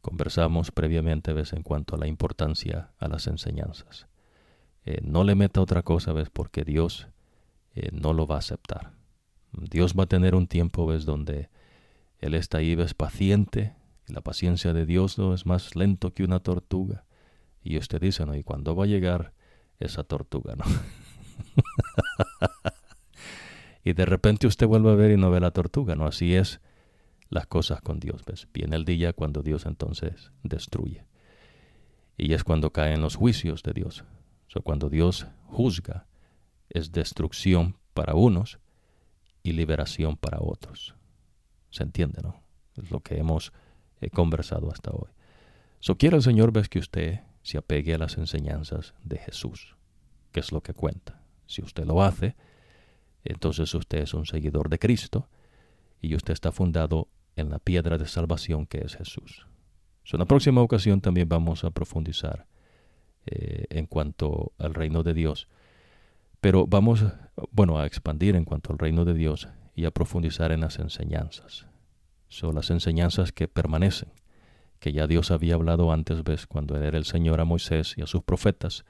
conversamos 0.00 0.70
previamente, 0.70 1.32
ves, 1.32 1.52
en 1.52 1.62
cuanto 1.62 1.94
a 1.94 1.98
la 1.98 2.06
importancia 2.06 2.90
a 2.98 3.08
las 3.08 3.26
enseñanzas. 3.26 4.06
Eh, 4.84 5.00
no 5.02 5.24
le 5.24 5.34
meta 5.34 5.60
otra 5.60 5.82
cosa, 5.82 6.12
ves, 6.12 6.30
porque 6.30 6.64
Dios 6.64 7.08
eh, 7.74 7.90
no 7.92 8.12
lo 8.12 8.26
va 8.26 8.36
a 8.36 8.38
aceptar. 8.38 8.92
Dios 9.52 9.94
va 9.98 10.04
a 10.04 10.08
tener 10.08 10.34
un 10.34 10.46
tiempo, 10.46 10.86
ves, 10.86 11.04
donde 11.04 11.48
él 12.20 12.34
está 12.34 12.58
ahí, 12.58 12.74
ves, 12.74 12.94
paciente, 12.94 13.74
y 14.08 14.12
la 14.12 14.20
paciencia 14.20 14.72
de 14.72 14.86
Dios 14.86 15.18
no 15.18 15.34
es 15.34 15.46
más 15.46 15.76
lento 15.76 16.12
que 16.12 16.24
una 16.24 16.40
tortuga. 16.40 17.04
Y 17.62 17.78
usted 17.78 18.00
dice, 18.00 18.24
¿no? 18.26 18.34
¿Y 18.34 18.42
cuándo 18.42 18.74
va 18.74 18.84
a 18.84 18.88
llegar 18.88 19.32
esa 19.78 20.04
tortuga, 20.04 20.56
no? 20.56 20.64
y 23.84 23.92
de 23.92 24.06
repente 24.06 24.46
usted 24.46 24.66
vuelve 24.66 24.90
a 24.90 24.94
ver 24.94 25.12
y 25.12 25.16
no 25.16 25.30
ve 25.30 25.40
la 25.40 25.50
tortuga, 25.50 25.94
¿no? 25.94 26.06
Así 26.06 26.34
es 26.34 26.60
las 27.28 27.46
cosas 27.46 27.82
con 27.82 28.00
Dios, 28.00 28.24
¿ves? 28.24 28.48
Viene 28.52 28.76
el 28.76 28.84
día 28.84 29.12
cuando 29.12 29.42
Dios 29.42 29.66
entonces 29.66 30.32
destruye. 30.42 31.04
Y 32.16 32.32
es 32.32 32.42
cuando 32.42 32.72
caen 32.72 33.00
los 33.00 33.16
juicios 33.16 33.62
de 33.62 33.72
Dios. 33.72 34.04
O 34.54 34.62
cuando 34.62 34.88
Dios 34.88 35.26
juzga, 35.44 36.06
es 36.70 36.90
destrucción 36.90 37.76
para 37.94 38.14
unos 38.14 38.58
y 39.42 39.52
liberación 39.52 40.16
para 40.16 40.38
otros. 40.40 40.97
¿Se 41.70 41.82
entiende, 41.82 42.20
no? 42.22 42.42
Es 42.76 42.90
lo 42.90 43.00
que 43.00 43.18
hemos 43.18 43.52
eh, 44.00 44.10
conversado 44.10 44.70
hasta 44.70 44.90
hoy. 44.90 45.10
So 45.80 45.96
quiere 45.96 46.16
el 46.16 46.22
Señor 46.22 46.52
ves 46.52 46.68
que 46.68 46.78
usted 46.78 47.20
se 47.42 47.58
apegue 47.58 47.94
a 47.94 47.98
las 47.98 48.18
enseñanzas 48.18 48.94
de 49.02 49.18
Jesús, 49.18 49.76
que 50.32 50.40
es 50.40 50.52
lo 50.52 50.62
que 50.62 50.74
cuenta. 50.74 51.22
Si 51.46 51.62
usted 51.62 51.84
lo 51.84 52.02
hace, 52.02 52.36
entonces 53.24 53.74
usted 53.74 53.98
es 53.98 54.14
un 54.14 54.26
seguidor 54.26 54.68
de 54.68 54.78
Cristo 54.78 55.28
y 56.00 56.14
usted 56.14 56.32
está 56.32 56.52
fundado 56.52 57.08
en 57.36 57.50
la 57.50 57.58
piedra 57.58 57.98
de 57.98 58.06
salvación 58.06 58.66
que 58.66 58.78
es 58.78 58.96
Jesús. 58.96 59.46
So, 60.04 60.16
en 60.16 60.20
la 60.20 60.26
próxima 60.26 60.62
ocasión 60.62 61.00
también 61.00 61.28
vamos 61.28 61.64
a 61.64 61.70
profundizar 61.70 62.46
eh, 63.26 63.66
en 63.70 63.86
cuanto 63.86 64.52
al 64.58 64.74
reino 64.74 65.02
de 65.02 65.14
Dios, 65.14 65.48
pero 66.40 66.66
vamos, 66.66 67.04
bueno, 67.50 67.78
a 67.78 67.86
expandir 67.86 68.36
en 68.36 68.44
cuanto 68.44 68.72
al 68.72 68.78
reino 68.78 69.04
de 69.04 69.14
Dios 69.14 69.48
y 69.78 69.84
a 69.84 69.92
profundizar 69.92 70.50
en 70.50 70.62
las 70.62 70.80
enseñanzas. 70.80 71.68
Son 72.26 72.56
las 72.56 72.68
enseñanzas 72.70 73.30
que 73.30 73.46
permanecen, 73.46 74.08
que 74.80 74.92
ya 74.92 75.06
Dios 75.06 75.30
había 75.30 75.54
hablado 75.54 75.92
antes, 75.92 76.24
ves, 76.24 76.48
cuando 76.48 76.76
era 76.82 76.98
el 76.98 77.04
Señor 77.04 77.40
a 77.40 77.44
Moisés 77.44 77.94
y 77.96 78.02
a 78.02 78.08
sus 78.08 78.24
profetas, 78.24 78.84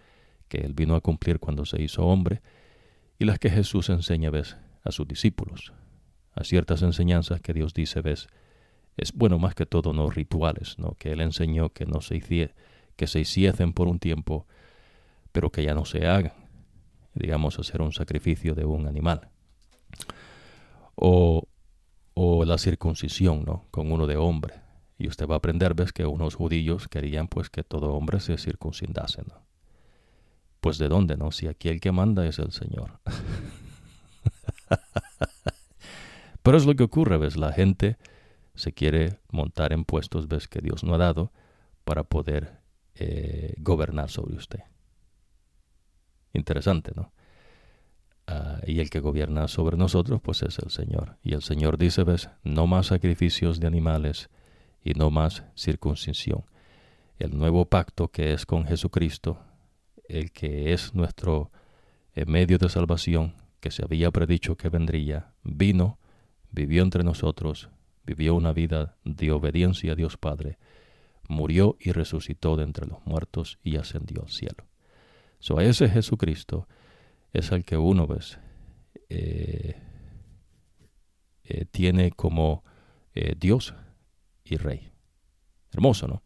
que 0.48 0.62
Él 0.62 0.72
vino 0.72 0.94
a 0.94 1.02
cumplir 1.02 1.40
cuando 1.40 1.66
se 1.66 1.82
hizo 1.82 2.06
hombre, 2.06 2.40
y 3.18 3.26
las 3.26 3.38
que 3.38 3.50
Jesús 3.50 3.90
enseña, 3.90 4.30
ves, 4.30 4.56
a 4.82 4.90
sus 4.90 5.06
discípulos. 5.06 5.74
A 6.32 6.42
ciertas 6.42 6.80
enseñanzas 6.80 7.42
que 7.42 7.52
Dios 7.52 7.74
dice, 7.74 8.00
ves, 8.00 8.28
es 8.96 9.12
bueno 9.12 9.38
más 9.38 9.54
que 9.54 9.66
todo 9.66 9.92
no 9.92 10.08
rituales, 10.08 10.78
¿no? 10.78 10.92
que 10.98 11.12
Él 11.12 11.20
enseñó 11.20 11.68
que 11.68 11.84
no 11.84 12.00
se 12.00 12.18
que 12.96 13.06
se 13.06 13.20
hiciesen 13.20 13.74
por 13.74 13.88
un 13.88 13.98
tiempo, 13.98 14.46
pero 15.32 15.52
que 15.52 15.62
ya 15.64 15.74
no 15.74 15.84
se 15.84 16.06
hagan, 16.06 16.32
digamos, 17.12 17.58
hacer 17.58 17.82
un 17.82 17.92
sacrificio 17.92 18.54
de 18.54 18.64
un 18.64 18.86
animal 18.86 19.28
o, 21.00 21.44
o 22.14 22.44
la 22.44 22.58
circuncisión, 22.58 23.44
¿no? 23.44 23.66
Con 23.70 23.92
uno 23.92 24.06
de 24.06 24.16
hombre. 24.16 24.54
Y 24.98 25.06
usted 25.06 25.28
va 25.28 25.34
a 25.34 25.38
aprender, 25.38 25.74
ves, 25.74 25.92
que 25.92 26.06
unos 26.06 26.34
judíos 26.34 26.88
querían 26.88 27.28
pues 27.28 27.50
que 27.50 27.62
todo 27.62 27.94
hombre 27.94 28.18
se 28.18 28.36
circuncidase, 28.36 29.22
¿no? 29.22 29.46
Pues 30.60 30.78
de 30.78 30.88
dónde, 30.88 31.16
¿no? 31.16 31.30
Si 31.30 31.46
aquí 31.46 31.68
el 31.68 31.80
que 31.80 31.92
manda 31.92 32.26
es 32.26 32.40
el 32.40 32.50
Señor. 32.50 32.98
Pero 36.42 36.56
es 36.56 36.66
lo 36.66 36.74
que 36.74 36.82
ocurre, 36.82 37.16
ves, 37.16 37.36
la 37.36 37.52
gente 37.52 37.96
se 38.56 38.72
quiere 38.72 39.20
montar 39.30 39.72
en 39.72 39.84
puestos, 39.84 40.26
ves, 40.26 40.48
que 40.48 40.60
Dios 40.60 40.82
no 40.82 40.94
ha 40.94 40.98
dado 40.98 41.30
para 41.84 42.02
poder 42.02 42.58
eh, 42.96 43.54
gobernar 43.58 44.10
sobre 44.10 44.34
usted. 44.34 44.60
Interesante, 46.32 46.90
¿no? 46.96 47.12
Ah, 48.30 48.60
y 48.66 48.80
el 48.80 48.90
que 48.90 49.00
gobierna 49.00 49.48
sobre 49.48 49.78
nosotros, 49.78 50.20
pues 50.20 50.42
es 50.42 50.58
el 50.58 50.70
Señor. 50.70 51.16
Y 51.22 51.32
el 51.32 51.40
Señor 51.40 51.78
dice, 51.78 52.04
ves, 52.04 52.28
no 52.44 52.66
más 52.66 52.88
sacrificios 52.88 53.58
de 53.58 53.66
animales 53.66 54.28
y 54.84 54.92
no 54.92 55.10
más 55.10 55.44
circuncisión. 55.56 56.44
El 57.18 57.38
nuevo 57.38 57.64
pacto 57.64 58.08
que 58.08 58.34
es 58.34 58.44
con 58.44 58.66
Jesucristo, 58.66 59.40
el 60.04 60.30
que 60.30 60.74
es 60.74 60.94
nuestro 60.94 61.50
eh, 62.12 62.26
medio 62.26 62.58
de 62.58 62.68
salvación, 62.68 63.32
que 63.60 63.70
se 63.70 63.82
había 63.82 64.10
predicho 64.10 64.58
que 64.58 64.68
vendría, 64.68 65.32
vino, 65.42 65.98
vivió 66.50 66.82
entre 66.82 67.04
nosotros, 67.04 67.70
vivió 68.04 68.34
una 68.34 68.52
vida 68.52 68.98
de 69.04 69.32
obediencia 69.32 69.92
a 69.92 69.96
Dios 69.96 70.18
Padre, 70.18 70.58
murió 71.28 71.78
y 71.80 71.92
resucitó 71.92 72.56
de 72.56 72.64
entre 72.64 72.86
los 72.86 72.98
muertos 73.06 73.58
y 73.62 73.76
ascendió 73.76 74.20
al 74.20 74.28
cielo. 74.28 74.66
So 75.38 75.58
a 75.58 75.64
ese 75.64 75.88
Jesucristo 75.88 76.68
es 77.32 77.52
el 77.52 77.64
que 77.64 77.76
uno 77.76 78.06
ves 78.06 78.38
eh, 79.08 79.76
eh, 81.44 81.64
tiene 81.70 82.10
como 82.12 82.64
eh, 83.14 83.34
Dios 83.38 83.74
y 84.44 84.56
Rey. 84.56 84.92
Hermoso, 85.72 86.06
¿no? 86.06 86.22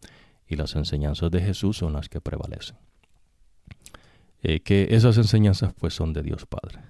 Y 0.46 0.56
las 0.56 0.74
enseñanzas 0.74 1.30
de 1.30 1.40
Jesús 1.40 1.78
son 1.78 1.92
las 1.92 2.08
que 2.08 2.20
prevalecen. 2.20 2.76
que 4.42 4.88
esas 4.90 5.16
enseñanzas 5.18 5.72
pues 5.74 5.94
son 5.94 6.12
de 6.12 6.22
Dios 6.22 6.46
Padre. 6.46 6.80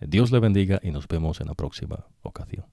Dios 0.00 0.30
le 0.32 0.40
bendiga 0.40 0.80
y 0.82 0.90
nos 0.90 1.06
vemos 1.08 1.40
en 1.40 1.46
la 1.46 1.54
próxima 1.54 2.06
ocasión. 2.22 2.66